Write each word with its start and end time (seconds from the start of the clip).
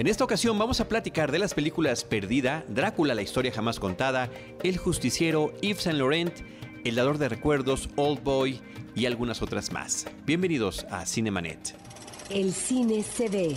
En 0.00 0.06
esta 0.06 0.24
ocasión 0.24 0.58
vamos 0.58 0.80
a 0.80 0.88
platicar 0.88 1.30
de 1.30 1.38
las 1.38 1.52
películas 1.52 2.04
Perdida, 2.04 2.64
Drácula, 2.68 3.14
la 3.14 3.20
historia 3.20 3.52
jamás 3.52 3.78
contada, 3.78 4.30
El 4.62 4.78
justiciero, 4.78 5.52
Yves 5.60 5.82
Saint 5.82 5.98
Laurent, 5.98 6.32
El 6.86 6.94
dador 6.94 7.18
de 7.18 7.28
recuerdos, 7.28 7.90
Old 7.96 8.22
Boy 8.22 8.62
y 8.94 9.04
algunas 9.04 9.42
otras 9.42 9.72
más. 9.72 10.06
Bienvenidos 10.24 10.86
a 10.90 11.04
Cinemanet. 11.04 11.74
El 12.30 12.54
cine 12.54 13.02
se 13.02 13.28
ve, 13.28 13.54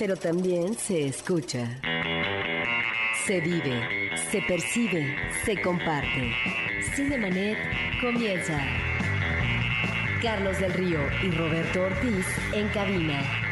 pero 0.00 0.16
también 0.16 0.74
se 0.74 1.06
escucha. 1.06 1.80
Se 3.24 3.40
vive, 3.40 4.10
se 4.32 4.42
percibe, 4.42 5.14
se 5.44 5.62
comparte. 5.62 6.32
Cinemanet 6.96 7.56
comienza. 8.00 8.60
Carlos 10.20 10.58
del 10.58 10.72
Río 10.72 10.98
y 11.22 11.30
Roberto 11.30 11.82
Ortiz 11.82 12.26
en 12.52 12.66
cabina 12.70 13.51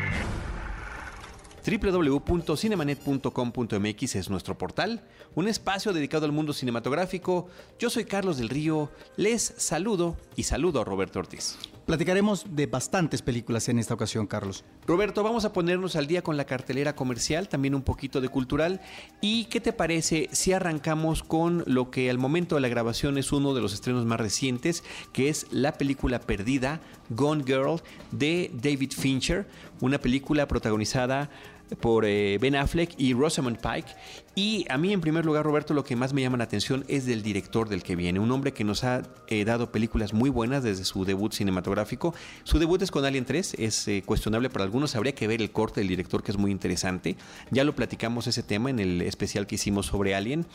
www.cinemanet.com.mx 1.65 4.16
es 4.16 4.30
nuestro 4.30 4.57
portal, 4.57 5.03
un 5.34 5.48
espacio 5.48 5.93
dedicado 5.93 6.27
al 6.27 6.33
mundo 6.33 6.53
cinematográfico. 6.53 7.48
Yo 7.79 7.91
soy 7.91 8.05
Carlos 8.05 8.39
del 8.39 8.48
Río, 8.48 8.91
les 9.17 9.55
saludo 9.57 10.17
y 10.37 10.45
saludo 10.45 10.81
a 10.81 10.84
Roberto 10.84 11.19
Ortiz. 11.19 11.57
Platicaremos 11.91 12.47
de 12.55 12.67
bastantes 12.67 13.20
películas 13.20 13.69
en 13.69 13.81
esta 13.81 13.95
ocasión, 13.95 14.29
Carlos. 14.29 14.65
Roberto, 14.87 15.25
vamos 15.25 15.45
a 15.45 15.53
ponernos 15.53 15.97
al 15.97 16.07
día 16.07 16.23
con 16.23 16.37
la 16.37 16.45
cartelera 16.45 16.95
comercial, 16.95 17.48
también 17.48 17.75
un 17.75 17.83
poquito 17.83 18.20
de 18.20 18.29
cultural. 18.29 18.81
¿Y 19.20 19.47
qué 19.47 19.61
te 19.61 19.73
parece 19.73 20.29
si 20.31 20.53
arrancamos 20.53 21.25
con 21.25 21.65
lo 21.67 21.91
que 21.91 22.09
al 22.09 22.19
momento 22.19 22.55
de 22.55 22.61
la 22.61 22.69
grabación 22.69 23.19
es 23.19 23.33
uno 23.33 23.55
de 23.55 23.61
los 23.61 23.75
estrenos 23.75 24.06
más 24.06 24.20
recientes, 24.20 24.84
que 25.12 25.29
es 25.29 25.48
la 25.51 25.73
película 25.73 26.20
perdida, 26.20 26.81
Gone 27.09 27.42
Girl, 27.45 27.83
de 28.12 28.53
David 28.55 28.92
Fincher, 28.92 29.48
una 29.81 29.98
película 29.98 30.47
protagonizada 30.47 31.29
por 31.77 32.05
eh, 32.05 32.38
Ben 32.41 32.56
Affleck 32.56 32.95
y 32.98 33.15
Rosamund 33.15 33.59
Pike. 33.59 33.88
Y 34.34 34.64
a 34.69 34.78
mí, 34.78 34.92
en 34.92 35.00
primer 35.00 35.25
lugar, 35.25 35.45
Roberto, 35.45 35.75
lo 35.75 35.84
que 35.84 35.97
más 35.97 36.12
me 36.12 36.22
llama 36.22 36.39
la 36.39 36.45
atención 36.45 36.84
es 36.89 37.05
del 37.05 37.22
director 37.22 37.69
del 37.69 37.83
que 37.83 37.97
viene. 37.97 38.20
Un 38.20 38.31
hombre 38.31 38.53
que 38.53 38.64
nos 38.64 38.84
ha 38.84 39.03
eh, 39.27 39.45
dado 39.45 39.70
películas 39.72 40.14
muy 40.14 40.30
buenas 40.30 40.62
desde 40.62 40.84
su 40.84 41.05
debut 41.05 41.33
cinematográfico. 41.33 42.14
Su 42.45 42.58
debut 42.58 42.80
es 42.83 42.91
con 42.91 43.05
Alien 43.05 43.25
3, 43.25 43.55
es 43.58 43.89
eh, 43.89 44.03
cuestionable 44.05 44.48
para 44.50 44.64
algunos. 44.64 44.97
Habría 44.97 45.14
que 45.14 45.27
ver 45.27 45.42
el 45.42 45.50
corte 45.50 45.80
del 45.80 45.89
director, 45.89 46.22
que 46.22 46.33
es 46.33 46.39
muy 46.39 46.50
interesante. 46.50 47.17
Ya 47.50 47.64
lo 47.64 47.75
platicamos 47.75 48.27
ese 48.27 48.42
tema 48.42 48.70
en 48.70 48.78
el 48.78 49.02
especial 49.02 49.47
que 49.47 49.56
hicimos 49.56 49.86
sobre 49.86 50.14
Alien. 50.14 50.47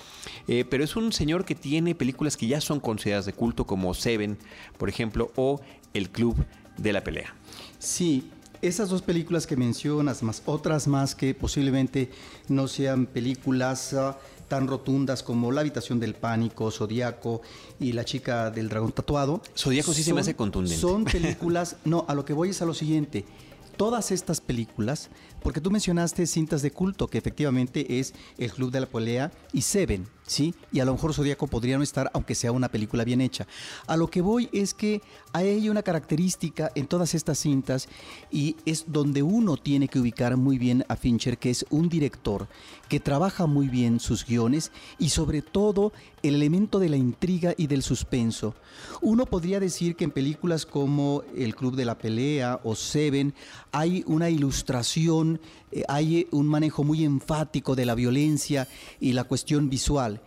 pero 0.70 0.84
es 0.84 0.95
un 0.95 1.12
señor 1.12 1.45
que 1.45 1.56
tiene 1.56 1.95
películas 1.95 2.38
que 2.38 2.47
ya 2.47 2.62
son 2.62 2.80
consideradas 2.80 3.25
de 3.25 3.34
culto, 3.34 3.66
como 3.66 3.94
Seven, 3.94 4.38
por 4.78 4.90
ejemplo, 4.90 5.31
o 5.36 5.62
El 5.94 6.09
Club 6.09 6.36
de 6.78 6.94
la 6.94 7.03
Pelea. 7.03 7.36
Sí, 7.80 8.31
esas 8.68 8.90
dos 8.90 9.02
películas 9.02 9.46
que 9.48 9.56
mencionas, 9.56 10.24
más 10.24 10.42
otras 10.46 10.88
más 10.88 11.16
que 11.16 11.34
posiblemente 11.34 12.10
no 12.48 12.68
sean 12.68 13.06
películas 13.06 13.94
ah, 13.94 14.18
tan 14.48 14.68
rotundas 14.68 15.24
como 15.24 15.52
La 15.52 15.62
habitación 15.62 16.00
del 16.00 16.16
pánico, 16.16 16.72
Zodíaco 16.72 17.42
y 17.80 17.94
La 17.94 18.06
chica 18.06 18.52
del 18.52 18.70
dragón 18.70 18.92
tatuado. 18.92 19.42
Zodíaco 19.58 19.94
sí 19.94 20.04
se 20.04 20.14
me 20.14 20.22
hace 20.22 20.36
contundente. 20.36 20.80
Son 20.80 21.04
películas, 21.06 21.78
no, 21.86 22.06
a 22.08 22.16
lo 22.16 22.26
que 22.26 22.34
voy 22.34 22.50
es 22.50 22.62
a 22.62 22.66
lo 22.66 22.74
siguiente. 22.74 23.26
Todas 23.78 24.12
estas 24.12 24.42
películas, 24.42 25.10
porque 25.44 25.62
tú 25.62 25.70
mencionaste 25.70 26.26
cintas 26.28 26.62
de 26.62 26.72
culto, 26.72 27.08
que 27.08 27.18
efectivamente 27.18 28.00
es 28.00 28.14
El 28.38 28.52
Club 28.52 28.72
de 28.72 28.80
la 28.80 28.86
Pelea 28.88 29.32
y 29.52 29.62
Seven, 29.62 30.08
¿sí? 30.26 30.54
Y 30.72 30.80
a 30.80 30.86
lo 30.86 30.94
mejor 30.94 31.14
Zodíaco 31.14 31.48
podría 31.48 31.78
no 31.78 31.84
estar, 31.84 32.09
aunque 32.14 32.36
sea 32.36 32.52
una 32.52 32.70
película 32.70 33.04
bien 33.04 33.22
hecha. 33.22 33.48
A 33.88 33.98
lo 33.98 34.09
que 34.09 34.22
voy 34.22 34.50
es 34.52 34.73
que 34.73 35.02
hay 35.34 35.70
una 35.70 35.84
característica 35.84 36.72
en 36.76 36.88
todas 36.88 37.14
estas 37.14 37.40
cintas 37.40 37.88
y 38.31 38.56
es 38.66 38.86
donde 38.88 39.23
uno 39.23 39.58
tiene 39.58 39.88
que 39.88 40.00
ubicar 40.00 40.38
muy 40.38 40.58
bien 40.58 40.86
a 40.88 40.96
Fincher, 40.96 41.38
que 41.38 41.50
es 41.50 41.66
un 41.70 41.90
director 41.90 42.48
que 42.90 43.00
trabaja 43.00 43.46
muy 43.46 43.68
bien 43.68 44.00
sus 44.00 44.26
guiones 44.26 44.72
y 45.00 45.09
sobre 45.09 45.42
todo 45.42 45.92
el 46.23 46.36
elemento 46.36 46.80
de 46.80 46.90
la 46.90 46.98
intriga 46.98 47.53
y 47.58 47.68
del 47.68 47.84
suspenso. 47.84 48.56
Uno 49.02 49.25
podría 49.25 49.59
decir 49.59 49.96
que 49.96 50.06
en 50.06 50.12
películas 50.12 50.66
como 50.66 51.24
El 51.36 51.56
Club 51.56 51.75
de 51.75 51.86
la 51.86 51.97
Pelea 51.97 52.59
o 52.63 52.75
Seven 52.75 53.34
hay 53.72 54.03
una 54.07 54.30
ilustración, 54.30 55.40
hay 55.88 56.28
un 56.31 56.47
manejo 56.47 56.84
muy 56.84 57.03
enfático 57.03 57.75
de 57.75 57.86
la 57.86 57.96
violencia 57.96 58.68
y 59.00 59.13
la 59.13 59.25
cuestión 59.25 59.69
visual. 59.69 60.22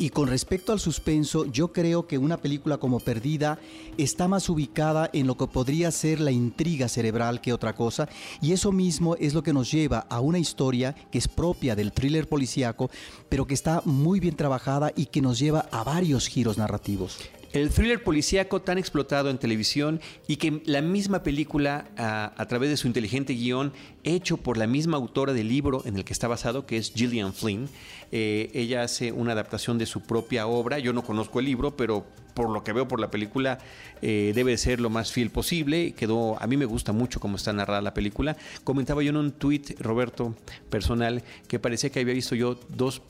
Y 0.00 0.08
con 0.08 0.28
respecto 0.28 0.72
al 0.72 0.80
suspenso, 0.80 1.44
yo 1.44 1.74
creo 1.74 2.06
que 2.06 2.16
una 2.16 2.38
película 2.38 2.78
como 2.78 3.00
Perdida 3.00 3.58
está 3.98 4.28
más 4.28 4.48
ubicada 4.48 5.10
en 5.12 5.26
lo 5.26 5.36
que 5.36 5.46
podría 5.46 5.90
ser 5.90 6.20
la 6.20 6.30
intriga 6.30 6.88
cerebral 6.88 7.42
que 7.42 7.52
otra 7.52 7.74
cosa, 7.74 8.08
y 8.40 8.52
eso 8.52 8.72
mismo 8.72 9.16
es 9.16 9.34
lo 9.34 9.42
que 9.42 9.52
nos 9.52 9.70
lleva 9.70 10.06
a 10.08 10.20
una 10.20 10.38
historia 10.38 10.94
que 11.12 11.18
es 11.18 11.28
propia 11.28 11.76
del 11.76 11.92
thriller 11.92 12.26
policíaco, 12.26 12.90
pero 13.28 13.46
que 13.46 13.52
está 13.52 13.82
muy 13.84 14.20
bien 14.20 14.36
trabajada 14.36 14.90
y 14.96 15.04
que 15.04 15.20
nos 15.20 15.38
lleva 15.38 15.66
a 15.70 15.84
varios 15.84 16.28
giros 16.28 16.56
narrativos. 16.56 17.18
El 17.52 17.70
thriller 17.70 18.00
policíaco 18.04 18.62
tan 18.62 18.78
explotado 18.78 19.28
en 19.28 19.36
televisión 19.36 20.00
y 20.28 20.36
que 20.36 20.62
la 20.66 20.82
misma 20.82 21.24
película, 21.24 21.86
a, 21.96 22.46
través 22.46 22.70
de 22.70 22.76
su 22.76 22.86
inteligente 22.86 23.32
guion, 23.32 23.72
hecho 24.04 24.36
por 24.36 24.56
la 24.56 24.68
misma 24.68 24.98
autora 24.98 25.32
del 25.32 25.48
libro 25.48 25.82
en 25.84 25.96
el 25.96 26.04
que 26.04 26.12
está 26.12 26.28
basado, 26.28 26.64
que 26.64 26.76
es 26.76 26.92
Gillian 26.94 27.34
Flynn, 27.34 27.68
eh, 28.12 28.50
ella 28.54 28.82
hace 28.82 29.10
una 29.10 29.32
adaptación 29.32 29.78
de 29.78 29.86
su 29.86 30.02
propia 30.02 30.46
obra. 30.46 30.78
Yo 30.78 30.92
no 30.92 31.02
conozco 31.02 31.40
el 31.40 31.46
libro, 31.46 31.76
pero 31.76 32.06
por 32.34 32.50
lo 32.50 32.62
que 32.62 32.72
veo 32.72 32.86
por 32.86 33.00
la 33.00 33.10
película, 33.10 33.58
eh, 34.00 34.30
debe 34.32 34.56
ser 34.56 34.80
lo 34.80 34.88
más 34.88 35.10
fiel 35.10 35.30
posible. 35.30 35.92
Quedó, 35.92 36.40
a 36.40 36.46
mí 36.46 36.56
me 36.56 36.66
gusta 36.66 36.92
mucho 36.92 37.18
cómo 37.18 37.34
está 37.34 37.52
narrada 37.52 37.82
la 37.82 37.94
película. 37.94 38.36
Comentaba 38.62 39.02
yo 39.02 39.10
en 39.10 39.16
un 39.16 39.32
tuit, 39.32 39.80
Roberto, 39.80 40.36
personal, 40.70 41.24
que 41.48 41.58
parecía 41.58 41.90
que 41.90 41.98
había 41.98 42.14
visto 42.14 42.36
yo 42.36 42.60
dos 42.68 43.02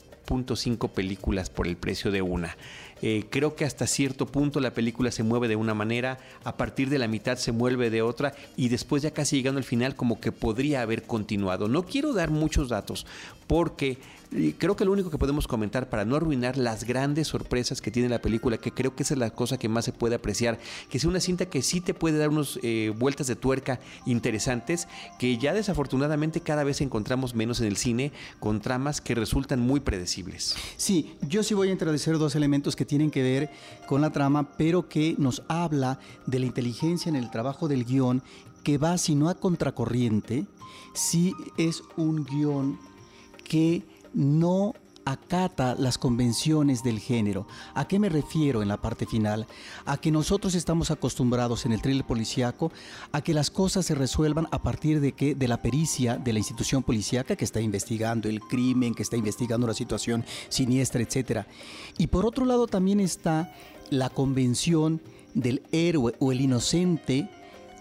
cinco 0.55 0.89
películas 0.89 1.49
por 1.49 1.67
el 1.67 1.75
precio 1.75 2.11
de 2.11 2.21
una. 2.21 2.55
Eh, 3.01 3.25
creo 3.29 3.55
que 3.55 3.65
hasta 3.65 3.87
cierto 3.87 4.27
punto 4.27 4.59
la 4.59 4.73
película 4.73 5.11
se 5.11 5.23
mueve 5.23 5.47
de 5.47 5.55
una 5.55 5.73
manera, 5.73 6.19
a 6.43 6.55
partir 6.55 6.89
de 6.89 6.99
la 6.99 7.07
mitad 7.07 7.37
se 7.37 7.51
mueve 7.51 7.89
de 7.89 8.03
otra 8.03 8.33
y 8.55 8.69
después 8.69 9.01
ya 9.01 9.11
casi 9.11 9.37
llegando 9.37 9.57
al 9.57 9.63
final 9.63 9.95
como 9.95 10.19
que 10.19 10.31
podría 10.31 10.83
haber 10.83 11.03
continuado. 11.03 11.67
No 11.67 11.83
quiero 11.83 12.13
dar 12.13 12.29
muchos 12.29 12.69
datos 12.69 13.07
porque 13.47 13.97
creo 14.57 14.75
que 14.75 14.85
lo 14.85 14.91
único 14.91 15.09
que 15.09 15.17
podemos 15.17 15.47
comentar 15.47 15.89
para 15.89 16.05
no 16.05 16.15
arruinar 16.15 16.57
las 16.57 16.85
grandes 16.85 17.27
sorpresas 17.27 17.81
que 17.81 17.91
tiene 17.91 18.09
la 18.09 18.21
película, 18.21 18.57
que 18.57 18.71
creo 18.71 18.95
que 18.95 19.03
esa 19.03 19.13
es 19.13 19.19
la 19.19 19.31
cosa 19.31 19.57
que 19.57 19.67
más 19.67 19.85
se 19.85 19.93
puede 19.93 20.15
apreciar, 20.15 20.59
que 20.89 20.99
sea 20.99 21.09
una 21.09 21.19
cinta 21.19 21.47
que 21.47 21.61
sí 21.61 21.81
te 21.81 21.93
puede 21.93 22.17
dar 22.17 22.29
unas 22.29 22.59
eh, 22.63 22.93
vueltas 22.97 23.27
de 23.27 23.35
tuerca 23.35 23.79
interesantes, 24.05 24.87
que 25.19 25.37
ya 25.37 25.53
desafortunadamente 25.53 26.41
cada 26.41 26.63
vez 26.63 26.81
encontramos 26.81 27.35
menos 27.35 27.59
en 27.59 27.67
el 27.67 27.77
cine, 27.77 28.11
con 28.39 28.61
tramas 28.61 29.01
que 29.01 29.15
resultan 29.15 29.59
muy 29.59 29.81
predecibles. 29.81 30.55
Sí, 30.77 31.15
yo 31.27 31.43
sí 31.43 31.53
voy 31.53 31.69
a 31.69 31.73
introducir 31.73 32.17
dos 32.17 32.35
elementos 32.35 32.75
que 32.75 32.85
tienen 32.85 33.11
que 33.11 33.23
ver 33.23 33.49
con 33.85 34.01
la 34.01 34.11
trama, 34.11 34.53
pero 34.57 34.87
que 34.87 35.15
nos 35.17 35.43
habla 35.47 35.99
de 36.25 36.39
la 36.39 36.45
inteligencia 36.45 37.09
en 37.09 37.15
el 37.15 37.31
trabajo 37.31 37.67
del 37.67 37.85
guion, 37.85 38.23
que 38.63 38.77
va, 38.77 38.97
si 38.97 39.15
no 39.15 39.29
a 39.29 39.35
contracorriente, 39.35 40.45
si 40.93 41.33
es 41.57 41.83
un 41.97 42.25
guion 42.25 42.79
que 43.43 43.90
no 44.13 44.73
acata 45.05 45.75
las 45.77 45.97
convenciones 45.97 46.83
del 46.83 46.99
género. 46.99 47.47
¿A 47.73 47.87
qué 47.87 47.99
me 47.99 48.09
refiero 48.09 48.61
en 48.61 48.67
la 48.67 48.81
parte 48.81 49.05
final? 49.05 49.47
A 49.85 49.97
que 49.97 50.11
nosotros 50.11 50.55
estamos 50.55 50.91
acostumbrados 50.91 51.65
en 51.65 51.73
el 51.73 51.81
thriller 51.81 52.05
policíaco 52.05 52.71
a 53.11 53.21
que 53.21 53.33
las 53.33 53.49
cosas 53.49 53.85
se 53.85 53.95
resuelvan 53.95 54.47
a 54.51 54.61
partir 54.61 54.99
de 54.99 55.13
que 55.13 55.35
de 55.35 55.47
la 55.47 55.61
pericia 55.61 56.17
de 56.17 56.33
la 56.33 56.39
institución 56.39 56.83
policíaca 56.83 57.35
que 57.35 57.45
está 57.45 57.61
investigando 57.61 58.29
el 58.29 58.41
crimen, 58.41 58.93
que 58.93 59.03
está 59.03 59.17
investigando 59.17 59.65
una 59.65 59.73
situación 59.73 60.25
siniestra, 60.49 61.01
etc. 61.01 61.45
Y 61.97 62.07
por 62.07 62.25
otro 62.25 62.45
lado 62.45 62.67
también 62.67 62.99
está 62.99 63.53
la 63.89 64.09
convención 64.09 65.01
del 65.33 65.63
héroe 65.71 66.13
o 66.19 66.31
el 66.31 66.41
inocente 66.41 67.29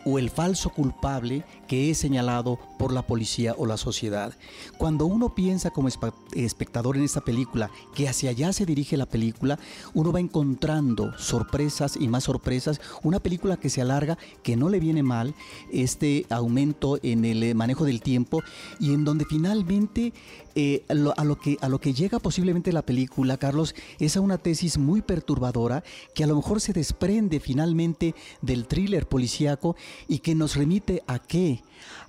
o 0.04 0.18
el 0.18 0.30
falso 0.30 0.70
culpable 0.70 1.44
que 1.70 1.88
es 1.88 1.98
señalado 1.98 2.58
por 2.81 2.92
la 2.92 3.06
policía 3.06 3.54
o 3.56 3.65
la 3.65 3.77
sociedad. 3.77 4.34
Cuando 4.77 5.06
uno 5.06 5.36
piensa 5.36 5.71
como 5.71 5.86
espectador 5.86 6.97
en 6.97 7.04
esta 7.04 7.21
película 7.21 7.71
que 7.95 8.09
hacia 8.09 8.30
allá 8.30 8.53
se 8.53 8.66
dirige 8.66 8.97
la 8.97 9.06
película, 9.06 9.56
uno 9.95 10.10
va 10.10 10.18
encontrando 10.18 11.16
sorpresas 11.16 11.95
y 11.95 12.09
más 12.09 12.24
sorpresas. 12.24 12.80
Una 13.04 13.21
película 13.21 13.56
que 13.56 13.71
se 13.71 13.80
alarga, 13.80 14.18
que 14.42 14.56
no 14.56 14.68
le 14.68 14.80
viene 14.80 15.04
mal 15.04 15.33
este 15.71 16.27
aumento 16.28 16.98
en 17.04 17.24
el 17.24 17.41
eh, 17.45 17.54
manejo 17.54 17.84
del 17.84 18.03
tiempo 18.03 18.42
y 18.80 18.92
en 18.92 19.04
donde 19.04 19.24
finalmente 19.24 20.12
eh, 20.56 20.83
lo, 20.89 21.39
que, 21.39 21.56
a 21.60 21.68
lo 21.68 21.80
que 21.80 21.95
llega 21.95 22.18
posiblemente 22.18 22.72
la 22.72 22.83
película, 22.83 23.36
Carlos, 23.36 23.77
es 24.00 24.16
a 24.16 24.21
una 24.21 24.39
tesis 24.39 24.77
muy 24.77 25.03
perturbadora 25.03 25.84
que 26.16 26.24
a 26.24 26.27
lo 26.27 26.34
mejor 26.34 26.60
se 26.60 26.72
desprende 26.72 27.39
finalmente 27.39 28.16
del 28.42 28.66
thriller 28.66 29.06
policíaco 29.06 29.77
y 30.09 30.18
que 30.18 30.34
nos 30.34 30.56
remite 30.56 31.04
a 31.06 31.21
qué? 31.21 31.59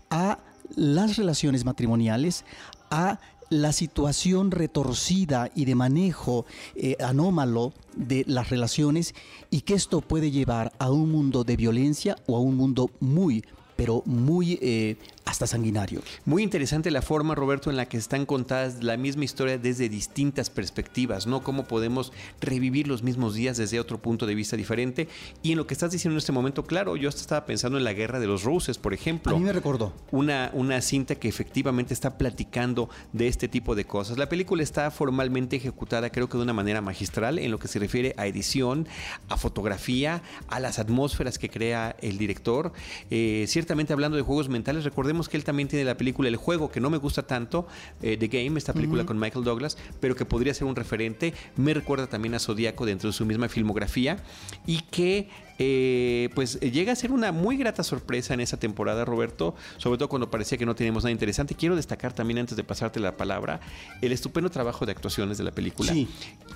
A 0.10 0.40
las 0.76 1.18
relaciones 1.18 1.66
matrimoniales, 1.66 2.46
a 2.90 3.20
la 3.50 3.74
situación 3.74 4.50
retorcida 4.50 5.52
y 5.54 5.66
de 5.66 5.76
manejo 5.76 6.46
eh, 6.76 6.96
anómalo 7.04 7.74
de 7.96 8.24
las 8.26 8.50
relaciones 8.50 9.14
y 9.50 9.62
que 9.62 9.74
esto 9.74 10.00
puede 10.00 10.32
llevar 10.32 10.72
a 10.80 10.90
un 10.90 11.12
mundo 11.12 11.44
de 11.44 11.58
violencia 11.58 12.16
o 12.28 12.38
a 12.38 12.40
un 12.40 12.56
mundo 12.56 12.90
muy, 13.02 13.44
pero 13.76 14.04
muy 14.06 14.58
eh, 14.62 14.96
hasta 15.26 15.48
sanguinario. 15.48 16.02
Muy 16.26 16.44
interesante 16.44 16.92
la 16.92 17.02
forma, 17.02 17.36
Roberto, 17.36 17.70
en 17.70 17.78
la 17.78 17.86
que 17.88 17.98
están 17.98 18.26
contadas 18.26 18.84
la 18.84 18.98
misma 18.98 19.26
historia 19.26 19.58
desde 19.58 19.90
distintas 19.90 20.50
perspectivas, 20.50 21.28
¿no? 21.28 21.44
Cómo 21.44 21.66
podemos 21.66 22.12
revivir 22.40 22.88
los 22.88 23.04
mismos 23.04 23.36
días 23.36 23.58
desde 23.58 23.80
otro 23.80 24.02
punto 24.02 24.26
de 24.26 24.36
vista 24.36 24.58
diferente. 24.58 25.08
Y 25.44 25.52
en 25.52 25.58
lo 25.58 25.68
que 25.68 25.74
estás 25.74 25.92
diciendo 25.92 26.16
en 26.16 26.20
este 26.20 26.32
momento, 26.32 26.66
claro, 26.66 26.96
yo 26.96 27.10
hasta 27.10 27.22
estaba 27.22 27.46
pensando 27.46 27.78
en 27.78 27.84
la 27.84 27.94
Guerra 27.94 28.20
de 28.20 28.28
los 28.28 28.44
Roses, 28.44 28.78
por 28.78 28.94
ejemplo. 28.94 29.36
A 29.36 29.40
mí 29.40 29.46
me 29.46 29.54
recordó. 29.54 29.94
Una, 30.12 30.52
una 30.54 30.82
cinta 30.82 31.16
que 31.16 31.28
efectivamente 31.28 31.94
está 31.94 32.18
platicando 32.18 32.90
de 33.14 33.28
este 33.28 33.48
tipo 33.48 33.76
de 33.76 33.86
cosas. 33.86 34.18
La 34.18 34.30
película 34.30 34.64
está 34.64 34.92
formalmente 34.92 35.56
ejecutada, 35.56 36.10
creo 36.10 36.30
que 36.30 36.38
de 36.38 36.44
una 36.44 36.54
manera 36.54 36.82
magistral, 36.82 37.40
en 37.40 37.52
lo 37.52 37.60
que 37.60 37.68
se 37.68 37.80
refiere 37.80 38.14
a 38.18 38.28
edición, 38.28 38.88
a 39.30 39.38
fotografía, 39.38 40.24
a 40.48 40.60
las 40.60 40.80
atmósferas 40.80 41.38
que 41.38 41.50
crea 41.50 41.96
el 42.02 42.18
director. 42.18 42.74
Eh, 43.10 43.46
ciertamente 43.48 43.94
hablando 43.94 44.18
de 44.18 44.24
juegos 44.24 44.50
mentales, 44.50 44.84
recordemos 45.12 45.28
que 45.28 45.36
él 45.36 45.44
también 45.44 45.68
tiene 45.68 45.84
la 45.84 45.98
película 45.98 46.30
El 46.30 46.38
Juego, 46.38 46.72
que 46.72 46.80
no 46.80 46.90
me 46.90 46.98
gusta 46.98 47.24
tanto, 47.24 47.68
eh, 48.02 48.16
The 48.16 48.28
Game, 48.30 48.58
esta 48.58 48.72
película 48.72 49.06
con 49.06 49.20
Michael 49.20 49.44
Douglas, 49.44 49.78
pero 50.00 50.16
que 50.16 50.24
podría 50.24 50.54
ser 50.54 50.64
un 50.68 50.76
referente. 50.76 51.34
Me 51.58 51.74
recuerda 51.74 52.08
también 52.08 52.34
a 52.34 52.40
Zodíaco 52.40 52.86
dentro 52.86 53.10
de 53.10 53.14
su 53.14 53.26
misma 53.26 53.50
filmografía 53.50 54.24
y 54.66 54.80
que 54.84 55.28
eh, 55.64 56.30
pues 56.34 56.60
llega 56.60 56.92
a 56.92 56.96
ser 56.96 57.12
una 57.12 57.32
muy 57.32 57.56
grata 57.56 57.84
sorpresa 57.84 58.34
en 58.34 58.40
esa 58.40 58.58
temporada, 58.58 59.06
Roberto, 59.06 59.54
sobre 59.78 60.00
todo 60.00 60.10
cuando 60.10 60.32
parecía 60.32 60.58
que 60.58 60.66
no 60.66 60.74
teníamos 60.74 61.04
nada 61.04 61.12
interesante. 61.12 61.54
Quiero 61.54 61.76
destacar 61.76 62.14
también, 62.14 62.40
antes 62.40 62.58
de 62.58 62.64
pasarte 62.64 63.00
la 63.00 63.16
palabra, 63.16 63.60
el 64.02 64.12
estupendo 64.12 64.50
trabajo 64.50 64.88
de 64.88 64.92
actuaciones 64.94 65.38
de 65.38 65.44
la 65.44 65.52
película 65.52 65.94
Sí. 65.94 66.08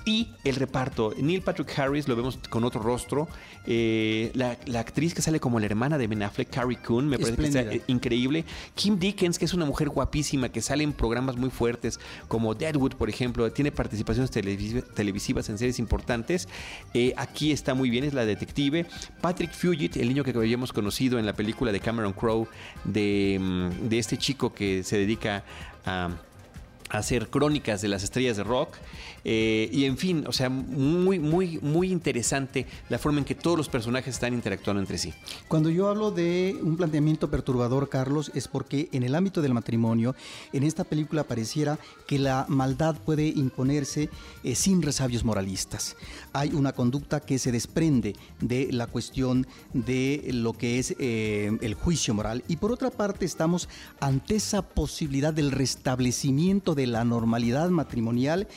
y 0.04 0.28
el 0.42 0.56
reparto. 0.56 1.14
Neil 1.18 1.42
Patrick 1.42 1.78
Harris 1.78 2.08
lo 2.08 2.16
vemos 2.16 2.38
con 2.50 2.64
otro 2.64 2.82
rostro. 2.82 3.28
Eh, 3.66 4.30
la, 4.34 4.58
la 4.66 4.80
actriz 4.80 5.14
que 5.14 5.22
sale 5.22 5.38
como 5.38 5.60
la 5.60 5.66
hermana 5.66 5.98
de 5.98 6.06
Ben 6.08 6.22
Affleck, 6.24 6.50
Carrie 6.50 6.78
Coon, 6.78 7.08
me 7.08 7.18
parece 7.18 7.36
que 7.36 7.46
está 7.46 7.60
eh, 7.62 7.82
increíble. 7.86 8.44
Kim 8.74 8.98
Dickens, 8.98 9.38
que 9.38 9.44
es 9.44 9.54
una 9.54 9.64
mujer 9.66 9.88
guapísima 9.88 10.48
que 10.48 10.60
sale 10.62 10.82
en 10.84 10.92
programas 10.92 11.36
muy 11.36 11.50
fuertes 11.50 12.00
como 12.28 12.54
Deadwood, 12.54 12.94
por 12.94 13.08
ejemplo, 13.08 13.50
tiene 13.52 13.70
participaciones 13.72 14.32
televisi- 14.32 14.82
televisivas 14.94 15.48
en 15.48 15.58
series 15.58 15.78
importantes. 15.78 16.48
Eh, 16.94 17.12
aquí 17.16 17.52
está 17.52 17.74
muy 17.74 17.90
bien, 17.90 18.02
es 18.04 18.14
la 18.14 18.24
detective. 18.24 18.86
Patrick 19.20 19.52
Fugit, 19.52 19.96
el 19.96 20.08
niño 20.08 20.24
que 20.24 20.30
habíamos 20.30 20.72
conocido 20.72 21.18
en 21.18 21.26
la 21.26 21.32
película 21.32 21.72
de 21.72 21.80
Cameron 21.80 22.12
Crowe, 22.12 22.48
de, 22.84 23.38
mm, 23.40 23.88
de 23.88 23.98
este 23.98 24.16
chico 24.16 24.52
que 24.52 24.82
se 24.82 24.98
dedica 24.98 25.36
a 25.36 25.44
a 25.84 26.10
hacer 26.96 27.28
crónicas 27.28 27.82
de 27.82 27.88
las 27.88 28.02
estrellas 28.02 28.36
de 28.36 28.44
rock 28.44 28.76
eh, 29.28 29.68
y 29.72 29.86
en 29.86 29.98
fin, 29.98 30.24
o 30.28 30.32
sea, 30.32 30.48
muy, 30.48 31.18
muy, 31.18 31.58
muy 31.58 31.90
interesante 31.90 32.64
la 32.88 32.96
forma 32.96 33.18
en 33.18 33.24
que 33.24 33.34
todos 33.34 33.58
los 33.58 33.68
personajes 33.68 34.14
están 34.14 34.32
interactuando 34.32 34.80
entre 34.80 34.98
sí. 34.98 35.12
Cuando 35.48 35.68
yo 35.68 35.88
hablo 35.88 36.12
de 36.12 36.56
un 36.62 36.76
planteamiento 36.76 37.28
perturbador, 37.28 37.88
Carlos, 37.88 38.30
es 38.34 38.46
porque 38.46 38.88
en 38.92 39.02
el 39.02 39.16
ámbito 39.16 39.42
del 39.42 39.52
matrimonio, 39.52 40.14
en 40.52 40.62
esta 40.62 40.84
película 40.84 41.24
pareciera 41.24 41.76
que 42.06 42.20
la 42.20 42.46
maldad 42.48 42.96
puede 43.04 43.26
imponerse 43.26 44.10
eh, 44.44 44.54
sin 44.54 44.80
resabios 44.80 45.24
moralistas. 45.24 45.96
Hay 46.32 46.52
una 46.52 46.72
conducta 46.72 47.18
que 47.18 47.40
se 47.40 47.50
desprende 47.50 48.14
de 48.40 48.68
la 48.70 48.86
cuestión 48.86 49.46
de 49.72 50.30
lo 50.32 50.52
que 50.52 50.78
es 50.78 50.94
eh, 51.00 51.50
el 51.62 51.74
juicio 51.74 52.14
moral 52.14 52.44
y 52.46 52.56
por 52.56 52.70
otra 52.70 52.90
parte 52.90 53.24
estamos 53.24 53.68
ante 53.98 54.36
esa 54.36 54.62
posibilidad 54.62 55.34
del 55.34 55.50
restablecimiento 55.50 56.76
de 56.76 56.85
la 56.86 57.04
normalidad 57.04 57.68
matrimonial 57.70 58.48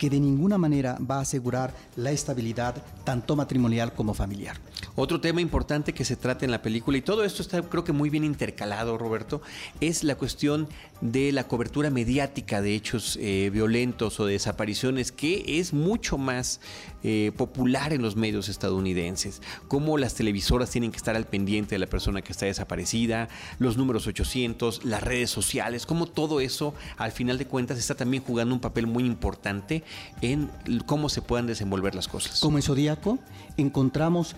que 0.00 0.08
de 0.08 0.18
ninguna 0.18 0.56
manera 0.56 0.96
va 0.98 1.18
a 1.18 1.20
asegurar 1.20 1.74
la 1.94 2.10
estabilidad 2.10 2.82
tanto 3.04 3.36
matrimonial 3.36 3.92
como 3.92 4.14
familiar. 4.14 4.56
Otro 4.94 5.20
tema 5.20 5.42
importante 5.42 5.92
que 5.92 6.06
se 6.06 6.16
trata 6.16 6.46
en 6.46 6.50
la 6.50 6.62
película, 6.62 6.96
y 6.96 7.02
todo 7.02 7.22
esto 7.22 7.42
está 7.42 7.60
creo 7.60 7.84
que 7.84 7.92
muy 7.92 8.08
bien 8.08 8.24
intercalado, 8.24 8.96
Roberto, 8.96 9.42
es 9.82 10.02
la 10.02 10.14
cuestión 10.14 10.68
de 11.02 11.32
la 11.32 11.46
cobertura 11.46 11.90
mediática 11.90 12.62
de 12.62 12.74
hechos 12.74 13.18
eh, 13.20 13.50
violentos 13.52 14.18
o 14.20 14.26
de 14.26 14.32
desapariciones, 14.32 15.12
que 15.12 15.58
es 15.60 15.74
mucho 15.74 16.16
más 16.16 16.60
eh, 17.02 17.32
popular 17.36 17.92
en 17.92 18.00
los 18.00 18.16
medios 18.16 18.48
estadounidenses. 18.48 19.42
Cómo 19.68 19.98
las 19.98 20.14
televisoras 20.14 20.70
tienen 20.70 20.92
que 20.92 20.96
estar 20.96 21.14
al 21.14 21.26
pendiente 21.26 21.74
de 21.74 21.78
la 21.78 21.86
persona 21.86 22.22
que 22.22 22.32
está 22.32 22.46
desaparecida, 22.46 23.28
los 23.58 23.76
números 23.76 24.06
800, 24.06 24.84
las 24.84 25.02
redes 25.02 25.30
sociales, 25.30 25.84
cómo 25.84 26.06
todo 26.06 26.40
eso, 26.40 26.74
al 26.96 27.12
final 27.12 27.36
de 27.36 27.46
cuentas, 27.46 27.78
está 27.78 27.94
también 27.94 28.22
jugando 28.22 28.54
un 28.54 28.60
papel 28.60 28.86
muy 28.86 29.04
importante 29.04 29.84
en 30.20 30.50
cómo 30.86 31.08
se 31.08 31.22
puedan 31.22 31.46
desenvolver 31.46 31.94
las 31.94 32.08
cosas. 32.08 32.40
Como 32.40 32.58
en 32.58 32.62
Zodíaco, 32.62 33.18
encontramos 33.56 34.36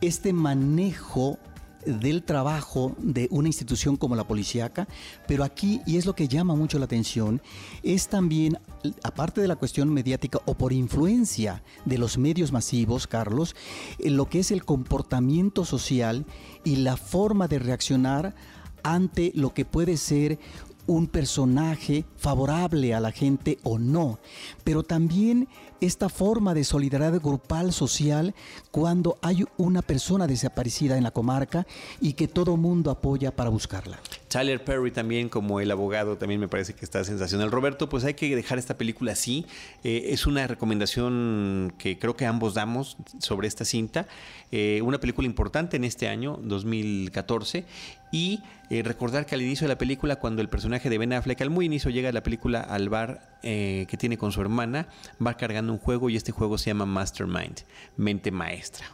este 0.00 0.32
manejo 0.32 1.38
del 1.86 2.22
trabajo 2.22 2.94
de 2.98 3.28
una 3.30 3.48
institución 3.48 3.96
como 3.96 4.16
la 4.16 4.26
policíaca, 4.26 4.88
pero 5.26 5.44
aquí, 5.44 5.80
y 5.86 5.96
es 5.96 6.06
lo 6.06 6.14
que 6.14 6.28
llama 6.28 6.54
mucho 6.54 6.78
la 6.78 6.86
atención, 6.86 7.42
es 7.82 8.08
también, 8.08 8.58
aparte 9.02 9.40
de 9.40 9.48
la 9.48 9.56
cuestión 9.56 9.92
mediática 9.92 10.40
o 10.46 10.54
por 10.54 10.72
influencia 10.72 11.62
de 11.84 11.98
los 11.98 12.18
medios 12.18 12.52
masivos, 12.52 13.06
Carlos, 13.06 13.54
eh, 13.98 14.10
lo 14.10 14.28
que 14.28 14.40
es 14.40 14.50
el 14.50 14.64
comportamiento 14.64 15.64
social 15.64 16.24
y 16.64 16.76
la 16.76 16.96
forma 16.96 17.48
de 17.48 17.58
reaccionar 17.58 18.34
ante 18.82 19.32
lo 19.34 19.54
que 19.54 19.64
puede 19.64 19.96
ser 19.96 20.38
un 20.86 21.06
personaje 21.06 22.04
favorable 22.16 22.94
a 22.94 23.00
la 23.00 23.12
gente 23.12 23.58
o 23.62 23.78
no, 23.78 24.18
pero 24.64 24.82
también 24.82 25.48
esta 25.80 26.08
forma 26.08 26.54
de 26.54 26.64
solidaridad 26.64 27.20
grupal 27.20 27.72
social 27.72 28.34
cuando 28.70 29.18
hay 29.22 29.44
una 29.56 29.82
persona 29.82 30.26
desaparecida 30.26 30.96
en 30.96 31.04
la 31.04 31.10
comarca 31.10 31.66
y 32.00 32.14
que 32.14 32.28
todo 32.28 32.56
mundo 32.56 32.90
apoya 32.90 33.34
para 33.34 33.50
buscarla. 33.50 33.98
Tyler 34.34 34.64
Perry 34.64 34.90
también 34.90 35.28
como 35.28 35.60
el 35.60 35.70
abogado 35.70 36.18
también 36.18 36.40
me 36.40 36.48
parece 36.48 36.74
que 36.74 36.84
está 36.84 37.04
sensacional. 37.04 37.52
Roberto, 37.52 37.88
pues 37.88 38.02
hay 38.02 38.14
que 38.14 38.34
dejar 38.34 38.58
esta 38.58 38.76
película 38.76 39.12
así. 39.12 39.46
Eh, 39.84 40.06
es 40.08 40.26
una 40.26 40.48
recomendación 40.48 41.72
que 41.78 42.00
creo 42.00 42.16
que 42.16 42.26
ambos 42.26 42.54
damos 42.54 42.96
sobre 43.20 43.46
esta 43.46 43.64
cinta. 43.64 44.08
Eh, 44.50 44.80
una 44.82 44.98
película 44.98 45.26
importante 45.26 45.76
en 45.76 45.84
este 45.84 46.08
año, 46.08 46.40
2014. 46.42 47.64
Y 48.10 48.40
eh, 48.70 48.82
recordar 48.82 49.24
que 49.24 49.36
al 49.36 49.42
inicio 49.42 49.66
de 49.66 49.74
la 49.74 49.78
película, 49.78 50.16
cuando 50.16 50.42
el 50.42 50.48
personaje 50.48 50.90
de 50.90 50.98
Ben 50.98 51.12
Affleck 51.12 51.40
al 51.40 51.50
muy 51.50 51.66
inicio 51.66 51.92
llega 51.92 52.08
a 52.08 52.12
la 52.12 52.22
película 52.24 52.60
al 52.60 52.88
bar 52.88 53.34
que 53.44 53.96
tiene 53.98 54.16
con 54.16 54.32
su 54.32 54.40
hermana, 54.40 54.88
va 55.24 55.36
cargando 55.36 55.63
un 55.70 55.78
juego 55.78 56.10
y 56.10 56.16
este 56.16 56.32
juego 56.32 56.58
se 56.58 56.70
llama 56.70 56.86
Mastermind, 56.86 57.62
mente 57.96 58.30
maestra, 58.30 58.86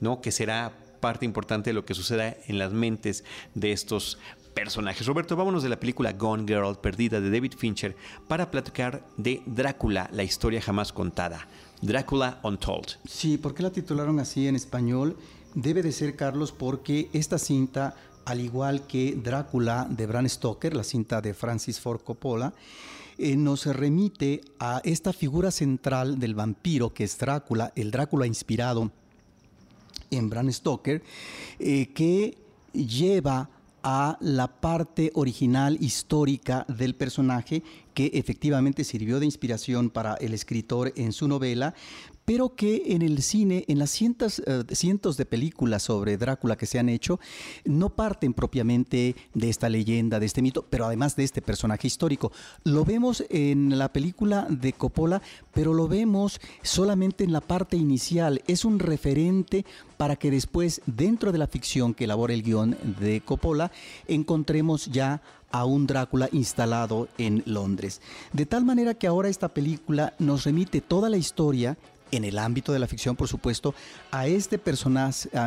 ¿no? 0.00 0.20
Que 0.20 0.32
será 0.32 0.72
parte 1.00 1.24
importante 1.24 1.70
de 1.70 1.74
lo 1.74 1.84
que 1.84 1.94
suceda 1.94 2.36
en 2.46 2.58
las 2.58 2.72
mentes 2.72 3.24
de 3.54 3.72
estos 3.72 4.18
personajes. 4.54 5.06
Roberto, 5.06 5.36
vámonos 5.36 5.62
de 5.62 5.68
la 5.68 5.80
película 5.80 6.12
Gone 6.12 6.44
Girl, 6.46 6.78
perdida 6.78 7.20
de 7.20 7.30
David 7.30 7.54
Fincher, 7.56 7.96
para 8.28 8.50
platicar 8.50 9.04
de 9.16 9.42
Drácula, 9.46 10.08
la 10.12 10.22
historia 10.22 10.60
jamás 10.60 10.92
contada. 10.92 11.48
Drácula 11.80 12.38
Untold. 12.44 12.98
Sí, 13.04 13.38
¿por 13.38 13.54
qué 13.54 13.64
la 13.64 13.70
titularon 13.70 14.20
así 14.20 14.46
en 14.46 14.54
español? 14.54 15.16
Debe 15.54 15.82
de 15.82 15.92
ser, 15.92 16.14
Carlos, 16.16 16.52
porque 16.52 17.10
esta 17.12 17.38
cinta, 17.38 17.96
al 18.24 18.40
igual 18.40 18.86
que 18.86 19.18
Drácula 19.22 19.86
de 19.90 20.06
Bram 20.06 20.28
Stoker, 20.28 20.76
la 20.76 20.84
cinta 20.84 21.20
de 21.20 21.34
Francis 21.34 21.80
Ford 21.80 22.00
Coppola, 22.02 22.54
eh, 23.18 23.36
nos 23.36 23.66
remite 23.66 24.40
a 24.58 24.80
esta 24.84 25.12
figura 25.12 25.50
central 25.50 26.18
del 26.18 26.34
vampiro 26.34 26.92
que 26.92 27.04
es 27.04 27.18
Drácula, 27.18 27.72
el 27.76 27.90
Drácula 27.90 28.26
inspirado 28.26 28.90
en 30.10 30.28
Bram 30.28 30.50
Stoker, 30.52 31.02
eh, 31.58 31.86
que 31.94 32.36
lleva 32.72 33.50
a 33.82 34.16
la 34.20 34.46
parte 34.46 35.10
original 35.14 35.76
histórica 35.80 36.64
del 36.68 36.94
personaje 36.94 37.62
que 37.94 38.10
efectivamente 38.14 38.84
sirvió 38.84 39.18
de 39.18 39.26
inspiración 39.26 39.90
para 39.90 40.14
el 40.14 40.34
escritor 40.34 40.92
en 40.96 41.12
su 41.12 41.26
novela, 41.26 41.74
pero 42.24 42.54
que 42.54 42.82
en 42.86 43.02
el 43.02 43.22
cine, 43.22 43.64
en 43.68 43.78
las 43.78 43.90
cientos, 43.90 44.42
eh, 44.46 44.64
cientos 44.70 45.16
de 45.16 45.26
películas 45.26 45.82
sobre 45.82 46.16
Drácula 46.16 46.56
que 46.56 46.66
se 46.66 46.78
han 46.78 46.88
hecho, 46.88 47.18
no 47.64 47.90
parten 47.90 48.32
propiamente 48.32 49.16
de 49.34 49.48
esta 49.48 49.68
leyenda, 49.68 50.20
de 50.20 50.26
este 50.26 50.42
mito, 50.42 50.64
pero 50.68 50.86
además 50.86 51.16
de 51.16 51.24
este 51.24 51.42
personaje 51.42 51.86
histórico. 51.86 52.32
Lo 52.64 52.84
vemos 52.84 53.24
en 53.28 53.78
la 53.78 53.92
película 53.92 54.46
de 54.48 54.72
Coppola, 54.72 55.22
pero 55.52 55.74
lo 55.74 55.88
vemos 55.88 56.40
solamente 56.62 57.24
en 57.24 57.32
la 57.32 57.40
parte 57.40 57.76
inicial. 57.76 58.42
Es 58.46 58.64
un 58.64 58.78
referente 58.78 59.64
para 59.96 60.16
que 60.16 60.30
después, 60.30 60.80
dentro 60.86 61.32
de 61.32 61.38
la 61.38 61.46
ficción 61.46 61.94
que 61.94 62.04
elabora 62.04 62.34
el 62.34 62.42
guion 62.42 62.76
de 63.00 63.20
Coppola, 63.20 63.70
encontremos 64.06 64.86
ya 64.86 65.22
a 65.52 65.64
un 65.66 65.86
Drácula 65.86 66.28
instalado 66.32 67.08
en 67.18 67.42
Londres. 67.46 68.00
De 68.32 68.46
tal 68.46 68.64
manera 68.64 68.94
que 68.94 69.06
ahora 69.06 69.28
esta 69.28 69.48
película 69.48 70.14
nos 70.18 70.44
remite 70.44 70.80
toda 70.80 71.10
la 71.10 71.18
historia 71.18 71.76
en 72.12 72.24
el 72.24 72.38
ámbito 72.38 72.72
de 72.72 72.78
la 72.78 72.86
ficción, 72.86 73.16
por 73.16 73.26
supuesto, 73.26 73.74
a 74.12 74.26
este 74.28 74.60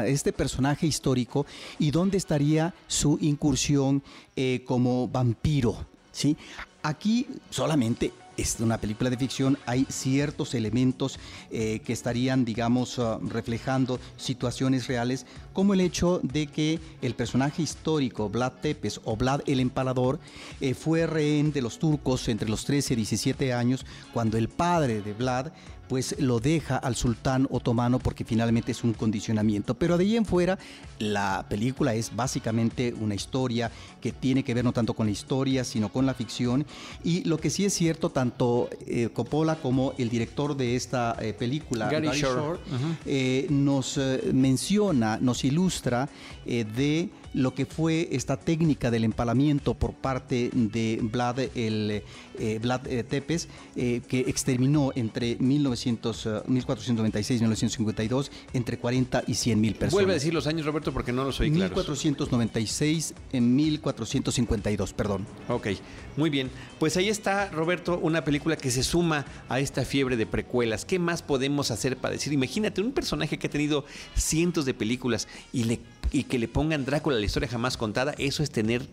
este 0.05 0.33
personaje 0.33 0.87
histórico 0.87 1.45
y 1.79 1.91
dónde 1.91 2.17
estaría 2.17 2.73
su 2.87 3.17
incursión 3.21 4.03
eh, 4.35 4.63
como 4.65 5.07
vampiro. 5.07 5.85
¿sí? 6.11 6.35
Aquí 6.83 7.27
solamente 7.49 8.11
es 8.37 8.59
una 8.59 8.77
película 8.77 9.09
de 9.09 9.17
ficción, 9.17 9.57
hay 9.65 9.85
ciertos 9.89 10.53
elementos 10.55 11.19
eh, 11.51 11.79
que 11.85 11.93
estarían, 11.93 12.43
digamos, 12.43 12.97
uh, 12.97 13.19
reflejando 13.21 13.99
situaciones 14.17 14.87
reales, 14.87 15.25
como 15.53 15.73
el 15.73 15.81
hecho 15.81 16.19
de 16.21 16.47
que 16.47 16.79
el 17.01 17.15
personaje 17.15 17.61
histórico, 17.61 18.29
Vlad 18.29 18.53
Tepes 18.61 18.99
o 19.05 19.15
Vlad 19.15 19.41
el 19.45 19.59
Empalador, 19.59 20.19
eh, 20.59 20.73
fue 20.73 21.07
rehén 21.07 21.51
de 21.53 21.61
los 21.61 21.79
turcos 21.79 22.27
entre 22.27 22.49
los 22.49 22.65
13 22.65 22.93
y 22.93 22.97
17 22.97 23.53
años, 23.53 23.85
cuando 24.13 24.37
el 24.37 24.49
padre 24.49 25.01
de 25.01 25.13
Vlad 25.13 25.51
pues 25.87 26.15
lo 26.19 26.39
deja 26.39 26.77
al 26.77 26.95
sultán 26.95 27.47
otomano 27.51 27.99
porque 27.99 28.25
finalmente 28.25 28.71
es 28.71 28.83
un 28.83 28.93
condicionamiento. 28.93 29.75
Pero 29.75 29.97
de 29.97 30.05
ahí 30.05 30.15
en 30.15 30.25
fuera, 30.25 30.57
la 30.99 31.45
película 31.49 31.93
es 31.93 32.15
básicamente 32.15 32.93
una 32.99 33.15
historia 33.15 33.71
que 34.01 34.11
tiene 34.11 34.43
que 34.43 34.53
ver 34.53 34.63
no 34.63 34.73
tanto 34.73 34.93
con 34.93 35.07
la 35.07 35.11
historia, 35.11 35.63
sino 35.63 35.89
con 35.89 36.05
la 36.05 36.13
ficción. 36.13 36.65
Y 37.03 37.23
lo 37.23 37.37
que 37.37 37.49
sí 37.49 37.65
es 37.65 37.73
cierto, 37.73 38.09
tanto 38.09 38.69
eh, 38.87 39.09
Coppola 39.13 39.55
como 39.55 39.93
el 39.97 40.09
director 40.09 40.55
de 40.55 40.75
esta 40.75 41.15
eh, 41.19 41.33
película, 41.33 41.89
Gary 41.89 42.07
Gary 42.07 42.19
Shore, 42.19 42.41
Shore, 42.41 42.59
eh, 43.05 43.47
nos 43.49 43.99
menciona, 44.33 45.17
nos 45.21 45.43
ilustra 45.43 46.09
de 46.45 47.09
lo 47.35 47.53
que 47.53 47.65
fue 47.65 48.07
esta 48.11 48.37
técnica 48.37 48.89
del 48.89 49.03
empalamiento 49.03 49.73
por 49.73 49.93
parte 49.93 50.49
de 50.53 50.99
Vlad, 51.01 51.39
el, 51.53 52.01
eh, 52.39 52.59
Vlad 52.61 52.87
eh, 52.87 53.03
Tepes, 53.03 53.49
eh, 53.75 54.01
que 54.07 54.21
exterminó 54.21 54.93
entre 54.95 55.35
1900, 55.35 56.25
eh, 56.25 56.29
1496 56.47 57.41
y 57.41 57.43
1952 57.43 58.31
entre 58.53 58.77
40 58.77 59.23
y 59.27 59.33
100 59.33 59.61
mil 59.61 59.73
personas. 59.73 59.93
Vuelve 59.93 60.13
a 60.13 60.15
decir 60.15 60.33
los 60.33 60.47
años, 60.47 60.65
Roberto, 60.65 60.93
porque 60.93 61.11
no 61.11 61.25
los 61.25 61.39
oí 61.41 61.51
claros. 61.51 61.75
1496 61.75 63.13
en 63.33 63.55
1452, 63.55 64.93
perdón. 64.93 65.27
Ok, 65.49 65.67
muy 66.15 66.29
bien. 66.29 66.49
Pues 66.79 66.95
ahí 66.95 67.09
está, 67.09 67.49
Roberto, 67.51 67.99
una 68.01 68.23
película 68.23 68.55
que 68.55 68.71
se 68.71 68.83
suma 68.83 69.25
a 69.49 69.59
esta 69.59 69.83
fiebre 69.83 70.15
de 70.15 70.25
precuelas. 70.25 70.85
¿Qué 70.85 70.99
más 70.99 71.21
podemos 71.21 71.69
hacer 71.69 71.97
para 71.97 72.13
decir? 72.13 72.31
Imagínate 72.31 72.81
un 72.81 72.93
personaje 72.93 73.37
que 73.37 73.47
ha 73.47 73.49
tenido 73.49 73.83
cientos 74.15 74.65
de 74.65 74.73
películas 74.73 75.27
y, 75.51 75.65
le, 75.65 75.79
y 76.13 76.23
que 76.23 76.39
le 76.39 76.47
pongan 76.47 76.85
Drácula, 76.85 77.24
historia 77.25 77.49
jamás 77.49 77.77
contada. 77.77 78.13
Eso 78.17 78.43
es 78.43 78.51
tener 78.51 78.87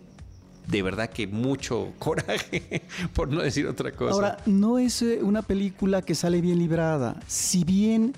de 0.67 0.83
verdad 0.83 1.11
que 1.11 1.27
mucho 1.27 1.93
coraje, 1.99 2.83
por 3.15 3.29
no 3.29 3.43
decir 3.43 3.67
otra 3.67 3.93
cosa. 3.93 4.15
Ahora, 4.15 4.39
no 4.47 4.79
es 4.79 5.03
eh, 5.03 5.21
una 5.23 5.43
película 5.43 6.03
que 6.03 6.15
sale 6.15 6.41
bien 6.41 6.59
librada. 6.59 7.21
Si 7.27 7.65
bien 7.65 8.15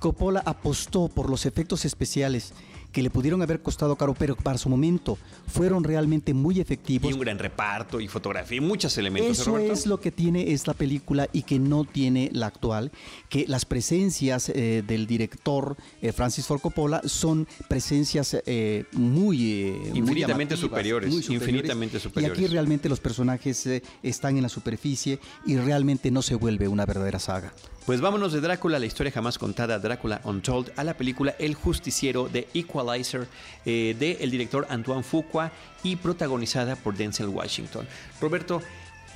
Coppola 0.00 0.42
apostó 0.44 1.08
por 1.08 1.30
los 1.30 1.46
efectos 1.46 1.84
especiales 1.84 2.52
que 2.94 3.02
le 3.02 3.10
pudieron 3.10 3.42
haber 3.42 3.60
costado 3.60 3.96
caro, 3.96 4.14
pero 4.14 4.36
para 4.36 4.56
su 4.56 4.68
momento 4.68 5.18
fueron 5.48 5.82
realmente 5.82 6.32
muy 6.32 6.60
efectivos. 6.60 7.10
y 7.10 7.12
un 7.12 7.20
gran 7.20 7.38
reparto 7.40 8.00
y 8.00 8.06
fotografía 8.06 8.58
y 8.58 8.60
muchos 8.60 8.96
elementos. 8.96 9.36
¿eh, 9.36 9.42
Eso 9.42 9.50
Roberto? 9.50 9.72
es 9.72 9.86
lo 9.86 10.00
que 10.00 10.12
tiene 10.12 10.52
esta 10.52 10.74
película 10.74 11.28
y 11.32 11.42
que 11.42 11.58
no 11.58 11.84
tiene 11.84 12.30
la 12.32 12.46
actual, 12.46 12.92
que 13.28 13.46
las 13.48 13.64
presencias 13.64 14.48
eh, 14.48 14.84
del 14.86 15.08
director 15.08 15.76
eh, 16.00 16.12
Francis 16.12 16.46
Ford 16.46 16.60
Coppola 16.60 17.02
son 17.04 17.48
presencias 17.68 18.36
eh, 18.46 18.84
muy, 18.92 19.62
eh, 19.62 19.76
muy 19.90 19.98
Infinitamente 19.98 20.54
llamativas, 20.54 20.60
superiores, 20.60 21.30
infinitamente 21.30 21.98
Y 22.16 22.24
aquí 22.26 22.46
realmente 22.46 22.88
los 22.88 23.00
personajes 23.00 23.66
eh, 23.66 23.82
están 24.04 24.36
en 24.36 24.44
la 24.44 24.48
superficie 24.48 25.18
y 25.44 25.56
realmente 25.56 26.12
no 26.12 26.22
se 26.22 26.36
vuelve 26.36 26.68
una 26.68 26.86
verdadera 26.86 27.18
saga. 27.18 27.52
Pues 27.86 28.00
vámonos 28.00 28.32
de 28.32 28.40
Drácula, 28.40 28.78
la 28.78 28.86
historia 28.86 29.12
jamás 29.12 29.36
contada, 29.36 29.78
Drácula 29.78 30.22
Untold, 30.24 30.72
a 30.76 30.84
la 30.84 30.94
película 30.94 31.34
El 31.38 31.54
Justiciero 31.54 32.30
de 32.30 32.48
Equalizer, 32.54 33.28
eh, 33.66 33.94
de 33.98 34.12
el 34.22 34.30
director 34.30 34.66
Antoine 34.70 35.02
Fuqua 35.02 35.52
y 35.82 35.96
protagonizada 35.96 36.76
por 36.76 36.96
Denzel 36.96 37.28
Washington. 37.28 37.86
Roberto, 38.22 38.62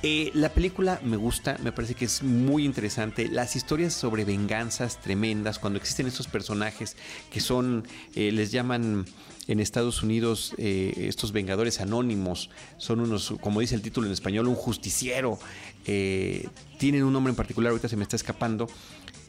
eh, 0.01 0.31
la 0.33 0.49
película 0.49 0.99
me 1.03 1.17
gusta, 1.17 1.57
me 1.61 1.71
parece 1.71 1.93
que 1.93 2.05
es 2.05 2.23
muy 2.23 2.63
interesante. 2.63 3.27
Las 3.27 3.55
historias 3.55 3.93
sobre 3.93 4.23
venganzas 4.23 5.01
tremendas, 5.01 5.59
cuando 5.59 5.77
existen 5.77 6.07
estos 6.07 6.27
personajes 6.27 6.95
que 7.31 7.41
son, 7.41 7.85
eh, 8.15 8.31
les 8.31 8.51
llaman 8.51 9.05
en 9.47 9.59
Estados 9.59 10.01
Unidos 10.03 10.53
eh, 10.57 10.93
estos 11.09 11.31
vengadores 11.31 11.81
anónimos, 11.81 12.49
son 12.77 13.01
unos, 13.01 13.33
como 13.41 13.59
dice 13.59 13.75
el 13.75 13.81
título 13.81 14.07
en 14.07 14.13
español, 14.13 14.47
un 14.47 14.55
justiciero. 14.55 15.37
eh, 15.85 16.47
tienen 16.77 17.03
un 17.03 17.11
nombre 17.11 17.31
en 17.31 17.35
particular, 17.35 17.71
ahorita 17.71 17.89
se 17.89 17.97
me 17.97 18.03
está 18.03 18.15
escapando. 18.15 18.69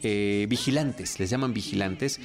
vigilantes, 0.02 1.18
les 1.18 1.30
llaman 1.30 1.52
vigilantes. 1.52 2.20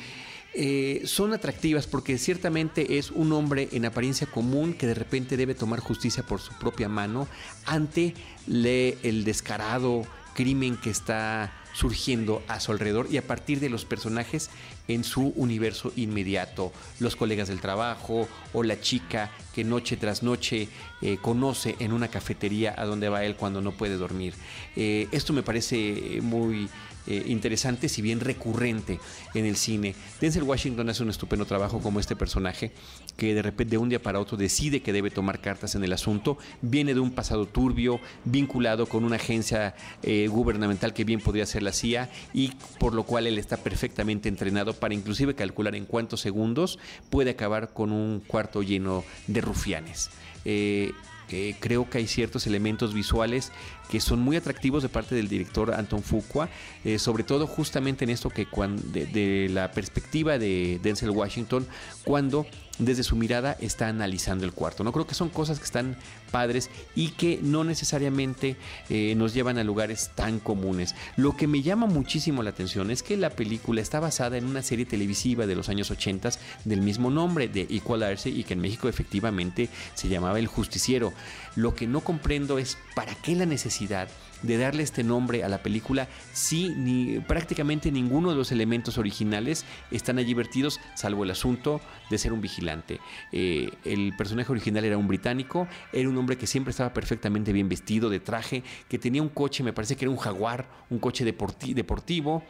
Eh, 0.57 1.01
son 1.05 1.33
atractivas 1.33 1.85
porque 1.85 2.17
ciertamente 2.17 2.97
es 2.97 3.11
un 3.11 3.33
hombre 3.33 3.67
en 3.73 3.83
apariencia 3.85 4.25
común 4.25 4.73
que 4.73 4.87
de 4.87 4.93
repente 4.93 5.35
debe 5.35 5.53
tomar 5.53 5.81
justicia 5.81 6.23
por 6.23 6.39
su 6.39 6.53
propia 6.53 6.87
mano 6.87 7.27
ante 7.65 8.13
le- 8.47 8.97
el 9.03 9.25
descarado 9.25 10.03
crimen 10.33 10.77
que 10.77 10.89
está 10.91 11.51
surgiendo 11.73 12.41
a 12.47 12.61
su 12.61 12.71
alrededor 12.71 13.07
y 13.11 13.17
a 13.17 13.21
partir 13.27 13.59
de 13.59 13.67
los 13.67 13.83
personajes 13.83 14.49
en 14.87 15.03
su 15.03 15.33
universo 15.35 15.91
inmediato, 15.97 16.71
los 17.01 17.17
colegas 17.17 17.49
del 17.49 17.59
trabajo 17.59 18.29
o 18.53 18.63
la 18.63 18.79
chica 18.79 19.31
que 19.53 19.65
noche 19.65 19.97
tras 19.97 20.23
noche 20.23 20.69
eh, 21.01 21.17
conoce 21.21 21.75
en 21.79 21.91
una 21.91 22.07
cafetería 22.07 22.73
a 22.77 22.85
donde 22.85 23.09
va 23.09 23.25
él 23.25 23.35
cuando 23.35 23.59
no 23.61 23.73
puede 23.73 23.97
dormir. 23.97 24.33
Eh, 24.77 25.09
esto 25.11 25.33
me 25.33 25.43
parece 25.43 26.19
muy 26.21 26.69
eh, 27.07 27.23
interesante, 27.27 27.89
si 27.89 28.01
bien 28.01 28.19
recurrente 28.19 28.99
en 29.33 29.45
el 29.45 29.55
cine. 29.55 29.95
Denzel 30.19 30.43
Washington 30.43 30.89
hace 30.89 31.03
un 31.03 31.09
estupendo 31.09 31.45
trabajo 31.45 31.79
como 31.79 31.99
este 31.99 32.15
personaje 32.15 32.71
que 33.17 33.33
de 33.33 33.41
repente 33.41 33.71
de 33.71 33.77
un 33.77 33.89
día 33.89 34.01
para 34.01 34.19
otro 34.19 34.37
decide 34.37 34.81
que 34.81 34.93
debe 34.93 35.11
tomar 35.11 35.39
cartas 35.39 35.75
en 35.75 35.83
el 35.83 35.93
asunto. 35.93 36.37
Viene 36.61 36.93
de 36.93 36.99
un 36.99 37.11
pasado 37.11 37.45
turbio, 37.45 37.99
vinculado 38.23 38.87
con 38.87 39.03
una 39.03 39.17
agencia 39.17 39.75
eh, 40.03 40.27
gubernamental 40.27 40.93
que 40.93 41.03
bien 41.03 41.19
podría 41.19 41.45
ser 41.45 41.63
la 41.63 41.71
CIA 41.71 42.09
y 42.33 42.51
por 42.79 42.93
lo 42.93 43.03
cual 43.03 43.27
él 43.27 43.37
está 43.37 43.57
perfectamente 43.57 44.29
entrenado 44.29 44.73
para 44.73 44.93
inclusive 44.93 45.35
calcular 45.35 45.75
en 45.75 45.85
cuántos 45.85 46.21
segundos 46.21 46.79
puede 47.09 47.31
acabar 47.31 47.73
con 47.73 47.91
un 47.91 48.21
cuarto 48.25 48.63
lleno 48.63 49.03
de 49.27 49.41
rufianes. 49.41 50.09
Eh, 50.43 50.91
eh, 51.31 51.55
creo 51.59 51.89
que 51.89 51.97
hay 51.99 52.07
ciertos 52.07 52.47
elementos 52.47 52.93
visuales 52.93 53.51
que 53.89 53.99
son 53.99 54.19
muy 54.19 54.35
atractivos 54.35 54.83
de 54.83 54.89
parte 54.89 55.15
del 55.15 55.27
director 55.27 55.73
Anton 55.73 56.01
Fuqua, 56.03 56.49
eh, 56.83 56.97
sobre 56.99 57.23
todo 57.23 57.45
justamente 57.47 58.03
en 58.03 58.09
esto 58.09 58.29
que 58.29 58.47
cuan- 58.47 58.91
de, 58.91 59.05
de 59.05 59.49
la 59.49 59.71
perspectiva 59.71 60.37
de 60.37 60.79
Denzel 60.81 61.11
Washington, 61.11 61.67
cuando 62.03 62.45
desde 62.79 63.03
su 63.03 63.15
mirada 63.15 63.55
está 63.59 63.87
analizando 63.87 64.45
el 64.45 64.53
cuarto. 64.53 64.83
No 64.83 64.91
creo 64.91 65.07
que 65.07 65.15
son 65.15 65.29
cosas 65.29 65.59
que 65.59 65.65
están 65.65 65.97
padres 66.31 66.69
y 66.95 67.09
que 67.09 67.39
no 67.41 67.63
necesariamente 67.63 68.57
eh, 68.89 69.13
nos 69.15 69.33
llevan 69.33 69.57
a 69.57 69.63
lugares 69.63 70.11
tan 70.15 70.39
comunes. 70.39 70.95
Lo 71.15 71.37
que 71.37 71.47
me 71.47 71.61
llama 71.61 71.87
muchísimo 71.87 72.43
la 72.43 72.49
atención 72.49 72.91
es 72.91 73.03
que 73.03 73.17
la 73.17 73.29
película 73.29 73.81
está 73.81 73.99
basada 73.99 74.37
en 74.37 74.45
una 74.45 74.61
serie 74.61 74.85
televisiva 74.85 75.45
de 75.45 75.55
los 75.55 75.69
años 75.69 75.91
80 75.91 76.15
del 76.63 76.81
mismo 76.81 77.09
nombre, 77.09 77.47
de 77.47 77.61
Equalizer, 77.69 78.35
y 78.35 78.43
que 78.43 78.53
en 78.53 78.61
México 78.61 78.89
efectivamente 78.89 79.69
se 79.93 80.07
llamaba 80.07 80.39
El 80.39 80.47
Justiciero. 80.47 81.13
Lo 81.55 81.75
que 81.75 81.87
no 81.87 82.01
comprendo 82.01 82.57
es 82.57 82.77
para 82.95 83.15
qué 83.15 83.35
la 83.35 83.45
necesidad 83.45 84.09
de 84.45 84.57
darle 84.57 84.83
este 84.83 85.03
nombre 85.03 85.43
a 85.43 85.49
la 85.49 85.61
película 85.61 86.07
si 86.33 86.69
ni, 86.69 87.19
prácticamente 87.19 87.91
ninguno 87.91 88.29
de 88.29 88.35
los 88.35 88.51
elementos 88.51 88.97
originales 88.97 89.65
están 89.91 90.17
allí 90.17 90.33
vertidos, 90.33 90.79
salvo 90.95 91.23
el 91.23 91.31
asunto 91.31 91.81
de 92.09 92.17
ser 92.17 92.33
un 92.33 92.41
vigilante. 92.41 92.99
Eh, 93.31 93.71
el 93.83 94.15
personaje 94.17 94.51
original 94.51 94.85
era 94.85 94.97
un 94.97 95.07
británico, 95.07 95.67
era 95.91 96.07
un 96.07 96.17
hombre 96.17 96.37
que 96.37 96.47
siempre 96.47 96.71
estaba 96.71 96.93
perfectamente 96.93 97.51
bien 97.51 97.69
vestido, 97.69 98.09
de 98.09 98.19
traje, 98.19 98.63
que 98.87 98.99
tenía 98.99 99.21
un 99.21 99.29
coche, 99.29 99.63
me 99.63 99.73
parece 99.73 99.95
que 99.95 100.05
era 100.05 100.11
un 100.11 100.17
jaguar, 100.17 100.69
un 100.89 100.99
coche 100.99 101.25
deporti- 101.25 101.73
deportivo, 101.73 102.43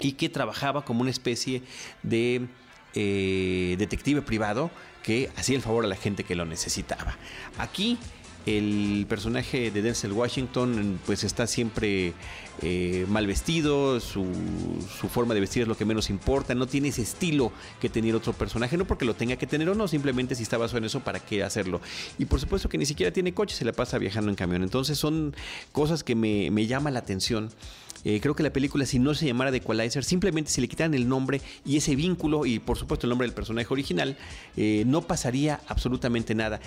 y 0.00 0.12
que 0.12 0.28
trabajaba 0.28 0.84
como 0.84 1.00
una 1.00 1.10
especie 1.10 1.62
de 2.02 2.46
eh, 2.94 3.74
detective 3.78 4.22
privado 4.22 4.70
que 5.02 5.30
hacía 5.36 5.56
el 5.56 5.62
favor 5.62 5.84
a 5.84 5.88
la 5.88 5.96
gente 5.96 6.22
que 6.22 6.34
lo 6.34 6.44
necesitaba. 6.44 7.16
Aquí 7.58 7.98
el 8.48 9.06
personaje 9.08 9.70
de 9.70 9.82
Denzel 9.82 10.12
Washington 10.12 10.98
pues 11.04 11.24
está 11.24 11.46
siempre 11.46 12.14
eh, 12.62 13.04
mal 13.08 13.26
vestido, 13.26 14.00
su, 14.00 14.24
forma 15.10 15.34
de 15.34 15.40
vestir 15.40 15.62
es 15.62 15.68
lo 15.68 15.76
que 15.76 15.84
menos 15.84 16.08
importa, 16.08 16.54
no 16.54 16.66
tiene 16.66 16.88
ese 16.88 17.02
estilo 17.02 17.52
que 17.80 17.88
tenía 17.88 18.16
otro 18.16 18.32
personaje, 18.32 18.76
no 18.76 18.86
porque 18.86 19.04
lo 19.04 19.14
tenga 19.14 19.36
que 19.36 19.46
tener 19.46 19.68
o 19.68 19.74
no, 19.74 19.86
simplemente 19.86 20.34
si 20.34 20.42
está 20.42 20.56
basado 20.56 20.78
en 20.78 20.84
eso, 20.84 21.00
¿para 21.00 21.20
qué 21.20 21.42
hacerlo? 21.42 21.80
Y 22.18 22.24
por 22.24 22.40
supuesto 22.40 22.68
que 22.68 22.78
ni 22.78 22.86
siquiera 22.86 23.12
tiene 23.12 23.34
coche, 23.34 23.54
se 23.54 23.64
la 23.64 23.72
pasa 23.72 23.98
viajando 23.98 24.30
en 24.30 24.36
camión, 24.36 24.62
entonces 24.62 24.98
son 24.98 25.36
cosas 25.72 26.02
que 26.02 26.14
me, 26.14 26.50
me 26.50 26.66
llama 26.66 26.90
la 26.90 27.00
atención 27.00 27.50
Eh, 28.04 28.20
creo 28.20 28.34
que 28.34 28.42
la 28.42 28.52
película, 28.52 28.86
si 28.86 28.98
no 28.98 29.14
se 29.14 29.26
llamara 29.26 29.50
The 29.50 29.58
Equalizer, 29.58 30.04
simplemente 30.04 30.50
si 30.50 30.60
le 30.60 30.68
quitaran 30.68 30.94
el 30.94 31.08
nombre 31.08 31.40
y 31.64 31.76
ese 31.76 31.94
vínculo 31.96 32.46
y 32.46 32.58
por 32.58 32.78
supuesto 32.78 33.06
el 33.06 33.10
nombre 33.10 33.26
del 33.26 33.34
personaje 33.34 33.68
original, 33.70 34.16
eh, 34.56 34.84
no 34.86 35.02
pasaría 35.02 35.60
absolutamente 35.66 36.34
nada. 36.34 36.60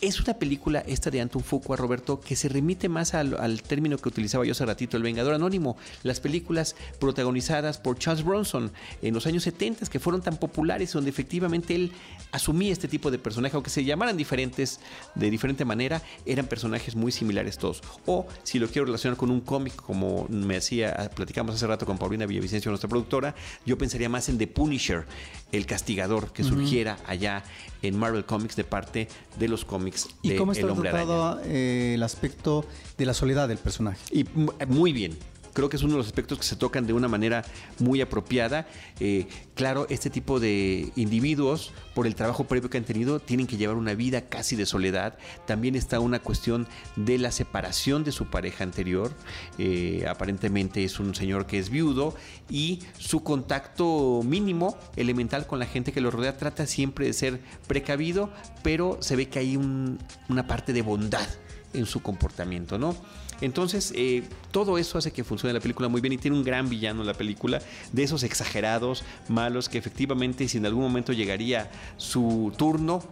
Es 0.00 0.20
una 0.20 0.34
película, 0.34 0.80
esta 0.86 1.10
de 1.10 1.20
Anton 1.20 1.42
Fuqua, 1.42 1.76
Roberto, 1.76 2.20
que 2.20 2.36
se 2.36 2.48
remite 2.48 2.88
más 2.88 3.14
al, 3.14 3.34
al, 3.38 3.62
término 3.62 3.98
que 3.98 4.08
utilizaba 4.08 4.44
yo 4.44 4.52
hace 4.52 4.64
ratito, 4.66 4.96
el 4.96 5.02
Vengador 5.02 5.34
Anónimo. 5.34 5.76
Las 6.02 6.20
películas 6.20 6.76
protagonizadas 6.98 7.78
por 7.78 7.98
Charles 7.98 8.24
Bronson 8.24 8.72
en 9.02 9.14
los 9.14 9.26
años 9.26 9.42
70 9.44 9.74
que 9.90 9.98
fueron 9.98 10.22
tan 10.22 10.36
populares, 10.36 10.92
donde 10.92 11.10
efectivamente 11.10 11.74
él 11.74 11.92
asumía 12.32 12.72
este 12.72 12.88
tipo 12.88 13.10
de 13.10 13.18
personaje, 13.18 13.56
aunque 13.56 13.70
se 13.70 13.84
llamaran 13.84 14.16
diferentes 14.16 14.80
de 15.14 15.30
diferente 15.30 15.64
manera, 15.64 16.02
eran 16.26 16.46
personajes 16.46 16.94
muy 16.94 17.12
similares 17.12 17.58
todos. 17.58 17.82
O 18.06 18.26
si 18.42 18.58
lo 18.58 18.68
quiero 18.68 18.86
relacionar 18.86 19.16
con 19.16 19.30
un 19.30 19.40
cómic, 19.40 19.74
como 19.76 20.26
me 20.28 20.56
hacía, 20.56 20.73
platicamos 21.14 21.54
hace 21.54 21.66
rato 21.66 21.86
con 21.86 21.98
Paulina 21.98 22.26
Villavicencio, 22.26 22.70
nuestra 22.70 22.88
productora, 22.88 23.34
yo 23.66 23.76
pensaría 23.78 24.08
más 24.08 24.28
en 24.28 24.38
The 24.38 24.46
Punisher, 24.46 25.04
el 25.52 25.66
castigador 25.66 26.32
que 26.32 26.42
surgiera 26.44 26.98
allá 27.06 27.42
en 27.82 27.98
Marvel 27.98 28.24
Comics 28.24 28.56
de 28.56 28.64
parte 28.64 29.08
de 29.38 29.48
los 29.48 29.64
cómics 29.64 30.08
¿Y 30.22 30.30
de 30.30 30.36
cómo 30.36 30.52
está 30.52 30.64
El 30.64 30.70
Hombre 30.72 30.90
tratado 30.90 31.24
Araña. 31.32 31.46
eh, 31.46 31.92
el 31.94 32.02
aspecto 32.02 32.64
de 32.98 33.06
la 33.06 33.14
soledad 33.14 33.48
del 33.48 33.58
personaje? 33.58 33.98
Y 34.10 34.24
mu- 34.34 34.52
muy 34.68 34.92
bien. 34.92 35.16
Creo 35.54 35.68
que 35.70 35.76
es 35.76 35.82
uno 35.82 35.92
de 35.92 35.98
los 35.98 36.06
aspectos 36.06 36.36
que 36.38 36.44
se 36.44 36.56
tocan 36.56 36.86
de 36.86 36.92
una 36.92 37.08
manera 37.08 37.44
muy 37.78 38.00
apropiada. 38.00 38.66
Eh, 39.00 39.26
claro, 39.54 39.86
este 39.88 40.10
tipo 40.10 40.40
de 40.40 40.90
individuos, 40.96 41.72
por 41.94 42.06
el 42.06 42.14
trabajo 42.14 42.44
previo 42.44 42.68
que 42.68 42.76
han 42.76 42.84
tenido, 42.84 43.20
tienen 43.20 43.46
que 43.46 43.56
llevar 43.56 43.76
una 43.76 43.94
vida 43.94 44.22
casi 44.22 44.56
de 44.56 44.66
soledad. 44.66 45.16
También 45.46 45.76
está 45.76 46.00
una 46.00 46.18
cuestión 46.18 46.66
de 46.96 47.18
la 47.18 47.30
separación 47.30 48.04
de 48.04 48.12
su 48.12 48.26
pareja 48.26 48.64
anterior. 48.64 49.12
Eh, 49.58 50.04
aparentemente 50.08 50.84
es 50.84 50.98
un 50.98 51.14
señor 51.14 51.46
que 51.46 51.58
es 51.58 51.70
viudo 51.70 52.14
y 52.50 52.80
su 52.98 53.22
contacto 53.22 54.22
mínimo, 54.24 54.76
elemental 54.96 55.46
con 55.46 55.58
la 55.60 55.66
gente 55.66 55.92
que 55.92 56.00
lo 56.00 56.10
rodea, 56.10 56.36
trata 56.36 56.66
siempre 56.66 57.06
de 57.06 57.12
ser 57.12 57.40
precavido, 57.68 58.30
pero 58.62 58.98
se 59.00 59.16
ve 59.16 59.28
que 59.28 59.38
hay 59.38 59.56
un- 59.56 59.98
una 60.28 60.46
parte 60.46 60.72
de 60.72 60.82
bondad 60.82 61.26
en 61.72 61.86
su 61.86 62.02
comportamiento, 62.02 62.78
¿no? 62.78 62.96
Entonces, 63.44 63.92
eh, 63.94 64.22
todo 64.52 64.78
eso 64.78 64.96
hace 64.96 65.12
que 65.12 65.22
funcione 65.22 65.52
la 65.52 65.60
película 65.60 65.88
muy 65.88 66.00
bien 66.00 66.14
y 66.14 66.16
tiene 66.16 66.36
un 66.36 66.44
gran 66.44 66.70
villano 66.70 67.04
la 67.04 67.12
película, 67.12 67.60
de 67.92 68.02
esos 68.02 68.22
exagerados, 68.22 69.04
malos, 69.28 69.68
que 69.68 69.76
efectivamente 69.76 70.48
si 70.48 70.56
en 70.56 70.64
algún 70.64 70.82
momento 70.82 71.12
llegaría 71.12 71.70
su 71.98 72.52
turno 72.56 73.02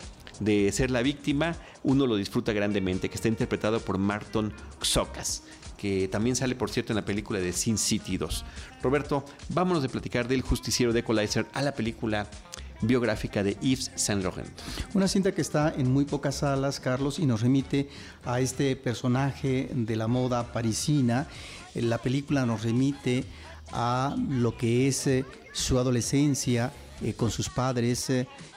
de 0.41 0.73
ser 0.73 0.91
la 0.91 1.03
víctima, 1.03 1.55
uno 1.83 2.07
lo 2.07 2.17
disfruta 2.17 2.55
grandemente, 2.55 3.11
que 3.11 3.17
está 3.17 3.29
interpretado 3.29 3.81
por 3.81 3.99
Marton 3.99 4.55
Xokas 4.81 5.43
que 5.83 6.07
también 6.07 6.37
sale, 6.37 6.55
por 6.55 6.71
cierto, 6.71 6.93
en 6.93 6.97
la 6.97 7.05
película 7.05 7.41
de 7.41 7.53
Sin 7.53 7.77
City 7.77 8.17
2. 8.17 8.45
Roberto, 8.85 9.25
vámonos 9.49 9.83
de 9.83 9.89
platicar 9.89 10.29
del 10.29 10.41
justiciero 10.43 10.93
de 10.93 11.01
Equalizer 11.01 11.45
a 11.53 11.61
la 11.61 11.75
película 11.75 12.31
biográfica 12.83 13.43
de 13.43 13.57
Yves 13.61 13.91
Saint 13.95 14.23
Laurent. 14.23 14.51
Una 14.95 15.09
cinta 15.09 15.33
que 15.33 15.41
está 15.41 15.73
en 15.77 15.91
muy 15.91 16.05
pocas 16.05 16.37
salas, 16.37 16.81
Carlos, 16.81 17.19
y 17.19 17.27
nos 17.27 17.41
remite 17.41 17.89
a 18.25 18.41
este 18.41 18.77
personaje 18.77 19.71
de 19.73 19.97
la 19.97 20.09
moda 20.09 20.53
parisina. 20.53 21.27
Eh, 21.75 21.83
La 21.83 21.99
película 21.99 22.45
nos 22.45 22.63
remite 22.63 23.25
a 23.73 24.15
lo 24.29 24.57
que 24.57 24.89
es 24.89 25.07
eh, 25.07 25.25
su 25.53 25.79
adolescencia 25.79 26.73
eh, 27.01 27.15
con 27.15 27.31
sus 27.31 27.49
padres 27.49 28.11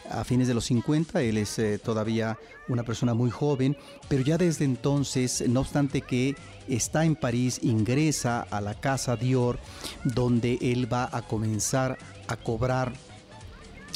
a 0.10 0.24
fines 0.24 0.48
de 0.48 0.53
los 0.53 0.65
50. 0.65 1.22
Él 1.22 1.38
es 1.38 1.60
todavía 1.84 2.38
una 2.67 2.84
persona 2.84 3.13
muy 3.13 3.32
joven, 3.32 3.75
pero 4.08 4.24
ya 4.24 4.38
desde 4.38 4.65
entonces, 4.65 5.44
no 5.48 5.62
obstante 5.62 6.01
que 6.01 6.36
está 6.67 7.05
en 7.05 7.15
París, 7.15 7.60
ingresa 7.63 8.41
a 8.41 8.62
la 8.62 8.75
casa 8.75 9.15
Dior, 9.15 9.60
donde 10.03 10.60
él 10.62 10.91
va 10.91 11.10
a 11.12 11.24
comenzar 11.24 11.98
a 12.27 12.38
cobrar 12.38 12.94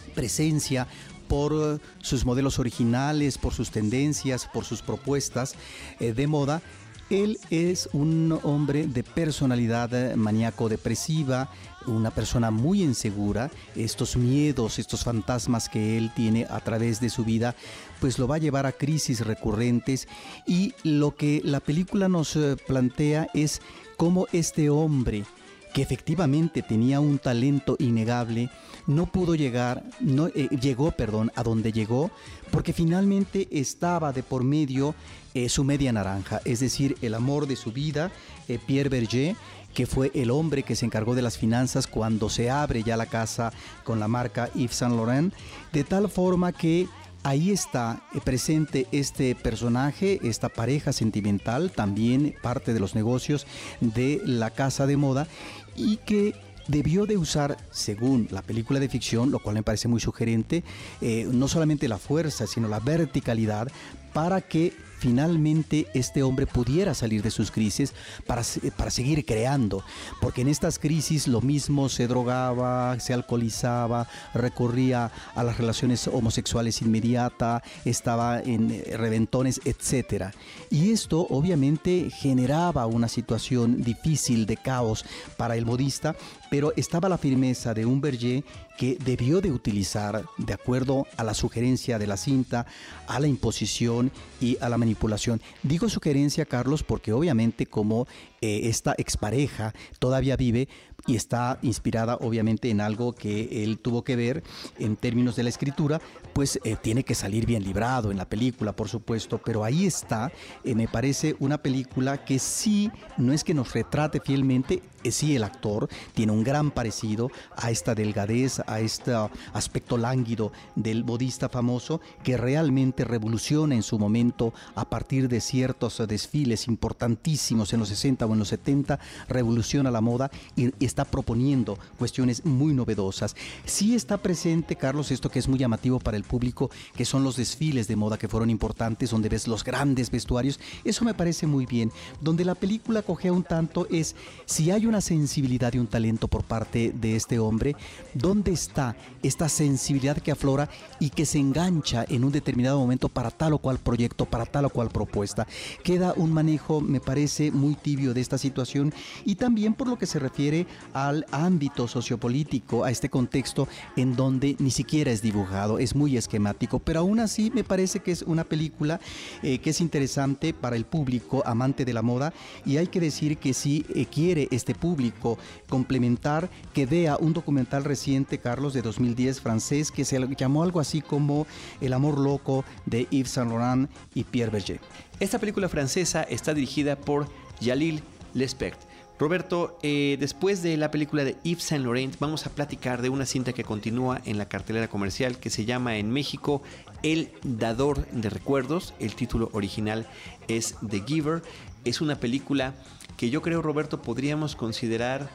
presencia 0.09 0.87
por 1.29 1.79
sus 2.01 2.25
modelos 2.25 2.59
originales, 2.59 3.37
por 3.37 3.53
sus 3.53 3.69
tendencias, 3.71 4.49
por 4.51 4.65
sus 4.65 4.81
propuestas 4.81 5.55
eh, 5.99 6.11
de 6.11 6.27
moda. 6.27 6.61
Él 7.09 7.39
es 7.49 7.89
un 7.91 8.37
hombre 8.43 8.85
de 8.85 9.03
personalidad 9.03 9.93
eh, 9.93 10.15
maníaco-depresiva, 10.15 11.49
una 11.87 12.11
persona 12.11 12.51
muy 12.51 12.83
insegura. 12.83 13.49
Estos 13.75 14.15
miedos, 14.15 14.77
estos 14.77 15.03
fantasmas 15.03 15.69
que 15.69 15.97
él 15.97 16.11
tiene 16.15 16.45
a 16.49 16.59
través 16.59 16.99
de 16.99 17.09
su 17.09 17.23
vida, 17.23 17.55
pues 17.99 18.19
lo 18.19 18.27
va 18.27 18.35
a 18.35 18.39
llevar 18.39 18.65
a 18.65 18.73
crisis 18.73 19.25
recurrentes. 19.25 20.07
Y 20.45 20.73
lo 20.83 21.15
que 21.15 21.41
la 21.43 21.59
película 21.59 22.09
nos 22.09 22.35
eh, 22.35 22.57
plantea 22.67 23.27
es 23.33 23.61
cómo 23.97 24.27
este 24.31 24.69
hombre, 24.69 25.25
que 25.73 25.81
efectivamente 25.81 26.61
tenía 26.61 26.99
un 26.99 27.17
talento 27.17 27.75
innegable, 27.79 28.49
no 28.89 29.05
pudo 29.05 29.35
llegar, 29.35 29.83
no, 29.99 30.27
eh, 30.27 30.49
llegó, 30.59 30.91
perdón, 30.91 31.31
a 31.35 31.43
donde 31.43 31.71
llegó, 31.71 32.09
porque 32.51 32.73
finalmente 32.73 33.47
estaba 33.51 34.11
de 34.11 34.23
por 34.23 34.43
medio 34.43 34.95
eh, 35.35 35.47
su 35.47 35.63
media 35.63 35.93
naranja, 35.93 36.41
es 36.43 36.59
decir, 36.59 36.97
el 37.03 37.13
amor 37.13 37.45
de 37.45 37.55
su 37.55 37.71
vida, 37.71 38.11
eh, 38.47 38.57
Pierre 38.65 38.89
Berger, 38.89 39.35
que 39.75 39.85
fue 39.85 40.11
el 40.15 40.31
hombre 40.31 40.63
que 40.63 40.75
se 40.75 40.87
encargó 40.87 41.13
de 41.13 41.21
las 41.21 41.37
finanzas 41.37 41.85
cuando 41.85 42.29
se 42.29 42.49
abre 42.49 42.81
ya 42.81 42.97
la 42.97 43.05
casa 43.05 43.53
con 43.83 43.99
la 43.99 44.07
marca 44.07 44.49
Yves 44.55 44.75
Saint 44.75 44.95
Laurent, 44.95 45.33
de 45.71 45.83
tal 45.83 46.09
forma 46.09 46.51
que 46.51 46.87
Ahí 47.21 47.51
está 47.51 48.01
presente 48.23 48.87
este 48.93 49.35
personaje, 49.35 50.21
esta 50.23 50.47
pareja 50.47 50.93
sentimental, 50.93 51.69
también 51.69 52.33
parte 52.41 52.73
de 52.73 52.79
los 52.79 52.95
negocios 52.95 53.45
de 53.81 54.21
la 54.23 54.51
casa 54.51 54.87
de 54.87 54.95
moda 54.95 55.27
y 55.75 55.97
que 55.97 56.33
debió 56.69 57.05
de 57.05 57.17
usar, 57.17 57.57
según 57.71 58.27
la 58.31 58.41
película 58.41 58.79
de 58.79 58.87
ficción, 58.87 59.31
lo 59.31 59.39
cual 59.39 59.55
me 59.55 59.63
parece 59.63 59.87
muy 59.87 59.99
sugerente, 59.99 60.63
eh, 61.01 61.27
no 61.31 61.47
solamente 61.47 61.87
la 61.87 61.97
fuerza, 61.97 62.47
sino 62.47 62.67
la 62.67 62.79
verticalidad 62.79 63.67
para 64.13 64.41
que 64.41 64.73
finalmente 64.99 65.87
este 65.93 66.23
hombre 66.23 66.45
pudiera 66.45 66.93
salir 66.93 67.23
de 67.23 67.31
sus 67.31 67.51
crisis 67.51 67.93
para, 68.27 68.43
para 68.75 68.91
seguir 68.91 69.25
creando. 69.25 69.83
Porque 70.19 70.41
en 70.41 70.49
estas 70.49 70.77
crisis 70.77 71.27
lo 71.27 71.41
mismo 71.41 71.89
se 71.89 72.07
drogaba, 72.07 72.99
se 72.99 73.13
alcoholizaba, 73.13 74.07
recurría 74.33 75.11
a 75.35 75.43
las 75.43 75.57
relaciones 75.57 76.07
homosexuales 76.07 76.81
inmediata, 76.81 77.63
estaba 77.85 78.41
en 78.41 78.71
eh, 78.71 78.97
reventones, 78.97 79.61
etc. 79.63 80.33
Y 80.69 80.91
esto 80.91 81.25
obviamente 81.29 82.09
generaba 82.11 82.85
una 82.85 83.07
situación 83.07 83.81
difícil 83.81 84.45
de 84.45 84.57
caos 84.57 85.05
para 85.37 85.55
el 85.55 85.65
modista, 85.65 86.15
pero 86.49 86.73
estaba 86.75 87.09
la 87.09 87.17
firmeza 87.17 87.73
de 87.73 87.85
un 87.85 88.01
Berger 88.01 88.43
que 88.77 88.97
debió 89.03 89.41
de 89.41 89.51
utilizar, 89.51 90.23
de 90.37 90.53
acuerdo 90.53 91.05
a 91.17 91.23
la 91.23 91.33
sugerencia 91.33 91.99
de 91.99 92.07
la 92.07 92.17
cinta, 92.17 92.65
a 93.07 93.19
la 93.19 93.27
imposición 93.27 94.11
y 94.39 94.57
a 94.61 94.69
la 94.69 94.77
manipulación. 94.77 95.41
Digo 95.63 95.89
sugerencia, 95.89 96.45
Carlos, 96.45 96.83
porque 96.83 97.13
obviamente 97.13 97.65
como 97.65 98.07
eh, 98.41 98.61
esta 98.63 98.95
expareja 98.97 99.73
todavía 99.99 100.35
vive 100.35 100.67
y 101.07 101.15
está 101.15 101.59
inspirada 101.61 102.15
obviamente 102.15 102.69
en 102.69 102.81
algo 102.81 103.13
que 103.13 103.63
él 103.63 103.79
tuvo 103.79 104.03
que 104.03 104.15
ver 104.15 104.43
en 104.77 104.95
términos 104.95 105.35
de 105.35 105.43
la 105.43 105.49
escritura, 105.49 106.01
pues 106.33 106.59
eh, 106.63 106.75
tiene 106.81 107.03
que 107.03 107.15
salir 107.15 107.45
bien 107.45 107.63
librado 107.63 108.11
en 108.11 108.17
la 108.17 108.29
película, 108.29 108.73
por 108.73 108.89
supuesto, 108.89 109.39
pero 109.43 109.63
ahí 109.63 109.85
está, 109.85 110.31
eh, 110.63 110.75
me 110.75 110.87
parece 110.87 111.35
una 111.39 111.57
película 111.57 112.23
que 112.23 112.39
sí, 112.39 112.91
no 113.17 113.33
es 113.33 113.43
que 113.43 113.53
nos 113.53 113.73
retrate 113.73 114.19
fielmente, 114.19 114.81
eh, 115.03 115.11
sí 115.11 115.35
el 115.35 115.43
actor 115.43 115.89
tiene 116.13 116.31
un 116.31 116.43
gran 116.43 116.71
parecido 116.71 117.31
a 117.55 117.71
esta 117.71 117.95
delgadez, 117.95 118.61
a 118.67 118.79
este 118.79 119.13
aspecto 119.53 119.97
lánguido 119.97 120.51
del 120.75 121.03
modista 121.03 121.49
famoso 121.49 122.01
que 122.23 122.37
realmente 122.37 123.03
revoluciona 123.03 123.75
en 123.75 123.83
su 123.83 123.97
momento 123.97 124.53
a 124.75 124.89
partir 124.89 125.27
de 125.29 125.41
ciertos 125.41 126.01
desfiles 126.07 126.67
importantísimos 126.67 127.73
en 127.73 127.79
los 127.79 127.89
60 127.89 128.27
en 128.33 128.39
los 128.39 128.49
70, 128.49 128.99
revoluciona 129.27 129.91
la 129.91 130.01
moda 130.01 130.31
y, 130.55 130.71
está 130.83 131.05
proponiendo 131.05 131.77
cuestiones 131.97 132.45
muy 132.45 132.73
novedosas. 132.73 133.35
Sí 133.65 133.95
está 133.95 134.17
presente, 134.17 134.75
Carlos, 134.75 135.11
esto 135.11 135.29
que 135.29 135.39
es 135.39 135.47
muy 135.47 135.59
llamativo 135.59 135.99
para 135.99 136.17
el 136.17 136.23
público, 136.23 136.69
que 136.95 137.05
son 137.05 137.23
los 137.23 137.35
desfiles 137.35 137.87
de 137.87 137.95
moda 137.95 138.17
que 138.17 138.27
fueron 138.27 138.49
importantes, 138.49 139.11
donde 139.11 139.29
ves 139.29 139.47
los 139.47 139.63
grandes 139.63 140.11
vestuarios. 140.11 140.59
Eso 140.83 141.05
me 141.05 141.13
parece 141.13 141.47
muy 141.47 141.65
bien. 141.65 141.91
Donde 142.21 142.45
la 142.45 142.55
película 142.55 143.01
cogea 143.01 143.33
un 143.33 143.43
tanto 143.43 143.87
es 143.89 144.15
si 144.45 144.71
hay 144.71 144.85
una 144.85 145.01
sensibilidad 145.01 145.73
y 145.73 145.79
un 145.79 145.87
talento 145.87 146.27
por 146.27 146.43
parte 146.43 146.93
de 146.93 147.15
este 147.15 147.39
hombre, 147.39 147.75
¿dónde 148.13 148.51
está 148.51 148.95
esta 149.23 149.49
sensibilidad 149.49 150.17
que 150.17 150.31
aflora 150.31 150.69
y 150.99 151.09
que 151.09 151.25
se 151.25 151.39
engancha 151.39 152.05
en 152.07 152.23
un 152.23 152.31
determinado 152.31 152.79
momento 152.79 153.09
para 153.09 153.31
tal 153.31 153.53
o 153.53 153.57
cual 153.57 153.79
proyecto, 153.79 154.25
para 154.25 154.45
tal 154.45 154.65
o 154.65 154.69
cual 154.69 154.89
propuesta? 154.89 155.47
Queda 155.83 156.13
un 156.15 156.31
manejo, 156.33 156.81
me 156.81 156.99
parece, 156.99 157.51
muy 157.51 157.75
tibio 157.75 158.13
esta 158.19 158.37
situación 158.37 158.93
y 159.25 159.35
también 159.35 159.73
por 159.73 159.87
lo 159.87 159.97
que 159.97 160.05
se 160.05 160.19
refiere 160.19 160.67
al 160.93 161.25
ámbito 161.31 161.87
sociopolítico, 161.87 162.83
a 162.83 162.91
este 162.91 163.09
contexto 163.09 163.67
en 163.95 164.15
donde 164.15 164.55
ni 164.59 164.71
siquiera 164.71 165.11
es 165.11 165.21
dibujado, 165.21 165.79
es 165.79 165.95
muy 165.95 166.17
esquemático, 166.17 166.79
pero 166.79 167.01
aún 167.01 167.19
así 167.19 167.51
me 167.51 167.63
parece 167.63 167.99
que 167.99 168.11
es 168.11 168.21
una 168.23 168.43
película 168.43 168.99
eh, 169.43 169.59
que 169.59 169.71
es 169.71 169.81
interesante 169.81 170.53
para 170.53 170.75
el 170.75 170.85
público 170.85 171.43
amante 171.45 171.85
de 171.85 171.93
la 171.93 172.01
moda 172.01 172.33
y 172.65 172.77
hay 172.77 172.87
que 172.87 172.99
decir 172.99 173.37
que 173.37 173.53
si 173.53 173.85
eh, 173.93 174.05
quiere 174.05 174.47
este 174.51 174.75
público 174.75 175.37
complementar, 175.67 176.49
que 176.73 176.85
vea 176.85 177.17
un 177.17 177.33
documental 177.33 177.83
reciente, 177.83 178.39
Carlos, 178.39 178.73
de 178.73 178.81
2010 178.81 179.41
francés, 179.41 179.91
que 179.91 180.05
se 180.05 180.19
llamó 180.35 180.63
algo 180.63 180.79
así 180.79 181.01
como 181.01 181.47
El 181.81 181.93
amor 181.93 182.17
loco 182.17 182.65
de 182.85 183.07
Yves 183.09 183.31
Saint 183.31 183.51
Laurent 183.51 183.89
y 184.13 184.23
Pierre 184.23 184.51
Berger. 184.51 184.79
Esta 185.19 185.37
película 185.37 185.67
francesa 185.67 186.23
está 186.23 186.53
dirigida 186.53 186.95
por 186.95 187.27
Jalil 187.61 188.01
Lespect. 188.33 188.89
Roberto, 189.19 189.77
eh, 189.83 190.15
después 190.17 190.63
de 190.63 190.77
la 190.77 190.91
película 190.91 191.25
de 191.25 191.35
Yves 191.43 191.63
Saint 191.63 191.83
Laurent, 191.83 192.17
vamos 192.19 192.45
a 192.45 192.51
platicar 192.51 193.01
de 193.01 193.09
una 193.09 193.25
cinta 193.25 193.51
que 193.51 193.65
continúa 193.65 194.21
en 194.23 194.37
la 194.37 194.47
cartelera 194.47 194.87
comercial 194.87 195.39
que 195.39 195.49
se 195.49 195.65
llama 195.65 195.97
en 195.97 196.09
México 196.09 196.61
El 197.03 197.29
Dador 197.43 198.07
de 198.11 198.29
Recuerdos. 198.29 198.93
El 198.97 199.15
título 199.15 199.49
original 199.51 200.07
es 200.47 200.75
The 200.89 201.03
Giver. 201.05 201.41
Es 201.83 201.99
una 201.99 202.17
película 202.17 202.75
que 203.17 203.29
yo 203.29 203.41
creo, 203.41 203.61
Roberto, 203.61 204.01
podríamos 204.01 204.55
considerar 204.55 205.29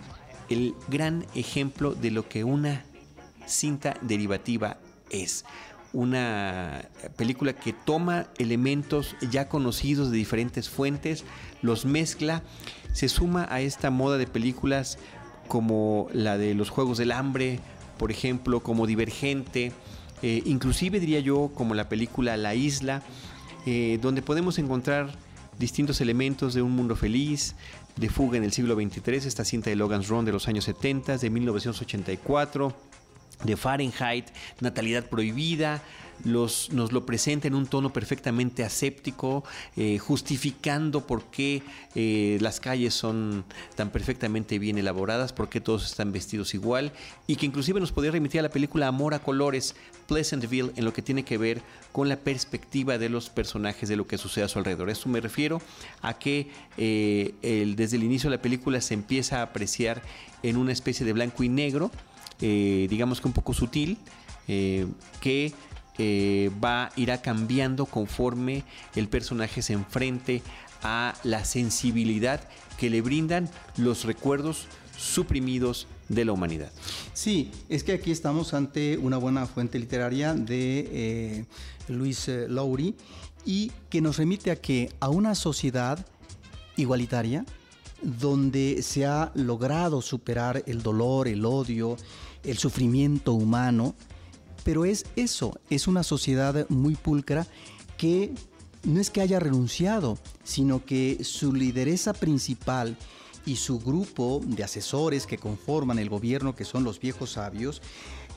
el 0.48 0.74
gran 0.88 1.26
ejemplo 1.34 1.94
de 1.94 2.10
lo 2.10 2.26
que 2.26 2.42
una 2.42 2.84
cinta 3.46 3.98
derivativa 4.00 4.78
es 5.10 5.44
una 5.94 6.88
película 7.16 7.54
que 7.54 7.72
toma 7.72 8.26
elementos 8.38 9.16
ya 9.30 9.48
conocidos 9.48 10.10
de 10.10 10.18
diferentes 10.18 10.68
fuentes, 10.68 11.24
los 11.62 11.86
mezcla, 11.86 12.42
se 12.92 13.08
suma 13.08 13.46
a 13.48 13.60
esta 13.60 13.90
moda 13.90 14.18
de 14.18 14.26
películas 14.26 14.98
como 15.48 16.08
la 16.12 16.36
de 16.36 16.54
los 16.54 16.68
Juegos 16.68 16.98
del 16.98 17.12
Hambre, 17.12 17.60
por 17.96 18.10
ejemplo, 18.10 18.60
como 18.60 18.86
Divergente, 18.86 19.72
eh, 20.22 20.42
inclusive 20.44 21.00
diría 21.00 21.20
yo 21.20 21.50
como 21.54 21.74
la 21.74 21.88
película 21.88 22.36
La 22.36 22.54
Isla, 22.54 23.02
eh, 23.66 23.98
donde 24.02 24.20
podemos 24.20 24.58
encontrar 24.58 25.16
distintos 25.58 26.00
elementos 26.00 26.54
de 26.54 26.62
un 26.62 26.72
mundo 26.72 26.96
feliz, 26.96 27.54
de 27.96 28.08
fuga 28.08 28.36
en 28.36 28.44
el 28.44 28.52
siglo 28.52 28.74
XXIII, 28.74 29.16
esta 29.16 29.44
cinta 29.44 29.70
de 29.70 29.76
Logan's 29.76 30.08
Run 30.08 30.24
de 30.24 30.32
los 30.32 30.48
años 30.48 30.64
70, 30.64 31.18
de 31.18 31.30
1984 31.30 32.74
de 33.44 33.56
Fahrenheit, 33.56 34.26
natalidad 34.60 35.04
prohibida, 35.04 35.82
los, 36.22 36.70
nos 36.72 36.92
lo 36.92 37.04
presenta 37.04 37.48
en 37.48 37.54
un 37.54 37.66
tono 37.66 37.92
perfectamente 37.92 38.64
aséptico, 38.64 39.44
eh, 39.76 39.98
justificando 39.98 41.06
por 41.06 41.24
qué 41.24 41.62
eh, 41.94 42.38
las 42.40 42.60
calles 42.60 42.94
son 42.94 43.44
tan 43.74 43.90
perfectamente 43.90 44.58
bien 44.58 44.78
elaboradas, 44.78 45.32
por 45.32 45.48
qué 45.48 45.60
todos 45.60 45.84
están 45.84 46.12
vestidos 46.12 46.54
igual, 46.54 46.92
y 47.26 47.36
que 47.36 47.46
inclusive 47.46 47.80
nos 47.80 47.92
podría 47.92 48.12
remitir 48.12 48.40
a 48.40 48.44
la 48.44 48.50
película 48.50 48.86
Amor 48.86 49.14
a 49.14 49.18
Colores, 49.18 49.74
Pleasantville, 50.06 50.72
en 50.76 50.84
lo 50.84 50.92
que 50.92 51.02
tiene 51.02 51.24
que 51.24 51.38
ver 51.38 51.62
con 51.92 52.08
la 52.08 52.16
perspectiva 52.16 52.98
de 52.98 53.08
los 53.08 53.30
personajes 53.30 53.88
de 53.88 53.96
lo 53.96 54.06
que 54.06 54.18
sucede 54.18 54.44
a 54.44 54.48
su 54.48 54.58
alrededor. 54.58 54.90
Esto 54.90 55.08
me 55.08 55.20
refiero 55.20 55.60
a 56.02 56.18
que 56.18 56.48
eh, 56.76 57.34
desde 57.76 57.96
el 57.96 58.04
inicio 58.04 58.30
de 58.30 58.36
la 58.36 58.42
película 58.42 58.80
se 58.80 58.94
empieza 58.94 59.40
a 59.40 59.42
apreciar 59.42 60.02
en 60.42 60.56
una 60.56 60.72
especie 60.72 61.06
de 61.06 61.12
blanco 61.12 61.42
y 61.42 61.48
negro, 61.48 61.90
digamos 62.44 63.20
que 63.20 63.28
un 63.28 63.34
poco 63.34 63.54
sutil, 63.54 63.98
que 64.46 65.54
eh, 65.96 66.50
va, 66.62 66.90
irá 66.96 67.22
cambiando 67.22 67.86
conforme 67.86 68.64
el 68.96 69.08
personaje 69.08 69.62
se 69.62 69.74
enfrente 69.74 70.42
a 70.82 71.14
la 71.22 71.44
sensibilidad 71.44 72.40
que 72.78 72.90
le 72.90 73.00
brindan 73.00 73.48
los 73.76 74.04
recuerdos 74.04 74.66
suprimidos 74.98 75.86
de 76.08 76.24
la 76.24 76.32
humanidad. 76.32 76.72
Sí, 77.12 77.52
es 77.68 77.84
que 77.84 77.92
aquí 77.92 78.10
estamos 78.10 78.54
ante 78.54 78.98
una 78.98 79.18
buena 79.18 79.46
fuente 79.46 79.78
literaria 79.78 80.34
de 80.34 80.88
eh, 80.92 81.44
Luis 81.88 82.28
eh, 82.28 82.46
Lowry 82.48 82.96
y 83.46 83.70
que 83.88 84.00
nos 84.00 84.16
remite 84.16 84.50
a 84.50 84.56
que 84.56 84.90
a 84.98 85.10
una 85.10 85.36
sociedad 85.36 86.04
igualitaria 86.76 87.44
donde 88.04 88.82
se 88.82 89.06
ha 89.06 89.32
logrado 89.34 90.02
superar 90.02 90.62
el 90.66 90.82
dolor, 90.82 91.28
el 91.28 91.44
odio, 91.44 91.96
el 92.44 92.58
sufrimiento 92.58 93.32
humano, 93.32 93.94
pero 94.62 94.84
es 94.84 95.06
eso, 95.16 95.58
es 95.70 95.88
una 95.88 96.02
sociedad 96.02 96.66
muy 96.68 96.94
pulcra 96.94 97.46
que 97.96 98.32
no 98.84 99.00
es 99.00 99.10
que 99.10 99.20
haya 99.20 99.40
renunciado, 99.40 100.18
sino 100.42 100.84
que 100.84 101.24
su 101.24 101.52
lideresa 101.52 102.12
principal 102.12 102.96
y 103.46 103.56
su 103.56 103.78
grupo 103.78 104.40
de 104.44 104.64
asesores 104.64 105.26
que 105.26 105.38
conforman 105.38 105.98
el 105.98 106.08
gobierno, 106.08 106.54
que 106.54 106.64
son 106.64 106.84
los 106.84 107.00
viejos 107.00 107.32
sabios, 107.32 107.82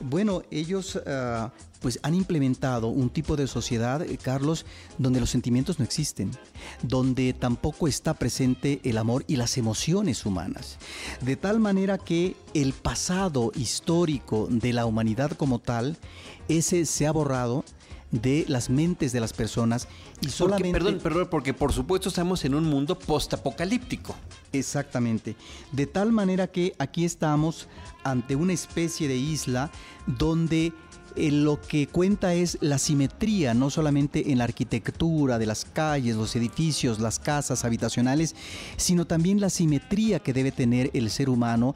bueno, 0.00 0.42
ellos 0.50 1.00
ah, 1.06 1.52
pues 1.80 1.98
han 2.02 2.14
implementado 2.14 2.88
un 2.88 3.10
tipo 3.10 3.36
de 3.36 3.46
sociedad, 3.46 4.02
eh, 4.02 4.18
Carlos, 4.18 4.66
donde 4.98 5.20
los 5.20 5.30
sentimientos 5.30 5.78
no 5.78 5.84
existen, 5.84 6.30
donde 6.82 7.32
tampoco 7.32 7.88
está 7.88 8.14
presente 8.14 8.80
el 8.84 8.98
amor 8.98 9.24
y 9.26 9.36
las 9.36 9.56
emociones 9.58 10.26
humanas. 10.26 10.78
De 11.20 11.36
tal 11.36 11.60
manera 11.60 11.98
que 11.98 12.36
el 12.54 12.72
pasado 12.72 13.52
histórico 13.54 14.48
de 14.50 14.72
la 14.72 14.86
humanidad 14.86 15.32
como 15.32 15.58
tal, 15.58 15.96
ese 16.48 16.86
se 16.86 17.06
ha 17.06 17.12
borrado 17.12 17.64
de 18.10 18.44
las 18.48 18.70
mentes 18.70 19.12
de 19.12 19.20
las 19.20 19.32
personas 19.32 19.88
y 20.20 20.28
solamente... 20.28 20.72
perdón, 20.72 20.98
perdón, 21.02 21.28
porque 21.30 21.52
por 21.52 21.72
supuesto 21.72 22.08
estamos 22.08 22.44
en 22.44 22.54
un 22.54 22.64
mundo 22.64 22.98
postapocalíptico. 22.98 24.16
Exactamente. 24.52 25.36
De 25.72 25.86
tal 25.86 26.12
manera 26.12 26.46
que 26.46 26.74
aquí 26.78 27.04
estamos 27.04 27.68
ante 28.04 28.34
una 28.36 28.52
especie 28.52 29.08
de 29.08 29.16
isla 29.16 29.70
donde 30.06 30.72
eh, 31.16 31.30
lo 31.32 31.60
que 31.60 31.86
cuenta 31.86 32.34
es 32.34 32.58
la 32.60 32.78
simetría, 32.78 33.52
no 33.52 33.70
solamente 33.70 34.30
en 34.30 34.38
la 34.38 34.44
arquitectura 34.44 35.38
de 35.38 35.46
las 35.46 35.64
calles, 35.64 36.16
los 36.16 36.36
edificios, 36.36 37.00
las 37.00 37.18
casas 37.18 37.64
habitacionales, 37.64 38.36
sino 38.76 39.06
también 39.06 39.40
la 39.40 39.50
simetría 39.50 40.20
que 40.20 40.32
debe 40.32 40.52
tener 40.52 40.90
el 40.94 41.10
ser 41.10 41.28
humano 41.28 41.74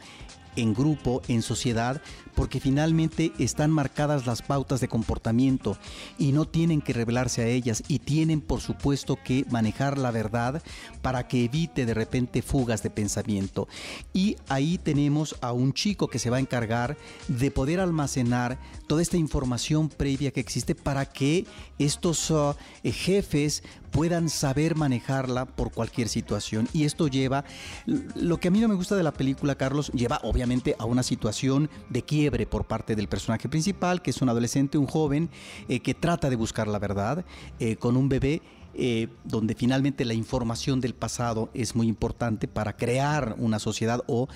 en 0.56 0.74
grupo, 0.74 1.22
en 1.28 1.42
sociedad, 1.42 2.02
porque 2.34 2.60
finalmente 2.60 3.32
están 3.38 3.70
marcadas 3.70 4.26
las 4.26 4.42
pautas 4.42 4.80
de 4.80 4.88
comportamiento 4.88 5.76
y 6.18 6.32
no 6.32 6.46
tienen 6.46 6.80
que 6.80 6.92
revelarse 6.92 7.42
a 7.42 7.46
ellas 7.46 7.82
y 7.88 7.98
tienen 7.98 8.40
por 8.40 8.60
supuesto 8.60 9.18
que 9.22 9.44
manejar 9.50 9.98
la 9.98 10.10
verdad 10.10 10.62
para 11.02 11.28
que 11.28 11.44
evite 11.44 11.86
de 11.86 11.94
repente 11.94 12.42
fugas 12.42 12.82
de 12.82 12.90
pensamiento. 12.90 13.68
Y 14.12 14.36
ahí 14.48 14.78
tenemos 14.78 15.36
a 15.40 15.52
un 15.52 15.72
chico 15.72 16.08
que 16.08 16.18
se 16.18 16.30
va 16.30 16.38
a 16.38 16.40
encargar 16.40 16.96
de 17.28 17.50
poder 17.50 17.80
almacenar 17.80 18.58
toda 18.86 19.02
esta 19.02 19.16
información 19.16 19.88
previa 19.88 20.30
que 20.30 20.40
existe 20.40 20.74
para 20.74 21.06
que 21.06 21.46
estos 21.78 22.30
uh, 22.30 22.54
jefes 22.84 23.62
puedan 23.92 24.28
saber 24.28 24.74
manejarla 24.74 25.44
por 25.44 25.70
cualquier 25.70 26.08
situación. 26.08 26.68
Y 26.72 26.84
esto 26.84 27.06
lleva, 27.06 27.44
lo 27.86 28.40
que 28.40 28.48
a 28.48 28.50
mí 28.50 28.58
no 28.58 28.68
me 28.68 28.74
gusta 28.74 28.96
de 28.96 29.02
la 29.02 29.12
película, 29.12 29.54
Carlos, 29.54 29.92
lleva 29.92 30.18
obviamente 30.24 30.74
a 30.78 30.86
una 30.86 31.02
situación 31.02 31.70
de 31.90 32.02
quiebre 32.02 32.46
por 32.46 32.64
parte 32.64 32.96
del 32.96 33.08
personaje 33.08 33.48
principal, 33.48 34.02
que 34.02 34.10
es 34.10 34.22
un 34.22 34.30
adolescente, 34.30 34.78
un 34.78 34.86
joven, 34.86 35.30
eh, 35.68 35.80
que 35.80 35.94
trata 35.94 36.30
de 36.30 36.36
buscar 36.36 36.66
la 36.66 36.78
verdad 36.78 37.24
eh, 37.60 37.76
con 37.76 37.96
un 37.96 38.08
bebé. 38.08 38.42
Eh, 38.74 39.08
donde 39.24 39.54
finalmente 39.54 40.06
la 40.06 40.14
información 40.14 40.80
del 40.80 40.94
pasado 40.94 41.50
es 41.52 41.76
muy 41.76 41.88
importante 41.88 42.48
para 42.48 42.74
crear 42.74 43.34
una 43.36 43.58
sociedad 43.58 44.02
o, 44.06 44.28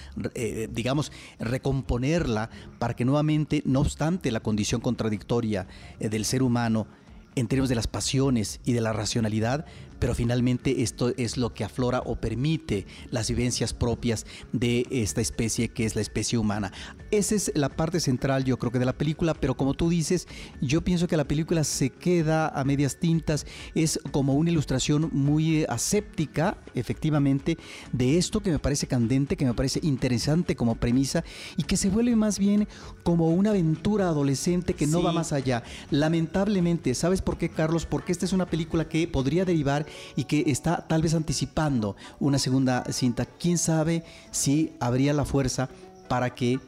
digamos, 0.69 1.11
recomponerla 1.39 2.51
para 2.79 2.95
que 2.95 3.07
nuevamente, 3.07 3.63
no 3.65 3.81
obstante 3.81 4.31
la 4.31 4.41
condición 4.41 4.83
contradictoria 4.83 5.67
del 5.99 6.27
ser 6.27 6.43
humano, 6.43 6.87
en 7.37 7.47
términos 7.47 7.69
de 7.69 7.75
las 7.77 7.87
pasiones 7.87 8.61
y 8.65 8.73
de 8.73 8.81
la 8.81 8.93
racionalidad, 8.93 9.67
pero 9.99 10.15
finalmente 10.15 10.83
esto 10.83 11.13
es 11.17 11.37
lo 11.37 11.55
que 11.55 11.65
aflora 11.65 12.03
o 12.05 12.17
permite 12.17 12.87
las 13.11 13.29
vivencias 13.29 13.73
propias 13.73 14.27
de 14.53 14.87
esta 14.91 15.21
especie 15.21 15.69
que 15.69 15.85
es 15.85 15.95
la 15.95 16.01
especie 16.01 16.39
humana. 16.39 16.73
Esa 17.11 17.37
es 17.37 17.53
la 17.55 17.69
parte 17.69 18.01
central 18.01 18.45
yo 18.45 18.59
creo 18.59 18.73
que 18.73 18.79
de 18.79 18.85
la 18.85 18.93
película, 18.93 19.35
pero 19.35 19.57
como 19.57 19.75
tú 19.75 19.89
dices, 19.89 20.27
yo 20.61 20.83
pienso 20.83 21.07
que 21.07 21.17
la 21.17 21.25
película 21.25 21.63
se 21.63 21.91
queda 21.91 22.49
a 22.49 22.65
medias 22.65 22.99
tintas, 22.99 23.47
es 23.75 24.01
como 24.11 24.35
una 24.35 24.51
ilustración 24.51 25.11
muy 25.13 25.59
eh, 25.59 25.67
aséptica, 25.69 26.59
efectivamente, 26.75 27.59
de 27.93 28.19
esto 28.19 28.41
que 28.41 28.51
me 28.51 28.59
parece 28.59 28.89
candente, 28.89 29.37
que 29.37 29.45
me 29.45 29.55
parece 29.55 29.79
interesante 29.83 30.57
como 30.57 30.75
premisa 30.75 31.23
y 31.57 31.63
que 31.63 31.77
se 31.77 31.91
vuelve 31.91 32.17
más 32.17 32.39
bien 32.39 32.67
como 33.05 33.29
una 33.29 33.51
aventura 33.51 34.09
adolescente 34.09 34.75
que 34.75 34.87
no 34.89 35.03
va 35.03 35.13
más 35.13 35.33
allá. 35.33 35.63
Lamentablemente, 35.91 36.95
¿sabes 36.95 37.23
por 37.23 37.39
qué, 37.39 37.49
Carlos? 37.49 37.87
Porque 37.87 38.11
esta 38.11 38.25
es 38.25 38.33
una 38.33 38.47
película 38.47 38.89
que 38.89 39.07
podría 39.07 39.45
derivar 39.45 39.87
y 40.17 40.25
que 40.25 40.45
está 40.49 40.87
tal 40.89 41.03
vez 41.03 41.15
anticipando 41.15 41.95
una 42.19 42.39
segunda 42.39 42.85
cinta. 42.93 43.27
¿Quién 43.27 43.59
sabe 43.59 44.05
si 44.33 44.73
habría 44.81 45.13
la 45.13 45.25
fuerza 45.25 45.69
para 46.09 46.35
que 46.35 46.59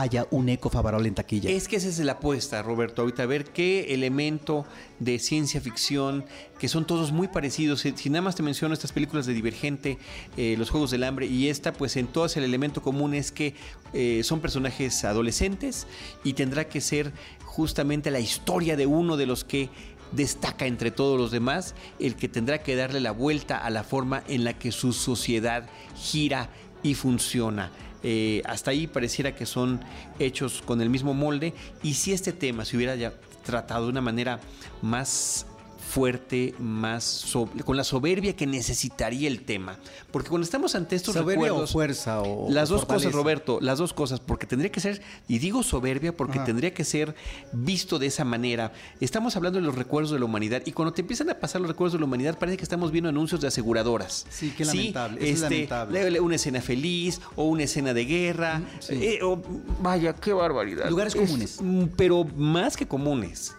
haya 0.00 0.26
un 0.30 0.48
eco 0.48 0.70
favorable 0.70 1.08
en 1.08 1.14
taquilla. 1.14 1.50
Es 1.50 1.68
que 1.68 1.76
esa 1.76 1.88
es 1.88 1.98
la 1.98 2.12
apuesta, 2.12 2.62
Roberto, 2.62 3.02
ahorita 3.02 3.22
a 3.22 3.26
ver 3.26 3.44
qué 3.44 3.94
elemento 3.94 4.64
de 4.98 5.18
ciencia 5.18 5.60
ficción, 5.60 6.24
que 6.58 6.68
son 6.68 6.86
todos 6.86 7.12
muy 7.12 7.28
parecidos. 7.28 7.80
Si 7.80 8.10
nada 8.10 8.22
más 8.22 8.36
te 8.36 8.42
menciono 8.42 8.74
estas 8.74 8.92
películas 8.92 9.26
de 9.26 9.34
Divergente, 9.34 9.98
eh, 10.36 10.54
Los 10.58 10.70
Juegos 10.70 10.90
del 10.90 11.04
Hambre 11.04 11.26
y 11.26 11.48
esta, 11.48 11.72
pues 11.72 11.96
en 11.96 12.06
todas 12.06 12.36
el 12.36 12.44
elemento 12.44 12.82
común 12.82 13.14
es 13.14 13.32
que 13.32 13.54
eh, 13.92 14.22
son 14.24 14.40
personajes 14.40 15.04
adolescentes 15.04 15.86
y 16.24 16.34
tendrá 16.34 16.68
que 16.68 16.80
ser 16.80 17.12
justamente 17.44 18.10
la 18.10 18.20
historia 18.20 18.76
de 18.76 18.86
uno 18.86 19.16
de 19.16 19.26
los 19.26 19.44
que 19.44 19.70
destaca 20.12 20.66
entre 20.66 20.90
todos 20.90 21.18
los 21.18 21.30
demás, 21.30 21.74
el 21.98 22.16
que 22.16 22.28
tendrá 22.28 22.62
que 22.62 22.76
darle 22.76 23.00
la 23.00 23.12
vuelta 23.12 23.58
a 23.58 23.70
la 23.70 23.82
forma 23.82 24.22
en 24.28 24.44
la 24.44 24.58
que 24.58 24.72
su 24.72 24.92
sociedad 24.92 25.68
gira 25.96 26.50
y 26.82 26.94
funciona. 26.94 27.72
Eh, 28.02 28.42
hasta 28.44 28.70
ahí 28.70 28.86
pareciera 28.86 29.34
que 29.34 29.46
son 29.46 29.80
hechos 30.18 30.62
con 30.64 30.80
el 30.80 30.90
mismo 30.90 31.14
molde. 31.14 31.54
Y 31.82 31.94
si 31.94 32.12
este 32.12 32.32
tema 32.32 32.64
se 32.64 32.76
hubiera 32.76 32.94
ya 32.96 33.12
tratado 33.44 33.84
de 33.84 33.90
una 33.90 34.00
manera 34.00 34.40
más 34.82 35.46
fuerte, 35.88 36.54
más 36.58 37.32
con 37.64 37.76
la 37.76 37.84
soberbia 37.84 38.34
que 38.34 38.46
necesitaría 38.46 39.28
el 39.28 39.42
tema. 39.44 39.78
Porque 40.10 40.28
cuando 40.28 40.44
estamos 40.44 40.74
ante 40.74 40.96
estos 40.96 41.14
soberbia 41.14 41.44
recuerdos, 41.46 41.70
o 41.70 41.72
fuerza 41.72 42.20
o 42.22 42.50
las 42.50 42.68
dos 42.68 42.80
fortaleza. 42.80 43.08
cosas, 43.08 43.12
Roberto, 43.14 43.58
las 43.60 43.78
dos 43.78 43.92
cosas, 43.92 44.20
porque 44.20 44.46
tendría 44.46 44.70
que 44.72 44.80
ser 44.80 45.00
y 45.28 45.38
digo 45.38 45.62
soberbia 45.62 46.16
porque 46.16 46.38
Ajá. 46.38 46.46
tendría 46.46 46.74
que 46.74 46.84
ser 46.84 47.14
visto 47.52 47.98
de 47.98 48.06
esa 48.06 48.24
manera. 48.24 48.72
Estamos 49.00 49.36
hablando 49.36 49.60
de 49.60 49.64
los 49.66 49.74
recuerdos 49.74 50.10
de 50.10 50.18
la 50.18 50.24
humanidad 50.24 50.62
y 50.66 50.72
cuando 50.72 50.92
te 50.92 51.02
empiezan 51.02 51.30
a 51.30 51.34
pasar 51.38 51.60
los 51.60 51.68
recuerdos 51.70 51.92
de 51.94 51.98
la 52.00 52.04
humanidad 52.06 52.38
parece 52.38 52.56
que 52.56 52.64
estamos 52.64 52.90
viendo 52.90 53.08
anuncios 53.08 53.40
de 53.40 53.48
aseguradoras. 53.48 54.26
Sí, 54.28 54.52
qué 54.56 54.64
lamentable, 54.64 55.22
es 55.30 55.42
este, 55.42 55.54
lamentable. 55.54 56.04
le- 56.04 56.10
le- 56.10 56.20
Una 56.20 56.34
escena 56.36 56.60
feliz 56.60 57.20
o 57.36 57.44
una 57.44 57.62
escena 57.64 57.94
de 57.94 58.04
guerra. 58.04 58.60
sí. 58.80 58.94
eh, 59.00 59.20
o- 59.22 59.40
vaya, 59.80 60.14
qué 60.14 60.32
barbaridad. 60.32 60.88
Lugares 60.90 61.14
Es- 61.14 61.20
comunes. 61.20 61.60
pero 61.96 62.24
más 62.36 62.76
que 62.76 62.86
comunes. 62.88 63.54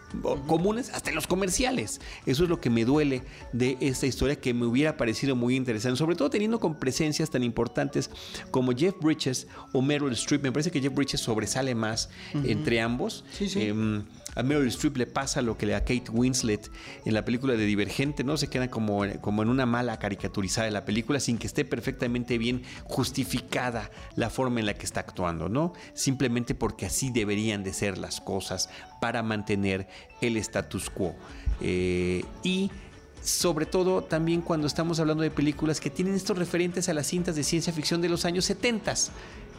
Comunes 0.48 0.90
hasta 0.94 1.10
en 1.10 1.16
los 1.16 1.28
comerciales. 1.28 2.00
Eso 2.26 2.44
es 2.44 2.50
lo 2.50 2.62
que 2.62 2.70
me 2.70 2.86
duele 2.86 3.24
de 3.52 3.78
esta 3.82 4.06
historia 4.06 4.38
que 4.38 4.54
me 4.54 4.66
hubiera 4.66 4.96
parecido 4.98 5.36
muy 5.36 5.56
interesante. 5.56 5.98
Sobre 5.98 6.16
todo 6.16 6.30
teniendo 6.30 6.60
con 6.60 6.76
presencias 6.76 7.30
tan 7.30 7.44
importantes 7.44 8.10
como 8.52 8.72
Jeff 8.72 8.96
Bridges 9.02 9.48
o 9.74 9.82
Meryl 9.82 10.14
Streep. 10.14 10.44
Me 10.44 10.52
parece 10.52 10.72
que 10.72 10.82
Jeff 10.82 10.94
Bridges 10.94 11.22
sobresale 11.22 11.76
más 11.76 12.10
entre 12.34 12.80
ambos. 12.80 13.26
Sí, 13.32 13.50
sí. 13.50 13.64
Em, 13.64 14.04
a 14.38 14.44
Meryl 14.44 14.68
Streep 14.68 14.98
le 14.98 15.08
pasa 15.08 15.42
lo 15.42 15.58
que 15.58 15.66
le 15.66 15.74
a 15.74 15.80
Kate 15.80 16.12
Winslet 16.12 16.70
en 17.06 17.14
la 17.16 17.26
película 17.26 17.56
de 17.56 17.66
Divergente, 17.66 18.24
¿no? 18.24 18.38
Se 18.38 18.50
queda 18.50 18.70
como, 18.70 19.02
como 19.20 19.42
en 19.42 19.50
una 19.50 19.66
mala 19.66 19.98
caricaturizada 19.98 20.66
de 20.66 20.72
la 20.72 20.86
película 20.86 21.20
sin 21.20 21.40
que 21.40 21.48
esté 21.48 21.66
perfectamente 21.66 22.38
bien 22.38 22.62
justificada 22.84 23.90
la 24.16 24.30
forma 24.30 24.60
en 24.60 24.68
la 24.68 24.76
que 24.76 24.86
está 24.86 25.00
actuando, 25.00 25.50
¿no? 25.50 25.74
Simplemente 25.96 26.54
porque 26.54 26.86
así 26.86 27.10
deberían 27.10 27.64
de 27.64 27.74
ser 27.74 27.98
las 27.98 28.22
cosas 28.22 28.70
para 29.02 29.24
mantener 29.24 29.88
el 30.22 30.38
status 30.38 30.92
quo. 30.92 31.16
Eh, 31.60 32.24
y 32.44 32.70
sobre 33.24 33.66
todo 33.66 34.04
también 34.04 34.42
cuando 34.42 34.68
estamos 34.68 35.00
hablando 35.00 35.24
de 35.24 35.32
películas 35.32 35.82
que 35.82 35.90
tienen 35.90 36.14
estos 36.14 36.38
referentes 36.38 36.88
a 36.90 36.94
las 36.94 37.08
cintas 37.08 37.36
de 37.36 37.44
ciencia 37.44 37.74
ficción 37.74 38.02
de 38.02 38.10
los 38.10 38.24
años 38.24 38.46
70 38.46 38.94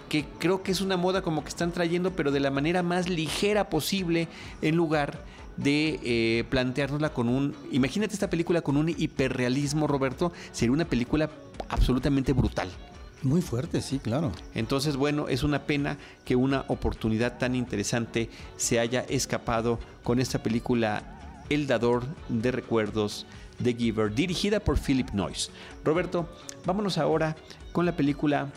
que 0.08 0.24
creo 0.38 0.62
que 0.62 0.72
es 0.72 0.80
una 0.80 0.96
moda 0.96 1.22
como 1.22 1.42
que 1.42 1.48
están 1.48 1.72
trayendo, 1.72 2.12
pero 2.12 2.30
de 2.30 2.40
la 2.40 2.50
manera 2.50 2.82
más 2.82 3.08
ligera 3.08 3.70
posible, 3.70 4.28
en 4.62 4.76
lugar 4.76 5.18
de 5.56 6.00
eh, 6.02 6.44
planteárnosla 6.48 7.10
con 7.10 7.28
un... 7.28 7.54
Imagínate 7.70 8.14
esta 8.14 8.30
película 8.30 8.62
con 8.62 8.76
un 8.76 8.88
hiperrealismo, 8.88 9.86
Roberto, 9.86 10.32
sería 10.52 10.72
una 10.72 10.84
película 10.84 11.30
absolutamente 11.68 12.32
brutal. 12.32 12.68
Muy 13.22 13.42
fuerte, 13.42 13.82
sí, 13.82 13.98
claro. 13.98 14.30
Entonces, 14.54 14.96
bueno, 14.96 15.26
es 15.28 15.42
una 15.42 15.64
pena 15.64 15.98
que 16.24 16.36
una 16.36 16.64
oportunidad 16.68 17.36
tan 17.38 17.56
interesante 17.56 18.30
se 18.56 18.78
haya 18.78 19.00
escapado 19.00 19.80
con 20.04 20.20
esta 20.20 20.40
película 20.40 21.02
El 21.48 21.66
Dador 21.66 22.04
de 22.28 22.52
Recuerdos 22.52 23.26
de 23.58 23.74
Giver, 23.74 24.14
dirigida 24.14 24.60
por 24.60 24.78
Philip 24.78 25.10
Noyce. 25.10 25.50
Roberto, 25.84 26.28
vámonos 26.64 26.96
ahora 26.96 27.36
con 27.72 27.86
la 27.86 27.96
película 27.96 28.52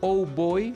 Oh 0.00 0.26
Boy, 0.26 0.74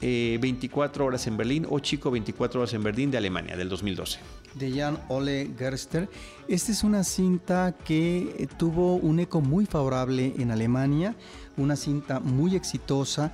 eh, 0.00 0.38
24 0.40 1.04
horas 1.04 1.26
en 1.26 1.36
Berlín, 1.36 1.66
o 1.68 1.78
Chico, 1.78 2.10
24 2.10 2.60
horas 2.60 2.74
en 2.74 2.82
Berlín 2.82 3.10
de 3.10 3.18
Alemania, 3.18 3.56
del 3.56 3.68
2012. 3.68 4.18
de 4.54 4.72
Jan 4.72 4.98
Ole 5.08 5.50
Gerster. 5.56 6.08
Esta 6.48 6.72
es 6.72 6.82
una 6.82 7.04
cinta 7.04 7.76
que 7.84 8.34
eh, 8.38 8.48
tuvo 8.58 8.96
un 8.96 9.20
eco 9.20 9.40
muy 9.40 9.66
favorable 9.66 10.34
en 10.38 10.50
Alemania, 10.50 11.14
una 11.56 11.76
cinta 11.76 12.18
muy 12.18 12.56
exitosa 12.56 13.32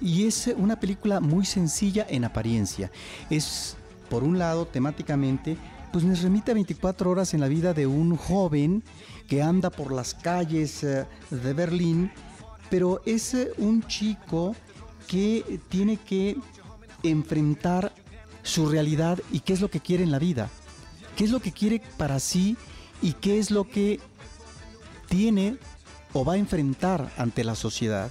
y 0.00 0.26
es 0.26 0.48
eh, 0.48 0.54
una 0.58 0.78
película 0.78 1.20
muy 1.20 1.44
sencilla 1.44 2.06
en 2.08 2.24
apariencia. 2.24 2.90
Es, 3.30 3.76
por 4.10 4.24
un 4.24 4.38
lado, 4.38 4.66
temáticamente, 4.66 5.56
pues 5.92 6.04
nos 6.04 6.22
remite 6.22 6.50
a 6.50 6.54
24 6.54 7.10
horas 7.10 7.34
en 7.34 7.40
la 7.40 7.48
vida 7.48 7.72
de 7.72 7.86
un 7.86 8.16
joven 8.16 8.82
que 9.26 9.42
anda 9.42 9.70
por 9.70 9.92
las 9.92 10.14
calles 10.14 10.84
eh, 10.84 11.06
de 11.30 11.52
Berlín, 11.54 12.10
pero 12.70 13.00
es 13.06 13.34
eh, 13.34 13.50
un 13.58 13.86
chico 13.86 14.54
que 15.06 15.60
tiene 15.68 15.96
que 15.96 16.36
enfrentar 17.02 17.92
su 18.42 18.68
realidad 18.68 19.18
y 19.32 19.40
qué 19.40 19.52
es 19.52 19.60
lo 19.60 19.70
que 19.70 19.80
quiere 19.80 20.02
en 20.04 20.10
la 20.10 20.18
vida, 20.18 20.50
qué 21.16 21.24
es 21.24 21.30
lo 21.30 21.40
que 21.40 21.52
quiere 21.52 21.82
para 21.96 22.18
sí 22.20 22.56
y 23.02 23.12
qué 23.14 23.38
es 23.38 23.50
lo 23.50 23.68
que 23.68 24.00
tiene 25.08 25.58
o 26.12 26.24
va 26.24 26.34
a 26.34 26.38
enfrentar 26.38 27.12
ante 27.16 27.44
la 27.44 27.54
sociedad. 27.54 28.10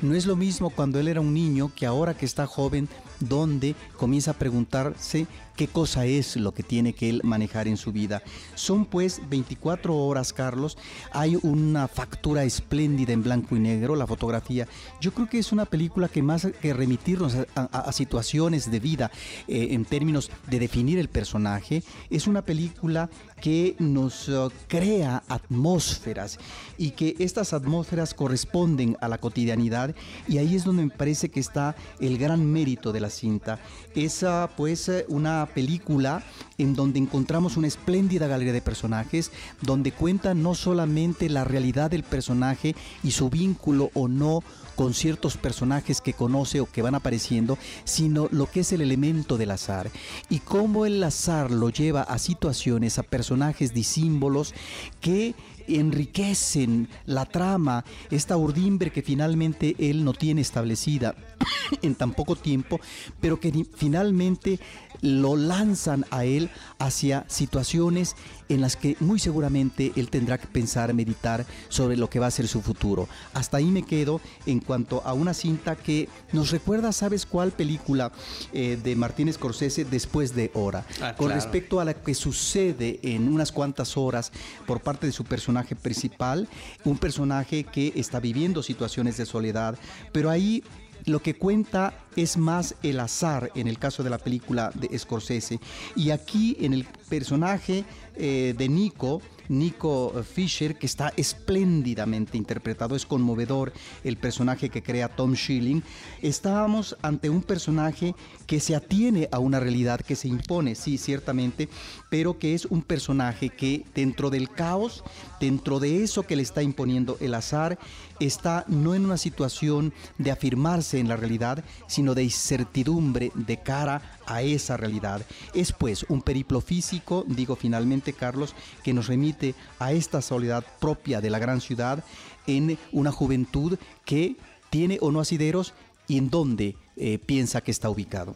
No 0.00 0.14
es 0.14 0.26
lo 0.26 0.36
mismo 0.36 0.70
cuando 0.70 1.00
él 1.00 1.08
era 1.08 1.20
un 1.20 1.34
niño 1.34 1.72
que 1.74 1.86
ahora 1.86 2.16
que 2.16 2.26
está 2.26 2.46
joven, 2.46 2.88
donde 3.20 3.74
comienza 3.96 4.32
a 4.32 4.34
preguntarse 4.34 5.26
qué 5.58 5.66
cosa 5.66 6.06
es 6.06 6.36
lo 6.36 6.52
que 6.52 6.62
tiene 6.62 6.92
que 6.92 7.10
él 7.10 7.20
manejar 7.24 7.66
en 7.66 7.76
su 7.76 7.90
vida. 7.90 8.22
Son 8.54 8.84
pues 8.84 9.20
24 9.28 9.94
horas, 9.94 10.32
Carlos. 10.32 10.78
Hay 11.10 11.36
una 11.42 11.88
factura 11.88 12.44
espléndida 12.44 13.12
en 13.12 13.24
blanco 13.24 13.56
y 13.56 13.58
negro, 13.58 13.96
la 13.96 14.06
fotografía. 14.06 14.68
Yo 15.00 15.12
creo 15.12 15.28
que 15.28 15.40
es 15.40 15.50
una 15.50 15.64
película 15.64 16.08
que 16.08 16.22
más 16.22 16.46
que 16.62 16.72
remitirnos 16.72 17.36
a, 17.56 17.92
situaciones 17.92 18.70
de 18.70 18.78
vida 18.78 19.10
eh, 19.48 19.68
en 19.72 19.84
términos 19.84 20.30
de 20.46 20.60
definir 20.60 20.98
el 21.00 21.08
personaje, 21.08 21.82
es 22.08 22.28
una 22.28 22.42
película 22.42 23.10
que 23.40 23.76
nos 23.78 24.28
eh, 24.28 24.48
crea 24.66 25.22
atmósferas 25.28 26.38
y 26.76 26.90
que 26.90 27.16
estas 27.18 27.52
atmósferas 27.52 28.14
corresponden 28.14 28.96
a 29.00 29.08
la 29.08 29.18
cotidianidad 29.18 29.94
y 30.26 30.38
ahí 30.38 30.54
es 30.54 30.64
donde 30.64 30.84
me 30.84 30.90
parece 30.90 31.28
que 31.28 31.40
está 31.40 31.74
el 32.00 32.18
gran 32.18 32.44
mérito 32.44 32.92
de 32.92 33.00
la 33.00 33.10
cinta. 33.10 33.58
Es 33.94 34.24
pues 34.56 34.88
eh, 34.88 35.04
una 35.08 35.48
película 35.54 36.22
en 36.58 36.74
donde 36.74 36.98
encontramos 36.98 37.56
una 37.56 37.68
espléndida 37.68 38.26
galería 38.26 38.52
de 38.52 38.62
personajes, 38.62 39.30
donde 39.62 39.92
cuenta 39.92 40.34
no 40.34 40.54
solamente 40.54 41.28
la 41.28 41.44
realidad 41.44 41.90
del 41.90 42.02
personaje 42.02 42.74
y 43.02 43.12
su 43.12 43.30
vínculo 43.30 43.90
o 43.94 44.08
no 44.08 44.42
con 44.78 44.94
ciertos 44.94 45.36
personajes 45.36 46.00
que 46.00 46.12
conoce 46.12 46.60
o 46.60 46.66
que 46.66 46.82
van 46.82 46.94
apareciendo, 46.94 47.58
sino 47.82 48.28
lo 48.30 48.48
que 48.48 48.60
es 48.60 48.70
el 48.70 48.80
elemento 48.80 49.36
del 49.36 49.50
azar. 49.50 49.90
Y 50.30 50.38
cómo 50.38 50.86
el 50.86 51.02
azar 51.02 51.50
lo 51.50 51.70
lleva 51.70 52.02
a 52.02 52.16
situaciones, 52.20 52.96
a 52.96 53.02
personajes 53.02 53.74
disímbolos 53.74 54.54
que 55.00 55.34
enriquecen 55.66 56.88
la 57.06 57.26
trama, 57.26 57.84
esta 58.12 58.36
urdimbre 58.36 58.92
que 58.92 59.02
finalmente 59.02 59.74
él 59.80 60.04
no 60.04 60.12
tiene 60.12 60.42
establecida 60.42 61.16
en 61.82 61.96
tan 61.96 62.12
poco 62.12 62.36
tiempo, 62.36 62.78
pero 63.20 63.40
que 63.40 63.66
finalmente 63.74 64.60
lo 65.00 65.36
lanzan 65.36 66.04
a 66.10 66.24
él 66.24 66.50
hacia 66.78 67.24
situaciones 67.28 68.16
en 68.48 68.60
las 68.60 68.76
que 68.76 68.96
muy 69.00 69.18
seguramente 69.18 69.92
él 69.96 70.08
tendrá 70.08 70.38
que 70.38 70.46
pensar, 70.46 70.92
meditar 70.94 71.46
sobre 71.68 71.96
lo 71.96 72.08
que 72.08 72.18
va 72.18 72.26
a 72.26 72.30
ser 72.30 72.48
su 72.48 72.62
futuro. 72.62 73.08
Hasta 73.34 73.58
ahí 73.58 73.66
me 73.66 73.82
quedo 73.82 74.20
en 74.46 74.60
cuanto 74.60 75.02
a 75.04 75.12
una 75.12 75.34
cinta 75.34 75.76
que 75.76 76.08
nos 76.32 76.50
recuerda, 76.50 76.92
¿sabes 76.92 77.26
cuál 77.26 77.52
película 77.52 78.10
eh, 78.52 78.78
de 78.82 78.96
Martínez 78.96 79.36
Scorsese 79.36 79.84
después 79.84 80.34
de 80.34 80.50
Hora? 80.54 80.84
Ah, 81.00 81.14
Con 81.16 81.26
claro. 81.26 81.40
respecto 81.40 81.80
a 81.80 81.84
lo 81.84 82.02
que 82.02 82.14
sucede 82.14 83.00
en 83.02 83.28
unas 83.28 83.52
cuantas 83.52 83.96
horas 83.96 84.32
por 84.66 84.80
parte 84.80 85.06
de 85.06 85.12
su 85.12 85.24
personaje 85.24 85.76
principal, 85.76 86.48
un 86.84 86.98
personaje 86.98 87.64
que 87.64 87.92
está 87.96 88.20
viviendo 88.20 88.62
situaciones 88.62 89.16
de 89.16 89.26
soledad, 89.26 89.78
pero 90.12 90.30
ahí 90.30 90.62
lo 91.08 91.20
que 91.20 91.34
cuenta 91.34 91.94
es 92.16 92.36
más 92.36 92.74
el 92.82 93.00
azar 93.00 93.50
en 93.54 93.68
el 93.68 93.78
caso 93.78 94.02
de 94.02 94.10
la 94.10 94.18
película 94.18 94.70
de 94.74 94.96
Scorsese. 94.98 95.60
Y 95.96 96.10
aquí 96.10 96.56
en 96.60 96.74
el 96.74 96.84
personaje 97.08 97.84
eh, 98.16 98.54
de 98.56 98.68
Nico, 98.68 99.22
Nico 99.48 100.12
Fisher, 100.22 100.76
que 100.78 100.86
está 100.86 101.12
espléndidamente 101.16 102.36
interpretado, 102.36 102.96
es 102.96 103.06
conmovedor 103.06 103.72
el 104.04 104.16
personaje 104.16 104.68
que 104.68 104.82
crea 104.82 105.08
Tom 105.08 105.34
Schilling. 105.34 105.82
Estábamos 106.22 106.96
ante 107.02 107.30
un 107.30 107.42
personaje 107.42 108.14
que 108.46 108.60
se 108.60 108.74
atiene 108.74 109.28
a 109.32 109.38
una 109.38 109.60
realidad 109.60 110.00
que 110.00 110.16
se 110.16 110.28
impone, 110.28 110.74
sí, 110.74 110.98
ciertamente, 110.98 111.68
pero 112.08 112.38
que 112.38 112.54
es 112.54 112.64
un 112.66 112.82
personaje 112.82 113.50
que 113.50 113.84
dentro 113.94 114.30
del 114.30 114.50
caos, 114.50 115.04
dentro 115.40 115.80
de 115.80 116.02
eso 116.02 116.22
que 116.22 116.36
le 116.36 116.42
está 116.42 116.62
imponiendo 116.62 117.16
el 117.20 117.34
azar, 117.34 117.78
está 118.20 118.64
no 118.68 118.94
en 118.94 119.04
una 119.04 119.16
situación 119.16 119.92
de 120.18 120.30
afirmarse 120.30 120.98
en 120.98 121.08
la 121.08 121.16
realidad, 121.16 121.64
sino 121.86 122.14
de 122.14 122.24
incertidumbre 122.24 123.30
de 123.34 123.58
cara 123.58 124.18
a 124.26 124.42
esa 124.42 124.76
realidad. 124.76 125.24
Es 125.54 125.72
pues 125.72 126.04
un 126.08 126.22
periplo 126.22 126.60
físico, 126.60 127.24
digo 127.26 127.56
finalmente 127.56 128.12
Carlos, 128.12 128.54
que 128.82 128.92
nos 128.92 129.06
remite 129.06 129.37
a 129.78 129.92
esta 129.92 130.22
soledad 130.22 130.64
propia 130.80 131.20
de 131.20 131.30
la 131.30 131.38
gran 131.38 131.60
ciudad 131.60 132.04
en 132.46 132.78
una 132.92 133.12
juventud 133.12 133.78
que 134.04 134.36
tiene 134.70 134.98
o 135.00 135.10
no 135.10 135.20
asideros 135.20 135.74
y 136.06 136.18
en 136.18 136.30
dónde 136.30 136.76
eh, 136.96 137.18
piensa 137.18 137.60
que 137.60 137.70
está 137.70 137.90
ubicado. 137.90 138.34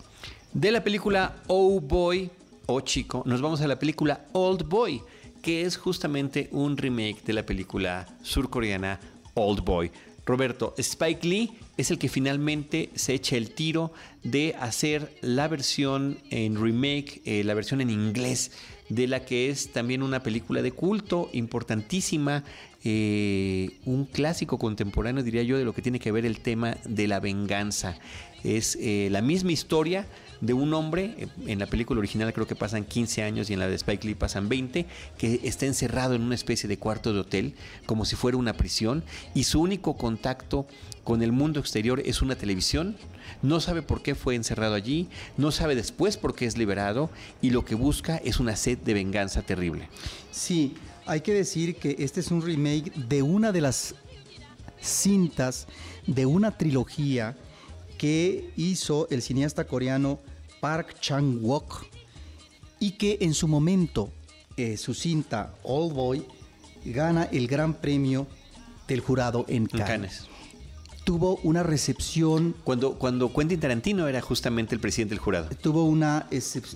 De 0.53 0.71
la 0.71 0.85
película 0.85 1.43
Oh 1.47 1.81
Boy, 1.81 2.31
Oh 2.67 2.81
Chico, 2.81 3.23
nos 3.27 3.41
vamos 3.41 3.61
a 3.61 3.67
la 3.67 3.79
película 3.79 4.27
Old 4.33 4.69
Boy, 4.69 5.03
que 5.41 5.63
es 5.63 5.77
justamente 5.77 6.49
un 6.53 6.77
remake 6.77 7.23
de 7.25 7.33
la 7.33 7.45
película 7.45 8.07
surcoreana 8.23 9.01
Old 9.35 9.65
Boy. 9.65 9.91
Roberto, 10.25 10.75
Spike 10.79 11.27
Lee 11.27 11.53
es 11.77 11.91
el 11.91 11.99
que 11.99 12.09
finalmente 12.09 12.91
se 12.95 13.15
echa 13.15 13.37
el 13.37 13.51
tiro 13.51 13.93
de 14.23 14.55
hacer 14.61 15.13
la 15.21 15.49
versión 15.49 16.19
en 16.31 16.63
remake, 16.63 17.23
eh, 17.25 17.43
la 17.43 17.55
versión 17.55 17.81
en 17.81 17.91
inglés 17.91 18.53
de 18.89 19.07
la 19.07 19.25
que 19.25 19.51
es 19.51 19.73
también 19.73 20.03
una 20.03 20.23
película 20.23 20.63
de 20.63 20.73
culto 20.73 21.31
importantísima, 21.33 22.45
eh, 22.85 23.71
un 23.85 24.05
clásico 24.05 24.59
contemporáneo, 24.59 25.23
diría 25.23 25.43
yo, 25.43 25.59
de 25.59 25.65
lo 25.65 25.73
que 25.73 25.83
tiene 25.83 26.01
que 26.01 26.13
ver 26.13 26.27
el 26.27 26.41
tema 26.41 26.77
de 26.85 27.07
la 27.09 27.21
venganza. 27.21 27.99
Es 28.45 28.77
eh, 28.81 29.09
la 29.11 29.23
misma 29.23 29.53
historia, 29.53 30.07
de 30.43 30.53
un 30.53 30.75
hombre, 30.75 31.29
en 31.47 31.61
la 31.61 31.67
película 31.67 32.01
original 32.01 32.33
creo 32.33 32.49
que 32.49 32.57
pasan 32.57 32.85
15 32.85 33.23
años 33.23 33.49
y 33.49 33.53
en 33.53 33.61
la 33.61 33.69
de 33.69 33.77
Spike 33.77 34.05
Lee 34.09 34.17
pasan 34.17 34.49
20, 34.49 34.87
que 35.17 35.41
está 35.45 35.67
encerrado 35.67 36.17
en 36.17 36.23
una 36.23 36.35
especie 36.35 36.69
de 36.69 36.79
cuarto 36.79 37.13
de 37.13 37.21
hotel, 37.21 37.55
como 37.87 38.05
si 38.05 38.17
fuera 38.17 38.37
una 38.37 38.53
prisión, 38.53 39.05
y 39.35 39.45
su 39.45 39.61
único 39.61 39.97
contacto 39.97 40.67
con 41.05 41.23
el 41.23 41.31
mundo 41.31 41.61
exterior 41.61 42.03
es 42.05 42.23
una 42.23 42.35
televisión, 42.35 42.97
no 43.43 43.61
sabe 43.61 43.83
por 43.83 44.03
qué 44.03 44.15
fue 44.15 44.35
encerrado 44.35 44.75
allí, 44.75 45.09
no 45.37 45.51
sabe 45.51 45.75
después 45.75 46.17
por 46.17 46.35
qué 46.35 46.47
es 46.47 46.57
liberado, 46.57 47.11
y 47.41 47.51
lo 47.51 47.65
que 47.65 47.75
busca 47.75 48.17
es 48.19 48.41
una 48.41 48.57
sed 48.57 48.79
de 48.79 48.95
venganza 48.95 49.43
terrible. 49.43 49.89
Sí, 50.31 50.75
hay 51.07 51.21
que 51.21 51.35
decir 51.35 51.77
que 51.77 51.97
este 51.99 52.21
es 52.21 52.31
un 52.31 52.43
remake 52.43 52.93
de 52.95 53.23
una 53.23 53.53
de 53.53 53.61
las 53.61 53.95
cintas 54.81 55.67
de 56.07 56.27
una 56.27 56.57
trilogía 56.57 57.37
que 57.99 58.51
hizo 58.57 59.07
el 59.11 59.23
cineasta 59.23 59.65
coreano 59.65 60.19
Park 60.61 60.97
Chang-wook 61.01 61.87
y 62.81 62.93
que 62.93 63.19
en 63.21 63.35
su 63.35 63.47
momento 63.47 64.13
eh, 64.57 64.77
su 64.77 64.93
cinta 64.95 65.55
All 65.63 65.93
Boy 65.93 66.27
gana 66.85 67.29
el 67.31 67.47
gran 67.47 67.75
premio 67.75 68.27
del 68.89 69.01
jurado 69.01 69.45
en 69.49 69.67
Cannes. 69.67 70.29
Tuvo 71.05 71.39
una 71.43 71.63
recepción... 71.63 72.55
Cuando, 72.65 72.99
cuando 72.99 73.33
Quentin 73.33 73.61
Tarantino 73.61 74.07
era 74.09 74.21
justamente 74.21 74.75
el 74.75 74.81
presidente 74.81 75.15
del 75.15 75.21
jurado. 75.21 75.49
Tuvo 75.61 75.85
una, 75.85 76.29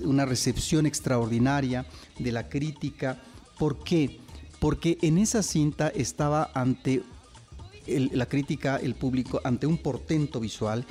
una 0.05 0.25
recepción 0.25 0.87
extraordinaria 0.87 1.87
de 2.19 2.33
la 2.33 2.49
crítica. 2.49 3.21
¿Por 3.59 3.83
qué? 3.85 4.19
Porque 4.59 4.99
en 5.03 5.19
esa 5.19 5.43
cinta 5.43 5.89
estaba 5.89 6.51
ante 6.55 7.03
la 7.87 8.27
crítica, 8.27 8.77
el 8.77 8.95
público, 8.95 9.41
ante 9.45 9.67
un 9.67 9.79
portento 9.79 10.41
visual 10.41 10.85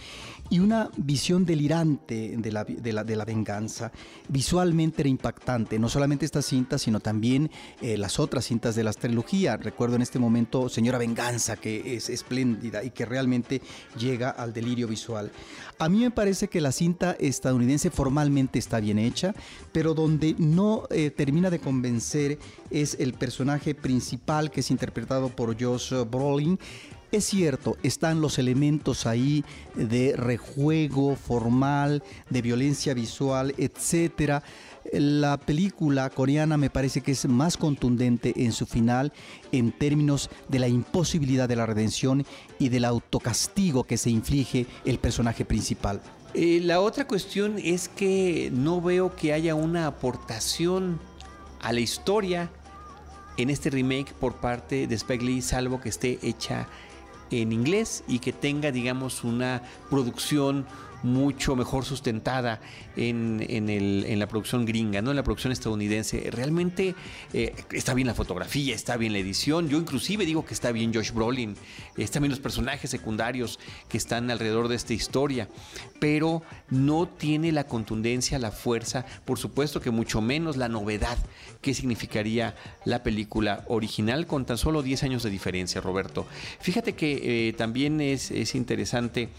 y 0.50 0.60
una 0.60 0.90
visión 0.98 1.46
delirante 1.46 2.36
de 2.38 2.52
la, 2.52 2.64
de 2.64 2.94
la, 2.94 3.04
de 3.04 3.16
la 3.16 3.26
venganza. 3.26 3.92
Visualmente 4.28 5.02
era 5.02 5.10
impactante, 5.10 5.80
no 5.80 5.90
solamente 5.90 6.26
esta 6.26 6.42
cinta, 6.42 6.78
sino 6.78 7.00
también 7.00 7.50
eh, 7.82 7.98
las 7.98 8.20
otras 8.20 8.46
cintas 8.46 8.76
de 8.76 8.84
la 8.84 8.94
trilogía. 8.94 9.58
Recuerdo 9.58 9.96
en 9.96 10.02
este 10.02 10.20
momento 10.20 10.70
Señora 10.70 10.98
Venganza, 10.98 11.56
que 11.56 11.96
es 11.96 12.10
espléndida 12.10 12.84
y 12.84 12.92
que 12.92 13.06
realmente 13.06 13.62
llega 13.98 14.30
al 14.30 14.54
delirio 14.54 14.88
visual. 14.88 15.32
A 15.80 15.90
mí 15.90 16.00
me 16.00 16.12
parece 16.12 16.48
que 16.48 16.62
la 16.62 16.72
cinta 16.72 17.16
estadounidense 17.20 17.90
formalmente 17.90 18.60
está 18.60 18.80
bien 18.80 19.00
hecha, 19.00 19.34
pero 19.72 19.94
donde 19.94 20.36
no 20.38 20.84
eh, 20.90 21.12
termina 21.12 21.50
de 21.50 21.60
convencer 21.60 22.38
es 22.70 22.98
el 23.00 23.14
personaje 23.14 23.76
principal 23.76 24.52
que 24.52 24.62
es 24.62 24.72
interpretado 24.72 25.30
por 25.30 25.62
Josh 25.62 25.94
Brolin, 26.10 26.60
es 27.16 27.26
cierto, 27.26 27.78
están 27.84 28.22
los 28.22 28.40
elementos 28.40 29.06
ahí 29.06 29.44
de 29.74 30.16
rejuego 30.16 31.16
formal, 31.16 32.04
de 32.30 32.42
violencia 32.42 32.94
visual, 32.94 33.54
etcétera. 33.58 34.44
La 34.94 35.38
película 35.38 36.10
coreana 36.10 36.58
me 36.58 36.70
parece 36.70 37.02
que 37.02 37.14
es 37.14 37.26
más 37.28 37.58
contundente 37.58 38.34
en 38.38 38.52
su 38.52 38.66
final 38.66 39.14
en 39.52 39.72
términos 39.72 40.30
de 40.48 40.60
la 40.60 40.68
imposibilidad 40.68 41.50
de 41.50 41.56
la 41.56 41.66
redención 41.66 42.26
y 42.60 42.70
del 42.70 42.86
autocastigo 42.86 43.84
que 43.84 43.98
se 43.98 44.10
inflige 44.10 44.68
el 44.86 45.00
personaje 45.00 45.46
principal. 45.46 46.02
Eh, 46.34 46.60
la 46.62 46.82
otra 46.82 47.08
cuestión 47.08 47.56
es 47.58 47.88
que 47.88 48.52
no 48.54 48.82
veo 48.82 49.16
que 49.16 49.34
haya 49.34 49.56
una 49.56 49.88
aportación 49.88 51.00
a 51.62 51.72
la 51.72 51.80
historia 51.80 52.52
en 53.38 53.50
este 53.50 53.70
remake 53.70 54.14
por 54.14 54.36
parte 54.36 54.88
de 54.88 54.96
Spike 54.96 55.24
Lee, 55.24 55.42
salvo 55.42 55.82
que 55.82 55.90
esté 55.90 56.20
hecha 56.22 56.68
en 57.32 57.52
inglés 57.52 58.04
y 58.08 58.20
que 58.20 58.34
tenga, 58.34 58.72
digamos, 58.72 59.24
una 59.24 59.62
producción 59.90 60.66
mucho 61.04 61.56
mejor 61.56 61.86
sustentada 61.86 62.60
en, 62.96 63.46
en, 63.48 64.20
la 64.20 64.28
producción 64.28 64.66
gringa, 64.66 65.02
¿no? 65.02 65.12
en 65.12 65.16
la 65.16 65.24
producción 65.24 65.52
estadounidense. 65.52 66.30
Realmente 66.32 66.96
eh, 67.34 67.54
está 67.72 67.94
bien 67.94 68.08
la 68.08 68.14
fotografía, 68.14 68.76
está 68.76 68.98
bien 68.98 69.14
la 69.14 69.20
edición. 69.20 69.70
Yo 69.70 69.78
inclusive 69.78 70.26
digo 70.26 70.46
que 70.46 70.54
está 70.54 70.72
bien 70.72 70.94
Josh 70.94 71.12
Brolin, 71.12 71.56
están 71.98 72.24
bien 72.24 72.32
los 72.32 72.40
personajes 72.40 72.90
secundarios 72.90 73.60
que 73.90 73.98
están 73.98 74.32
alrededor 74.32 74.68
de 74.68 74.76
esta 74.76 74.94
historia, 74.94 75.50
pero 76.00 76.42
no 76.70 77.08
tiene 77.08 77.52
la 77.52 77.66
contundencia, 77.66 78.40
la 78.40 78.52
fuerza, 78.52 79.06
por 79.26 79.38
supuesto 79.38 79.82
que 79.82 79.92
mucho 79.92 80.22
menos 80.22 80.58
la 80.58 80.70
novedad 80.70 81.18
que 81.62 81.74
significaría 81.74 82.56
la 82.86 83.04
película 83.04 83.64
original 83.68 84.28
con 84.28 84.46
tan 84.46 84.58
solo 84.58 84.84
10 84.84 85.04
años 85.04 85.24
de 85.24 85.30
diferencia, 85.30 85.82
Roberto. 85.82 86.26
Fíjate 86.60 86.94
que 86.94 87.50
eh, 87.50 87.54
también 87.54 88.02
es, 88.02 88.32
es 88.32 88.56
interesante 88.56 89.30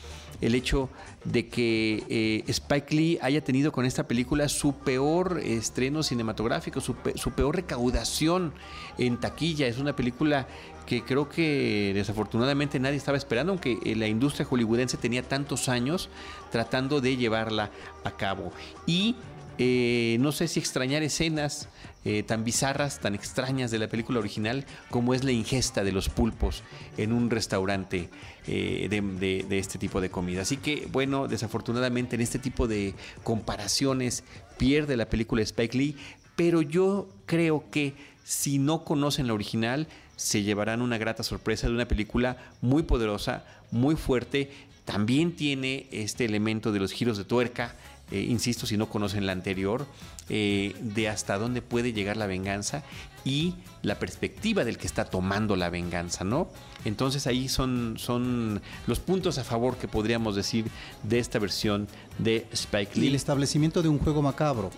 el 0.40 0.55
hecho 0.55 0.90
de 1.25 1.46
que 1.49 2.05
eh, 2.09 2.45
Spike 2.47 2.95
Lee 2.95 3.19
haya 3.23 3.43
tenido 3.43 3.73
con 3.73 3.85
esta 3.85 4.07
película 4.07 4.49
su 4.49 4.75
peor 4.75 5.41
estreno 5.43 6.03
cinematográfico, 6.03 6.81
su, 6.81 6.95
peor 6.95 7.57
recaudación 7.57 8.53
en 8.99 9.19
taquilla. 9.19 9.67
Es 9.67 9.79
una 9.79 9.95
película 9.95 10.47
que 10.87 11.03
creo 11.03 11.29
que 11.29 11.93
desafortunadamente 11.95 12.79
nadie 12.79 12.97
estaba 12.97 13.19
esperando, 13.19 13.53
aunque 13.53 13.79
eh, 13.85 13.97
la 13.97 14.07
industria 14.07 14.47
hollywoodense 14.47 14.97
tenía 14.97 15.23
tantos 15.23 15.69
años 15.69 16.09
tratando 16.51 17.01
de 17.01 17.17
llevarla 17.17 17.71
a 18.05 18.13
cabo. 18.13 18.53
Y 18.87 19.17
eh, 19.59 20.16
no 20.21 20.33
sé 20.33 20.49
si 20.49 20.61
extrañar 20.61 21.03
escenas 21.03 21.69
eh, 22.05 22.23
tan 22.23 22.45
bizarras, 22.45 23.01
tan 23.01 23.14
extrañas 23.14 23.71
de 23.71 23.79
la 23.79 23.88
película 23.88 24.21
original, 24.21 24.64
como 24.90 25.12
es 25.12 25.25
la 25.25 25.33
ingesta 25.33 25.83
de 25.83 25.90
los 25.92 26.09
pulpos 26.09 26.62
en 26.97 27.12
un 27.12 27.31
restaurante 27.31 28.09
eh, 28.47 28.87
de, 28.88 29.59
este 29.59 29.79
tipo 29.79 30.01
de 30.01 30.11
comida. 30.11 30.42
Así 30.42 30.57
que, 30.57 30.87
bueno, 30.92 31.27
desafortunadamente 31.27 32.14
en 32.14 32.23
este 32.23 32.38
tipo 32.38 32.69
de 32.69 32.95
comparaciones 33.25 34.23
pierde 34.57 34.97
la 34.97 35.09
película 35.09 35.42
Spike 35.42 35.77
Lee, 35.77 35.97
pero 36.37 36.62
yo 36.62 37.09
creo 37.27 37.64
que 37.71 37.95
si 38.25 38.59
no 38.59 38.85
conocen 38.85 39.27
la 39.27 39.35
original, 39.35 39.88
se 40.14 40.42
llevarán 40.42 40.83
una 40.83 40.99
grata 40.99 41.23
sorpresa 41.23 41.66
de 41.66 41.75
una 41.75 41.88
película 41.88 42.37
muy 42.61 42.85
poderosa, 42.85 43.45
muy 43.71 43.97
fuerte. 43.97 44.51
También 44.85 45.35
tiene 45.35 45.88
este 45.90 46.25
elemento 46.25 46.71
de 46.71 46.79
los 46.79 46.92
giros 46.92 47.19
de 47.19 47.25
tuerca, 47.25 47.75
eh, 48.11 48.21
insisto, 48.21 48.66
si 48.66 48.77
no 48.77 48.88
conocen 48.88 49.27
la 49.27 49.33
anterior, 49.33 49.87
eh, 50.29 50.77
de 50.81 51.09
hasta 51.09 51.38
dónde 51.38 51.61
puede 51.61 51.92
llegar 51.92 52.16
la 52.16 52.27
venganza 52.27 52.85
y 53.25 53.55
la 53.83 53.99
perspectiva 53.99 54.64
del 54.64 54.79
que 54.79 54.87
está 54.87 55.07
tomando 55.07 55.57
la 55.57 55.71
venganza, 55.71 56.23
¿no? 56.25 56.49
Entonces 56.85 57.27
ahí 57.27 57.49
son, 57.49 57.95
son 57.99 58.62
los 58.87 59.01
puntos 59.01 59.38
a 59.38 59.45
favor 59.45 59.77
que 59.77 59.88
podríamos 59.88 60.37
decir 60.37 60.66
de 61.03 61.19
esta 61.19 61.40
versión 61.40 61.88
de 62.19 62.47
Spike 62.53 62.95
Lee. 62.95 63.07
Y 63.07 63.09
el 63.09 63.16
establecimiento 63.16 63.83
de 63.83 63.88
un 63.88 63.99
juego 63.99 64.23
macabro 64.23 64.71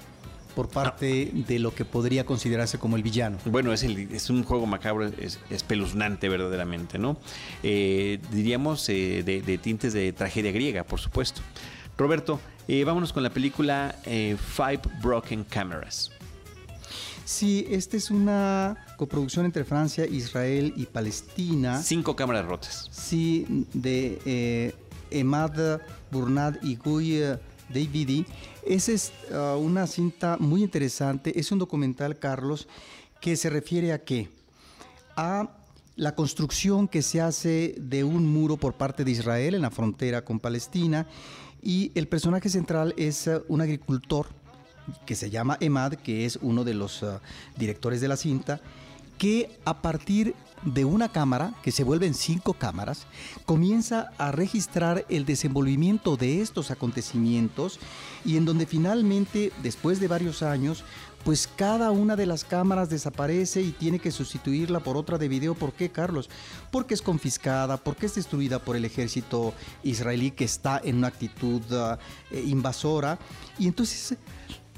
por 0.54 0.70
parte 0.70 1.30
de 1.32 1.58
lo 1.58 1.74
que 1.74 1.84
podría 1.84 2.24
considerarse 2.24 2.78
como 2.78 2.96
el 2.96 3.02
villano. 3.02 3.38
Bueno, 3.44 3.72
es, 3.72 3.82
es 3.82 4.30
un 4.30 4.42
juego 4.42 4.66
macabro, 4.66 5.06
es 5.06 5.38
espeluznante 5.50 6.28
verdaderamente, 6.30 6.98
¿no? 6.98 7.18
Eh, 7.62 8.18
diríamos 8.32 8.86
de 8.86 9.60
tintes 9.62 9.92
de 9.92 10.12
tragedia 10.14 10.50
griega, 10.50 10.82
por 10.82 10.98
supuesto. 10.98 11.42
Roberto, 11.98 12.38
eh, 12.68 12.84
vámonos 12.84 13.12
con 13.12 13.24
la 13.24 13.30
película 13.30 13.96
eh, 14.04 14.36
Five 14.54 14.82
Broken 15.02 15.42
Cameras. 15.42 16.12
Sí, 17.24 17.66
esta 17.68 17.96
es 17.96 18.12
una 18.12 18.86
coproducción 18.96 19.44
entre 19.44 19.64
Francia, 19.64 20.06
Israel 20.06 20.72
y 20.76 20.86
Palestina. 20.86 21.82
Cinco 21.82 22.14
cámaras 22.14 22.46
rotas. 22.46 22.88
Sí, 22.92 23.66
de 23.74 24.22
eh, 24.24 24.74
Emad 25.10 25.80
Burnad 26.12 26.54
y 26.62 26.76
Guy 26.76 27.20
Davidi. 27.68 28.24
Esa 28.64 28.92
es 28.92 29.12
uh, 29.32 29.58
una 29.58 29.88
cinta 29.88 30.36
muy 30.38 30.62
interesante. 30.62 31.38
Es 31.38 31.50
un 31.50 31.58
documental, 31.58 32.18
Carlos, 32.18 32.68
que 33.20 33.36
se 33.36 33.50
refiere 33.50 33.92
a 33.92 34.04
qué? 34.04 34.30
A 35.16 35.50
la 35.96 36.14
construcción 36.14 36.86
que 36.86 37.02
se 37.02 37.20
hace 37.20 37.74
de 37.76 38.04
un 38.04 38.26
muro 38.26 38.56
por 38.56 38.74
parte 38.74 39.04
de 39.04 39.10
Israel 39.10 39.54
en 39.54 39.62
la 39.62 39.72
frontera 39.72 40.24
con 40.24 40.38
Palestina 40.38 41.08
y 41.62 41.92
el 41.94 42.08
personaje 42.08 42.48
central 42.48 42.94
es 42.96 43.26
eh, 43.26 43.40
un 43.48 43.60
agricultor 43.60 44.26
que 45.06 45.14
se 45.14 45.30
llama 45.30 45.56
Emad, 45.60 45.94
que 45.94 46.24
es 46.24 46.38
uno 46.40 46.64
de 46.64 46.74
los 46.74 47.02
uh, 47.02 47.18
directores 47.56 48.00
de 48.00 48.08
la 48.08 48.16
cinta, 48.16 48.60
que 49.18 49.50
a 49.64 49.82
partir 49.82 50.34
de 50.64 50.84
una 50.84 51.10
cámara, 51.10 51.54
que 51.62 51.72
se 51.72 51.84
vuelven 51.84 52.14
cinco 52.14 52.54
cámaras, 52.54 53.06
comienza 53.44 54.12
a 54.18 54.32
registrar 54.32 55.04
el 55.08 55.24
desenvolvimiento 55.24 56.16
de 56.16 56.40
estos 56.40 56.70
acontecimientos 56.70 57.78
y 58.24 58.36
en 58.36 58.44
donde 58.44 58.66
finalmente, 58.66 59.52
después 59.62 60.00
de 60.00 60.08
varios 60.08 60.42
años, 60.42 60.84
pues 61.24 61.48
cada 61.56 61.90
una 61.90 62.16
de 62.16 62.26
las 62.26 62.44
cámaras 62.44 62.88
desaparece 62.90 63.60
y 63.60 63.72
tiene 63.72 63.98
que 63.98 64.10
sustituirla 64.10 64.80
por 64.80 64.96
otra 64.96 65.18
de 65.18 65.28
video. 65.28 65.54
¿Por 65.54 65.72
qué, 65.72 65.90
Carlos? 65.90 66.30
Porque 66.70 66.94
es 66.94 67.02
confiscada, 67.02 67.76
porque 67.76 68.06
es 68.06 68.14
destruida 68.14 68.58
por 68.58 68.76
el 68.76 68.84
ejército 68.84 69.52
israelí 69.82 70.30
que 70.30 70.44
está 70.44 70.80
en 70.82 70.96
una 70.96 71.08
actitud 71.08 71.62
uh, 71.72 71.96
eh, 72.30 72.42
invasora. 72.46 73.18
Y 73.58 73.66
entonces 73.66 74.16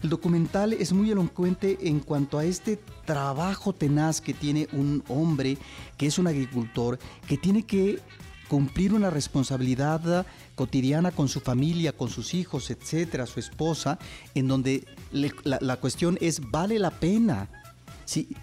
el 0.03 0.09
documental 0.09 0.73
es 0.73 0.93
muy 0.93 1.11
elocuente 1.11 1.79
en 1.83 2.01
cuanto 2.01 2.39
a 2.39 2.45
este 2.45 2.79
trabajo 3.05 3.75
tenaz 3.75 4.21
que 4.21 4.33
tiene 4.33 4.67
un 4.73 5.05
hombre 5.09 5.59
que 5.99 6.07
es 6.07 6.19
un 6.19 6.27
agricultor, 6.27 6.99
que 7.29 7.37
tiene 7.37 7.65
que 7.65 8.01
cumplir 8.49 8.95
una 8.95 9.11
responsabilidad 9.11 10.27
cotidiana 10.61 11.11
con 11.11 11.27
su 11.27 11.41
familia, 11.41 11.97
con 11.97 12.11
sus 12.11 12.35
hijos, 12.35 12.71
etcétera, 12.71 13.25
su 13.25 13.41
esposa, 13.41 13.99
en 14.35 14.47
donde 14.47 14.85
la, 15.11 15.77
cuestión 15.79 16.19
es, 16.21 16.51
¿vale 16.51 16.79
la 16.79 16.91
pena 16.91 17.49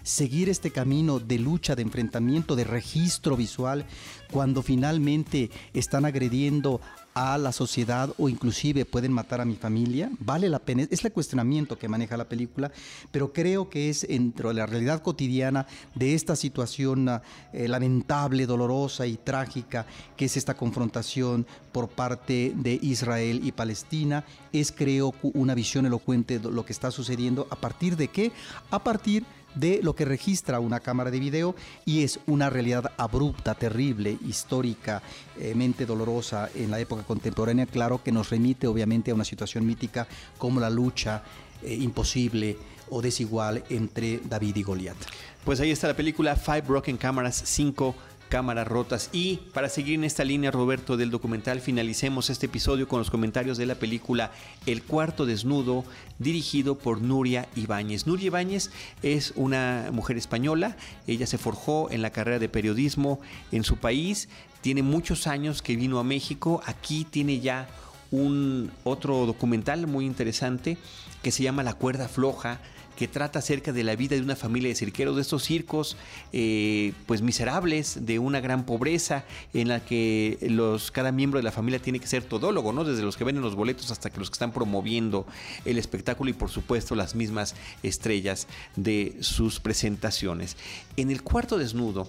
seguir 0.02 0.48
este 0.48 0.72
camino 0.72 1.20
de 1.20 1.38
lucha, 1.38 1.76
de 1.76 1.82
enfrentamiento, 1.82 2.56
de 2.56 2.64
registro 2.64 3.36
visual, 3.36 3.86
cuando 4.32 4.64
finalmente 4.64 5.52
están 5.74 6.06
agrediendo 6.06 6.80
a 7.18 7.36
la 7.36 7.50
sociedad 7.50 8.14
o 8.16 8.28
inclusive 8.28 8.84
pueden 8.84 9.12
matar 9.12 9.40
a 9.40 9.44
mi 9.44 9.56
familia? 9.56 10.08
¿Vale 10.20 10.48
la 10.48 10.60
pena? 10.60 10.86
Es 10.88 11.04
el 11.04 11.10
cuestionamiento 11.12 11.76
que 11.76 11.88
maneja 11.88 12.16
la 12.16 12.28
película, 12.28 12.70
pero 13.10 13.32
creo 13.32 13.68
que 13.68 13.90
es 13.90 14.06
dentro 14.08 14.50
de 14.50 14.54
la 14.54 14.66
realidad 14.66 15.02
cotidiana 15.02 15.66
de 15.96 16.14
esta 16.14 16.36
situación 16.36 17.08
eh, 17.52 17.66
lamentable, 17.66 18.46
dolorosa 18.46 19.04
y 19.06 19.16
trágica 19.16 19.84
que 20.16 20.26
es 20.26 20.36
esta 20.36 20.54
confrontación 20.54 21.44
por 21.72 21.88
parte 21.88 22.52
de 22.54 22.78
Israel 22.82 23.40
y 23.42 23.52
Palestina, 23.52 24.24
es 24.52 24.70
creo 24.70 25.12
una 25.22 25.54
visión 25.54 25.86
elocuente 25.86 26.38
de 26.38 26.50
lo 26.50 26.64
que 26.64 26.72
está 26.72 26.90
sucediendo. 26.90 27.48
¿A 27.50 27.56
partir 27.56 27.96
de 27.96 28.08
qué? 28.08 28.32
A 28.70 28.82
partir 28.84 29.24
de 29.54 29.80
lo 29.82 29.94
que 29.94 30.04
registra 30.04 30.60
una 30.60 30.80
cámara 30.80 31.10
de 31.10 31.18
video 31.18 31.54
y 31.84 32.02
es 32.02 32.20
una 32.26 32.50
realidad 32.50 32.92
abrupta, 32.96 33.54
terrible, 33.54 34.18
históricamente 34.26 35.86
dolorosa 35.86 36.50
en 36.54 36.70
la 36.70 36.80
época 36.80 37.02
contemporánea, 37.08 37.66
claro 37.66 38.02
que 38.04 38.12
nos 38.12 38.30
remite 38.30 38.68
obviamente 38.68 39.10
a 39.10 39.14
una 39.14 39.24
situación 39.24 39.66
mítica 39.66 40.06
como 40.36 40.60
la 40.60 40.70
lucha 40.70 41.24
eh, 41.62 41.74
imposible 41.74 42.56
o 42.90 43.02
desigual 43.02 43.64
entre 43.70 44.20
David 44.24 44.56
y 44.56 44.62
Goliat. 44.62 44.96
Pues 45.44 45.58
ahí 45.60 45.70
está 45.70 45.88
la 45.88 45.96
película 45.96 46.36
Five 46.36 46.62
Broken 46.62 46.98
Cameras 46.98 47.42
5 47.44 47.94
cámaras 48.28 48.68
rotas. 48.68 49.10
Y 49.12 49.36
para 49.52 49.68
seguir 49.68 49.94
en 49.94 50.04
esta 50.04 50.24
línea, 50.24 50.50
Roberto, 50.50 50.96
del 50.96 51.10
documental, 51.10 51.60
finalicemos 51.60 52.30
este 52.30 52.46
episodio 52.46 52.86
con 52.86 52.98
los 52.98 53.10
comentarios 53.10 53.58
de 53.58 53.66
la 53.66 53.74
película 53.74 54.30
El 54.66 54.82
cuarto 54.82 55.26
desnudo, 55.26 55.84
dirigido 56.18 56.78
por 56.78 57.00
Nuria 57.00 57.48
Ibáñez. 57.56 58.06
Nuria 58.06 58.26
Ibáñez 58.26 58.70
es 59.02 59.32
una 59.36 59.88
mujer 59.92 60.16
española, 60.16 60.76
ella 61.06 61.26
se 61.26 61.38
forjó 61.38 61.90
en 61.90 62.02
la 62.02 62.10
carrera 62.10 62.38
de 62.38 62.48
periodismo 62.48 63.20
en 63.50 63.64
su 63.64 63.76
país, 63.76 64.28
tiene 64.60 64.82
muchos 64.82 65.26
años 65.26 65.62
que 65.62 65.76
vino 65.76 65.98
a 65.98 66.04
México, 66.04 66.62
aquí 66.66 67.04
tiene 67.04 67.40
ya 67.40 67.68
un 68.10 68.70
otro 68.84 69.26
documental 69.26 69.86
muy 69.86 70.06
interesante 70.06 70.78
que 71.22 71.30
se 71.30 71.42
llama 71.42 71.62
La 71.62 71.74
cuerda 71.74 72.08
floja 72.08 72.60
que 72.98 73.06
trata 73.06 73.38
acerca 73.38 73.72
de 73.72 73.84
la 73.84 73.94
vida 73.94 74.16
de 74.16 74.22
una 74.22 74.34
familia 74.34 74.70
de 74.70 74.74
cirqueros, 74.74 75.14
de 75.14 75.22
estos 75.22 75.44
circos 75.44 75.96
eh, 76.32 76.92
pues 77.06 77.22
miserables, 77.22 78.04
de 78.04 78.18
una 78.18 78.40
gran 78.40 78.66
pobreza, 78.66 79.24
en 79.54 79.68
la 79.68 79.78
que 79.78 80.36
los, 80.42 80.90
cada 80.90 81.12
miembro 81.12 81.38
de 81.38 81.44
la 81.44 81.52
familia 81.52 81.78
tiene 81.78 82.00
que 82.00 82.08
ser 82.08 82.24
todólogo, 82.24 82.72
¿no? 82.72 82.82
Desde 82.82 83.04
los 83.04 83.16
que 83.16 83.22
venden 83.22 83.44
los 83.44 83.54
boletos 83.54 83.92
hasta 83.92 84.10
que 84.10 84.18
los 84.18 84.30
que 84.30 84.34
están 84.34 84.50
promoviendo 84.50 85.28
el 85.64 85.78
espectáculo 85.78 86.28
y 86.30 86.32
por 86.32 86.50
supuesto 86.50 86.96
las 86.96 87.14
mismas 87.14 87.54
estrellas 87.84 88.48
de 88.74 89.16
sus 89.20 89.60
presentaciones. 89.60 90.56
En 90.96 91.12
el 91.12 91.22
cuarto 91.22 91.56
desnudo, 91.56 92.08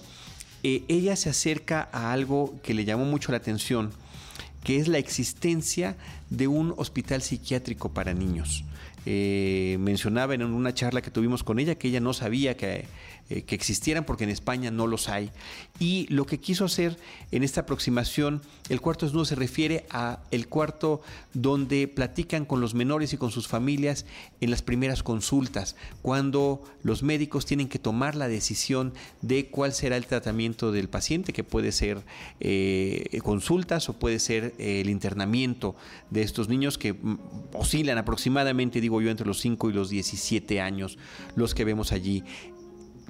eh, 0.63 0.85
ella 0.87 1.15
se 1.17 1.29
acerca 1.29 1.87
a 1.91 2.11
algo 2.11 2.55
que 2.63 2.73
le 2.73 2.83
llamó 2.83 3.05
mucho 3.05 3.31
la 3.31 3.37
atención, 3.37 3.91
que 4.63 4.77
es 4.77 4.87
la 4.87 4.97
existencia 4.97 5.97
de 6.31 6.47
un 6.47 6.73
hospital 6.77 7.21
psiquiátrico 7.21 7.89
para 7.89 8.15
niños. 8.15 8.63
Eh, 9.11 9.77
mencionaba 9.79 10.35
en 10.35 10.43
una 10.43 10.71
charla 10.71 11.01
que 11.01 11.09
tuvimos 11.09 11.43
con 11.43 11.57
ella 11.57 11.73
que 11.73 11.87
ella 11.87 11.99
no 11.99 12.13
sabía 12.13 12.55
que 12.55 12.85
eh, 13.29 13.43
que 13.43 13.55
existieran 13.55 14.05
porque 14.05 14.23
en 14.23 14.29
España 14.29 14.71
no 14.71 14.87
los 14.87 15.09
hay. 15.09 15.31
Y 15.79 16.07
lo 16.09 16.25
que 16.25 16.39
quiso 16.39 16.65
hacer 16.65 16.97
en 17.31 17.43
esta 17.43 17.61
aproximación, 17.61 18.41
el 18.69 18.81
cuarto 18.81 19.05
desnudo 19.05 19.25
se 19.25 19.35
refiere 19.35 19.85
a 19.89 20.19
el 20.31 20.47
cuarto 20.47 21.01
donde 21.33 21.87
platican 21.87 22.45
con 22.45 22.59
los 22.59 22.73
menores 22.73 23.13
y 23.13 23.17
con 23.17 23.31
sus 23.31 23.47
familias 23.47 24.05
en 24.41 24.51
las 24.51 24.61
primeras 24.61 25.03
consultas, 25.03 25.75
cuando 26.01 26.63
los 26.83 27.03
médicos 27.03 27.45
tienen 27.45 27.67
que 27.67 27.79
tomar 27.79 28.15
la 28.15 28.27
decisión 28.27 28.93
de 29.21 29.49
cuál 29.49 29.73
será 29.73 29.97
el 29.97 30.05
tratamiento 30.05 30.71
del 30.71 30.89
paciente, 30.89 31.33
que 31.33 31.43
puede 31.43 31.71
ser 31.71 32.01
eh, 32.39 33.19
consultas 33.23 33.89
o 33.89 33.93
puede 33.93 34.19
ser 34.19 34.53
eh, 34.57 34.81
el 34.81 34.89
internamiento 34.89 35.75
de 36.09 36.21
estos 36.23 36.49
niños 36.49 36.77
que 36.77 36.93
mm, 36.93 37.19
oscilan 37.53 37.97
aproximadamente, 37.97 38.81
digo 38.81 39.01
yo, 39.01 39.09
entre 39.09 39.27
los 39.27 39.39
5 39.39 39.69
y 39.69 39.73
los 39.73 39.89
17 39.89 40.61
años, 40.61 40.97
los 41.35 41.53
que 41.53 41.65
vemos 41.65 41.91
allí 41.91 42.23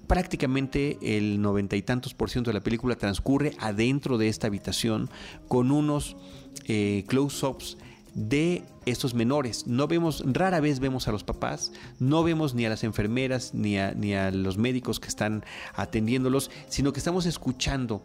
prácticamente 0.10 0.98
el 1.02 1.40
noventa 1.40 1.76
y 1.76 1.84
tantos 1.84 2.16
por 2.16 2.32
ciento 2.32 2.50
de 2.50 2.56
la 2.56 2.64
película 2.64 2.96
transcurre 2.96 3.54
adentro 3.60 4.18
de 4.18 4.28
esta 4.28 4.48
habitación 4.48 5.08
con 5.48 5.70
unos 5.70 6.18
eh, 6.68 7.06
close-ups 7.08 7.78
de 8.16 8.64
estos 8.88 9.14
menores. 9.14 9.68
No 9.68 9.88
vemos, 9.88 10.24
rara 10.26 10.62
vez 10.62 10.80
vemos 10.80 11.08
a 11.08 11.12
los 11.12 11.24
papás, 11.24 11.72
no 12.00 12.24
vemos 12.24 12.56
ni 12.56 12.66
a 12.66 12.70
las 12.70 12.84
enfermeras 12.84 13.54
ni 13.54 13.78
a, 13.78 13.92
ni 13.92 14.16
a 14.16 14.32
los 14.32 14.58
médicos 14.58 15.00
que 15.00 15.10
están 15.10 15.46
atendiéndolos, 15.76 16.50
sino 16.70 16.92
que 16.92 17.00
estamos 17.00 17.28
escuchando 17.28 18.04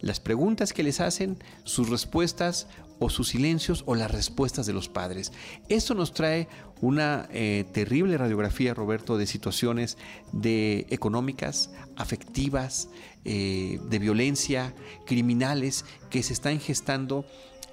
las 0.00 0.18
preguntas 0.18 0.72
que 0.72 0.82
les 0.82 0.98
hacen, 1.00 1.38
sus 1.62 1.88
respuestas 1.88 2.66
o 2.98 3.10
sus 3.10 3.28
silencios 3.28 3.82
o 3.86 3.94
las 3.94 4.10
respuestas 4.10 4.66
de 4.66 4.72
los 4.72 4.88
padres. 4.88 5.32
Esto 5.68 5.94
nos 5.94 6.12
trae 6.12 6.48
una 6.80 7.28
eh, 7.32 7.64
terrible 7.72 8.18
radiografía, 8.18 8.74
Roberto, 8.74 9.16
de 9.16 9.26
situaciones 9.26 9.96
de 10.32 10.86
económicas, 10.90 11.70
afectivas, 11.96 12.88
eh, 13.24 13.80
de 13.88 13.98
violencia, 13.98 14.74
criminales 15.06 15.84
que 16.10 16.22
se 16.22 16.32
están 16.32 16.60
gestando 16.60 17.24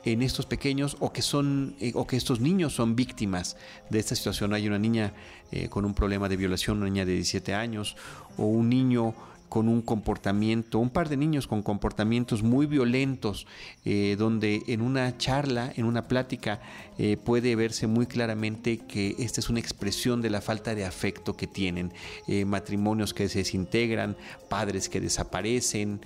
en 0.04 0.24
estos 0.24 0.48
pequeños 0.48 0.98
o 1.00 1.14
que 1.14 1.22
son 1.22 1.76
eh, 1.80 1.92
o 1.94 2.08
que 2.08 2.18
estos 2.18 2.40
niños 2.40 2.74
son 2.74 2.96
víctimas 2.96 3.58
de 3.90 4.00
esta 4.00 4.16
situación. 4.16 4.54
Hay 4.54 4.68
una 4.68 4.80
niña 4.80 5.14
con 5.70 5.84
un 5.84 5.94
problema 5.94 6.30
de 6.30 6.38
violación, 6.38 6.78
una 6.78 6.86
niña 6.86 7.04
de 7.04 7.12
17 7.12 7.54
años, 7.54 7.98
o 8.38 8.46
un 8.46 8.70
niño 8.70 9.14
con 9.52 9.68
un 9.68 9.82
comportamiento, 9.82 10.80
un 10.80 10.90
par 10.90 11.10
de 11.10 11.18
niños 11.18 11.46
con 11.46 11.62
comportamientos 11.62 12.42
muy 12.42 12.68
violentos, 12.68 13.48
eh, 13.84 14.16
donde 14.18 14.64
en 14.68 14.80
una 14.80 15.18
charla, 15.18 15.74
en 15.76 15.84
una 15.84 16.08
plática, 16.08 16.62
eh, 16.98 17.18
puede 17.18 17.58
verse 17.58 17.86
muy 17.86 18.06
claramente 18.06 18.78
que 18.78 19.14
esta 19.20 19.42
es 19.42 19.50
una 19.50 19.60
expresión 19.60 20.22
de 20.22 20.30
la 20.30 20.40
falta 20.40 20.74
de 20.74 20.86
afecto 20.86 21.36
que 21.36 21.48
tienen, 21.48 21.92
eh, 22.30 22.46
matrimonios 22.46 23.14
que 23.14 23.28
se 23.28 23.40
desintegran, 23.40 24.16
padres 24.48 24.88
que 24.88 25.02
desaparecen, 25.02 26.00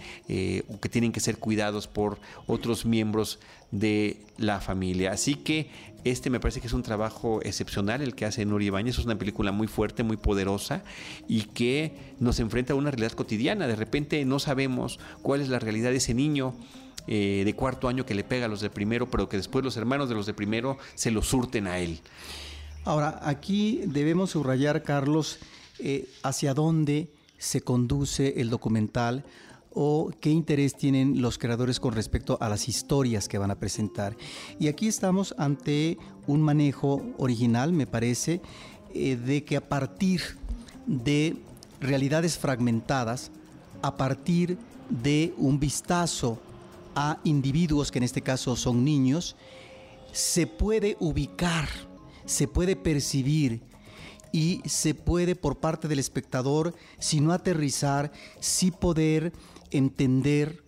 o 0.67 0.79
que 0.79 0.89
tienen 0.89 1.11
que 1.11 1.19
ser 1.19 1.37
cuidados 1.37 1.87
por 1.87 2.17
otros 2.47 2.83
miembros 2.83 3.37
de 3.69 4.21
la 4.37 4.59
familia. 4.59 5.11
Así 5.11 5.35
que 5.35 5.69
este 6.05 6.29
me 6.29 6.39
parece 6.39 6.61
que 6.61 6.67
es 6.67 6.73
un 6.73 6.83
trabajo 6.83 7.41
excepcional 7.43 8.01
el 8.01 8.13
que 8.13 8.25
hace 8.25 8.45
Nuri 8.45 8.67
Ibáñez. 8.67 8.99
Es 8.99 9.05
una 9.05 9.17
película 9.17 9.51
muy 9.51 9.67
fuerte, 9.67 10.03
muy 10.03 10.17
poderosa 10.17 10.83
y 11.27 11.41
que 11.41 11.97
nos 12.19 12.39
enfrenta 12.39 12.73
a 12.73 12.75
una 12.75 12.91
realidad 12.91 13.13
cotidiana. 13.13 13.67
De 13.67 13.75
repente 13.75 14.23
no 14.23 14.37
sabemos 14.37 14.99
cuál 15.23 15.41
es 15.41 15.49
la 15.49 15.59
realidad 15.59 15.89
de 15.89 15.97
ese 15.97 16.13
niño. 16.13 16.53
Eh, 17.07 17.43
de 17.45 17.53
cuarto 17.53 17.87
año 17.87 18.03
que 18.03 18.15
le 18.15 18.23
pega 18.23 18.45
a 18.45 18.47
los 18.47 18.61
de 18.61 18.71
primero, 18.71 19.11
pero 19.11 19.29
que 19.29 19.37
después 19.37 19.63
los 19.63 19.77
hermanos 19.77 20.09
de 20.09 20.15
los 20.15 20.25
de 20.25 20.33
primero 20.33 20.79
se 20.95 21.11
lo 21.11 21.21
surten 21.21 21.67
a 21.67 21.77
él. 21.77 21.99
Ahora, 22.83 23.19
aquí 23.21 23.81
debemos 23.85 24.31
subrayar, 24.31 24.81
Carlos, 24.81 25.37
eh, 25.77 26.09
hacia 26.23 26.55
dónde 26.55 27.07
se 27.37 27.61
conduce 27.61 28.41
el 28.41 28.49
documental 28.49 29.23
o 29.75 30.09
qué 30.21 30.29
interés 30.31 30.75
tienen 30.75 31.21
los 31.21 31.37
creadores 31.37 31.79
con 31.79 31.93
respecto 31.93 32.37
a 32.41 32.49
las 32.49 32.67
historias 32.67 33.27
que 33.27 33.37
van 33.37 33.51
a 33.51 33.59
presentar. 33.59 34.15
Y 34.57 34.69
aquí 34.69 34.87
estamos 34.87 35.35
ante 35.37 35.97
un 36.25 36.41
manejo 36.41 37.03
original, 37.17 37.73
me 37.73 37.85
parece, 37.85 38.41
eh, 38.93 39.17
de 39.17 39.43
que 39.43 39.57
a 39.57 39.67
partir 39.67 40.21
de 40.87 41.35
realidades 41.81 42.37
fragmentadas, 42.37 43.31
a 43.81 43.97
partir 43.97 44.57
de 44.89 45.33
un 45.37 45.59
vistazo 45.59 46.39
a 46.95 47.19
individuos 47.25 47.91
que 47.91 47.99
en 47.99 48.03
este 48.03 48.21
caso 48.21 48.55
son 48.55 48.85
niños, 48.85 49.35
se 50.13 50.47
puede 50.47 50.95
ubicar, 51.01 51.67
se 52.25 52.47
puede 52.47 52.77
percibir 52.77 53.61
y 54.31 54.61
se 54.65 54.95
puede 54.95 55.35
por 55.35 55.57
parte 55.57 55.87
del 55.87 55.99
espectador, 55.99 56.73
si 56.99 57.19
no 57.19 57.33
aterrizar, 57.33 58.11
sí 58.39 58.71
poder 58.71 59.33
entender 59.77 60.63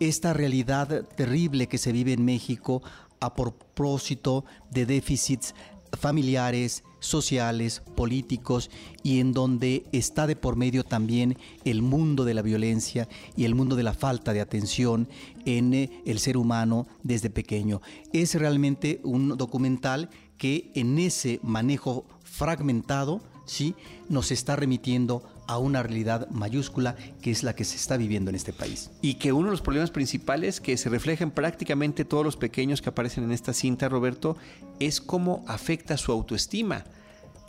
esta 0.00 0.32
realidad 0.32 1.06
terrible 1.16 1.68
que 1.68 1.78
se 1.78 1.92
vive 1.92 2.12
en 2.12 2.24
México 2.24 2.82
a 3.20 3.34
propósito 3.34 4.44
de 4.70 4.86
déficits 4.86 5.54
familiares, 5.98 6.82
sociales, 7.00 7.82
políticos 7.94 8.70
y 9.02 9.20
en 9.20 9.32
donde 9.32 9.84
está 9.92 10.26
de 10.26 10.36
por 10.36 10.56
medio 10.56 10.84
también 10.84 11.36
el 11.64 11.82
mundo 11.82 12.24
de 12.24 12.34
la 12.34 12.42
violencia 12.42 13.08
y 13.36 13.44
el 13.44 13.54
mundo 13.54 13.76
de 13.76 13.82
la 13.82 13.92
falta 13.92 14.32
de 14.32 14.40
atención 14.40 15.08
en 15.44 15.74
eh, 15.74 16.02
el 16.06 16.18
ser 16.18 16.36
humano 16.36 16.86
desde 17.02 17.30
pequeño. 17.30 17.80
Es 18.12 18.34
realmente 18.34 19.00
un 19.04 19.36
documental 19.36 20.10
que 20.38 20.70
en 20.74 20.98
ese 20.98 21.40
manejo 21.42 22.06
fragmentado 22.24 23.20
¿sí? 23.44 23.74
nos 24.08 24.30
está 24.30 24.56
remitiendo 24.56 25.22
a 25.46 25.58
una 25.58 25.82
realidad 25.82 26.28
mayúscula 26.30 26.96
que 27.20 27.30
es 27.30 27.42
la 27.42 27.54
que 27.54 27.64
se 27.64 27.76
está 27.76 27.96
viviendo 27.96 28.30
en 28.30 28.36
este 28.36 28.52
país. 28.52 28.90
Y 29.00 29.14
que 29.14 29.32
uno 29.32 29.46
de 29.46 29.52
los 29.52 29.62
problemas 29.62 29.90
principales 29.90 30.60
que 30.60 30.76
se 30.76 30.88
reflejan 30.88 31.30
prácticamente 31.30 32.04
todos 32.04 32.24
los 32.24 32.36
pequeños 32.36 32.82
que 32.82 32.90
aparecen 32.90 33.24
en 33.24 33.32
esta 33.32 33.52
cinta, 33.52 33.88
Roberto, 33.88 34.36
es 34.78 35.00
cómo 35.00 35.44
afecta 35.48 35.96
su 35.96 36.12
autoestima. 36.12 36.84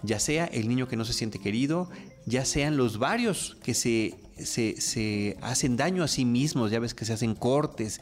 Ya 0.01 0.19
sea 0.19 0.45
el 0.45 0.67
niño 0.67 0.87
que 0.87 0.97
no 0.97 1.05
se 1.05 1.13
siente 1.13 1.39
querido, 1.39 1.89
ya 2.25 2.45
sean 2.45 2.77
los 2.77 2.97
varios 2.99 3.57
que 3.63 3.73
se 3.73 4.15
se, 4.45 5.37
hacen 5.41 5.77
daño 5.77 6.03
a 6.03 6.07
sí 6.07 6.25
mismos, 6.25 6.71
ya 6.71 6.79
ves 6.79 6.93
que 6.93 7.05
se 7.05 7.13
hacen 7.13 7.35
cortes, 7.35 8.01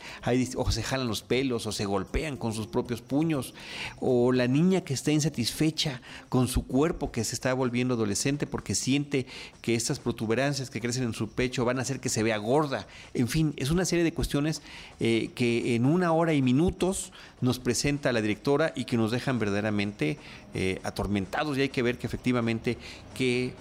o 0.56 0.72
se 0.72 0.84
jalan 0.84 1.08
los 1.08 1.22
pelos, 1.22 1.66
o 1.68 1.72
se 1.72 1.86
golpean 1.86 2.38
con 2.38 2.54
sus 2.54 2.68
propios 2.68 3.02
puños, 3.02 3.54
o 4.00 4.32
la 4.32 4.48
niña 4.48 4.82
que 4.82 4.94
está 4.94 5.12
insatisfecha 5.12 6.02
con 6.30 6.48
su 6.48 6.66
cuerpo, 6.66 7.12
que 7.12 7.24
se 7.24 7.36
está 7.36 7.54
volviendo 7.54 7.94
adolescente 7.94 8.48
porque 8.48 8.76
siente 8.76 9.26
que 9.62 9.76
estas 9.76 10.00
protuberancias 10.00 10.70
que 10.70 10.82
crecen 10.82 11.04
en 11.04 11.14
su 11.14 11.30
pecho 11.30 11.66
van 11.66 11.80
a 11.80 11.82
hacer 11.82 12.00
que 12.00 12.10
se 12.10 12.24
vea 12.24 12.38
gorda. 12.38 12.88
En 13.14 13.28
fin, 13.28 13.54
es 13.58 13.72
una 13.72 13.86
serie 13.86 14.04
de 14.04 14.14
cuestiones 14.14 14.62
eh, 15.00 15.32
que 15.36 15.76
en 15.76 15.86
una 15.86 16.12
hora 16.14 16.34
y 16.34 16.42
minutos 16.42 17.12
nos 17.42 17.60
presenta 17.60 18.14
la 18.14 18.22
directora 18.22 18.74
y 18.76 18.86
que 18.86 18.98
nos 18.98 19.12
dejan 19.12 19.40
verdaderamente 19.40 20.18
eh, 20.54 20.80
atormentados 20.84 21.58
y 21.58 21.62
hay 21.62 21.70
que 21.70 21.82
ver 21.82 21.98
que 21.98 22.08
efectivamente 22.08 22.78
que 23.14 23.54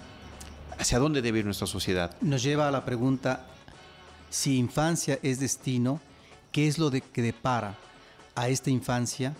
¿Hacia 0.81 0.97
dónde 0.97 1.21
debe 1.21 1.37
ir 1.39 1.45
nuestra 1.45 1.67
sociedad? 1.67 2.15
Nos 2.21 2.41
lleva 2.41 2.67
a 2.67 2.71
la 2.71 2.83
pregunta, 2.83 3.45
si 4.31 4.57
infancia 4.57 5.19
es 5.21 5.39
destino, 5.39 6.01
¿qué 6.51 6.67
es 6.67 6.79
lo 6.79 6.89
de 6.89 7.01
que 7.01 7.21
depara 7.21 7.77
a 8.33 8.49
esta 8.49 8.71
infancia 8.71 9.35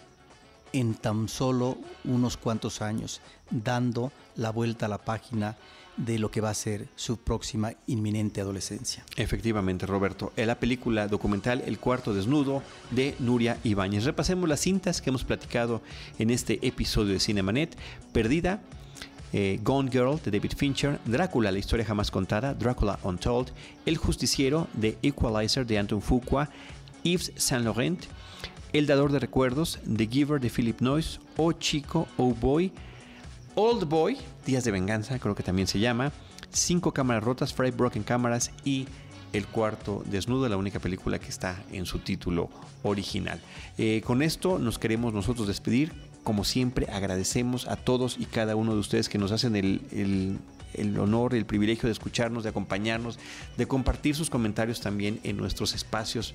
en 0.72 0.94
tan 0.94 1.28
solo 1.28 1.80
unos 2.04 2.38
cuantos 2.38 2.84
años, 2.84 3.22
dando 3.50 4.12
la 4.36 4.52
vuelta 4.52 4.86
a 4.86 4.89
la 4.89 5.00
página 5.00 5.58
de 5.98 6.20
lo 6.20 6.30
que 6.30 6.42
va 6.42 6.52
a 6.52 6.54
ser 6.54 6.88
su 6.96 7.18
próxima 7.18 7.74
inminente 7.88 8.39
adolescencia. 8.39 9.04
Efectivamente, 9.18 9.86
Roberto. 9.86 10.32
En 10.38 10.48
la 10.48 10.60
película 10.60 11.08
documental 11.08 11.64
El 11.66 11.80
cuarto 11.80 12.14
desnudo 12.14 12.64
de 12.92 13.16
Nuria 13.20 13.58
Ibáñez. 13.64 14.06
Repasemos 14.06 14.48
las 14.48 14.62
cintas 14.62 15.02
que 15.02 15.10
hemos 15.10 15.24
platicado 15.24 15.82
en 16.18 16.30
este 16.30 16.66
episodio 16.66 17.14
de 17.14 17.20
Cinemanet. 17.20 17.76
Perdida, 18.14 18.62
eh, 19.34 19.59
Gone 19.63 19.89
Girl 19.91 20.19
de 20.23 20.32
David 20.32 20.53
Fincher, 20.55 20.99
Drácula, 21.05 21.51
la 21.51 21.59
historia 21.59 21.86
jamás 21.86 22.11
contada, 22.11 22.53
Drácula 22.53 22.99
Untold, 23.03 23.51
El 23.86 23.97
Justiciero 23.97 24.67
de 24.73 24.97
Equalizer 25.01 25.65
de 25.65 25.79
Anton 25.79 26.01
Fuqua, 26.01 26.49
Yves 27.03 27.32
Saint 27.36 27.65
Laurent, 27.65 28.03
El 28.73 28.88
Dador 28.88 29.11
de 29.11 29.19
Recuerdos, 29.19 29.79
The 29.95 30.07
Giver 30.07 30.39
de 30.39 30.49
Philip 30.49 30.82
Noyce, 30.82 31.19
O 31.38 31.51
Chico, 31.53 32.07
O 32.17 32.34
Boy, 32.34 32.71
Old 33.55 33.86
Boy, 33.86 34.17
Días 34.45 34.63
de 34.63 34.71
Venganza, 34.71 35.19
creo 35.19 35.36
que 35.36 35.43
también 35.43 35.67
se 35.67 35.79
llama, 35.79 36.11
Cinco 36.51 36.93
Cámaras 36.93 37.23
Rotas, 37.23 37.53
Five 37.53 37.71
Broken 37.71 38.03
Cámaras 38.03 38.51
y 38.63 38.88
El 39.34 39.47
Cuarto 39.47 40.03
Desnudo, 40.05 40.47
la 40.49 40.57
única 40.57 40.79
película 40.79 41.19
que 41.19 41.29
está 41.29 41.61
en 41.71 41.86
su 41.86 41.99
título 41.99 42.49
original. 42.84 43.39
Eh, 43.77 44.01
con 44.05 44.21
esto 44.21 44.59
nos 44.59 44.79
queremos 44.79 45.13
nosotros 45.13 45.47
despedir 45.47 45.93
como 46.24 46.43
siempre, 46.43 46.88
agradecemos 46.91 47.67
a 47.67 47.76
todos 47.76 48.17
y 48.19 48.26
cada 48.26 48.55
uno 48.55 48.74
de 48.74 48.80
ustedes 48.80 49.09
que 49.09 49.17
nos 49.17 49.32
hacen 49.32 49.55
el, 49.55 49.82
el, 49.91 50.38
el 50.74 50.99
honor, 50.99 51.36
el 51.36 51.45
privilegio 51.45 51.88
de 51.88 51.93
escucharnos, 51.93 52.43
de 52.43 52.49
acompañarnos, 52.49 53.19
de 53.57 53.67
compartir 53.67 54.15
sus 54.15 54.30
comentarios 54.30 54.82
también 54.82 55.19
en 55.24 55.38
nuestros 55.38 55.74
espacios, 55.74 56.34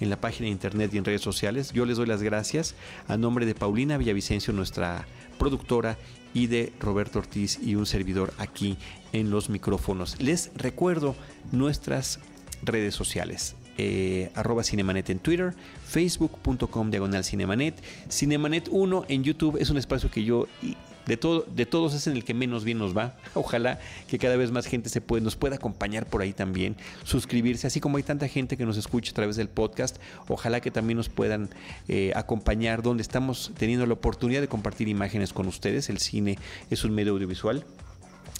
en 0.00 0.10
la 0.10 0.20
página 0.20 0.46
de 0.46 0.52
internet 0.52 0.92
y 0.94 0.98
en 0.98 1.04
redes 1.04 1.22
sociales. 1.22 1.72
Yo 1.72 1.84
les 1.84 1.96
doy 1.96 2.06
las 2.06 2.22
gracias 2.22 2.74
a 3.08 3.16
nombre 3.16 3.46
de 3.46 3.54
Paulina 3.54 3.96
Villavicencio, 3.96 4.52
nuestra 4.52 5.06
productora, 5.38 5.98
y 6.34 6.48
de 6.48 6.72
Roberto 6.80 7.20
Ortiz 7.20 7.60
y 7.62 7.76
un 7.76 7.86
servidor 7.86 8.34
aquí 8.38 8.76
en 9.12 9.30
los 9.30 9.48
micrófonos. 9.48 10.20
Les 10.20 10.50
recuerdo 10.56 11.14
nuestras 11.52 12.18
redes 12.64 12.94
sociales 12.94 13.54
eh, 13.78 14.30
arroba 14.34 14.62
Cinemanet 14.64 15.10
en 15.10 15.18
Twitter, 15.18 15.54
facebook.com 15.86 16.90
diagonal 16.90 17.24
Cinemanet, 17.24 17.74
Cinemanet 18.10 18.68
1 18.70 19.04
en 19.08 19.24
YouTube 19.24 19.56
es 19.60 19.70
un 19.70 19.78
espacio 19.78 20.10
que 20.10 20.24
yo 20.24 20.46
de, 21.06 21.16
todo, 21.16 21.46
de 21.54 21.66
todos 21.66 21.94
es 21.94 22.06
en 22.06 22.14
el 22.14 22.24
que 22.24 22.34
menos 22.34 22.64
bien 22.64 22.78
nos 22.78 22.96
va. 22.96 23.16
Ojalá 23.34 23.78
que 24.08 24.18
cada 24.18 24.36
vez 24.36 24.50
más 24.50 24.66
gente 24.66 24.88
se 24.88 25.02
nos 25.20 25.36
pueda 25.36 25.56
acompañar 25.56 26.06
por 26.06 26.22
ahí 26.22 26.32
también, 26.32 26.76
suscribirse, 27.04 27.66
así 27.66 27.80
como 27.80 27.96
hay 27.96 28.02
tanta 28.02 28.28
gente 28.28 28.56
que 28.56 28.64
nos 28.64 28.76
escucha 28.76 29.12
a 29.12 29.14
través 29.14 29.36
del 29.36 29.48
podcast, 29.48 29.96
ojalá 30.28 30.60
que 30.60 30.70
también 30.70 30.96
nos 30.96 31.08
puedan 31.08 31.50
eh, 31.88 32.12
acompañar 32.14 32.82
donde 32.82 33.02
estamos 33.02 33.52
teniendo 33.58 33.86
la 33.86 33.94
oportunidad 33.94 34.40
de 34.40 34.48
compartir 34.48 34.88
imágenes 34.88 35.32
con 35.32 35.46
ustedes. 35.46 35.88
El 35.88 35.98
cine 35.98 36.38
es 36.70 36.84
un 36.84 36.94
medio 36.94 37.12
audiovisual 37.12 37.64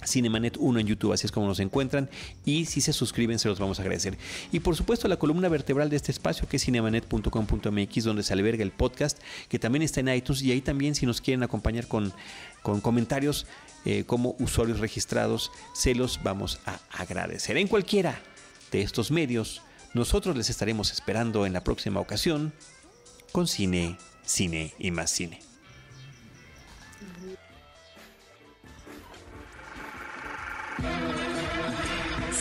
Cinemanet 0.05 0.57
1 0.57 0.79
en 0.79 0.87
YouTube, 0.87 1.13
así 1.13 1.25
es 1.25 1.31
como 1.31 1.47
nos 1.47 1.59
encuentran. 1.59 2.09
Y 2.45 2.65
si 2.65 2.81
se 2.81 2.93
suscriben, 2.93 3.39
se 3.39 3.47
los 3.47 3.59
vamos 3.59 3.79
a 3.79 3.81
agradecer. 3.81 4.17
Y 4.51 4.59
por 4.59 4.75
supuesto, 4.75 5.07
la 5.07 5.17
columna 5.17 5.49
vertebral 5.49 5.89
de 5.89 5.95
este 5.95 6.11
espacio, 6.11 6.47
que 6.47 6.57
es 6.57 6.65
cinemanet.com.mx, 6.65 8.03
donde 8.03 8.23
se 8.23 8.33
alberga 8.33 8.63
el 8.63 8.71
podcast, 8.71 9.19
que 9.49 9.59
también 9.59 9.83
está 9.83 9.99
en 9.99 10.09
iTunes. 10.09 10.41
Y 10.41 10.51
ahí 10.51 10.61
también, 10.61 10.95
si 10.95 11.05
nos 11.05 11.21
quieren 11.21 11.43
acompañar 11.43 11.87
con, 11.87 12.13
con 12.61 12.81
comentarios 12.81 13.47
eh, 13.85 14.03
como 14.05 14.35
usuarios 14.39 14.79
registrados, 14.79 15.51
se 15.73 15.93
los 15.95 16.23
vamos 16.23 16.59
a 16.65 16.79
agradecer. 16.91 17.57
En 17.57 17.67
cualquiera 17.67 18.19
de 18.71 18.81
estos 18.81 19.11
medios, 19.11 19.61
nosotros 19.93 20.35
les 20.35 20.49
estaremos 20.49 20.91
esperando 20.91 21.45
en 21.45 21.53
la 21.53 21.63
próxima 21.63 21.99
ocasión 21.99 22.51
con 23.31 23.47
cine, 23.47 23.97
cine 24.23 24.73
y 24.79 24.91
más 24.91 25.11
cine. 25.11 25.39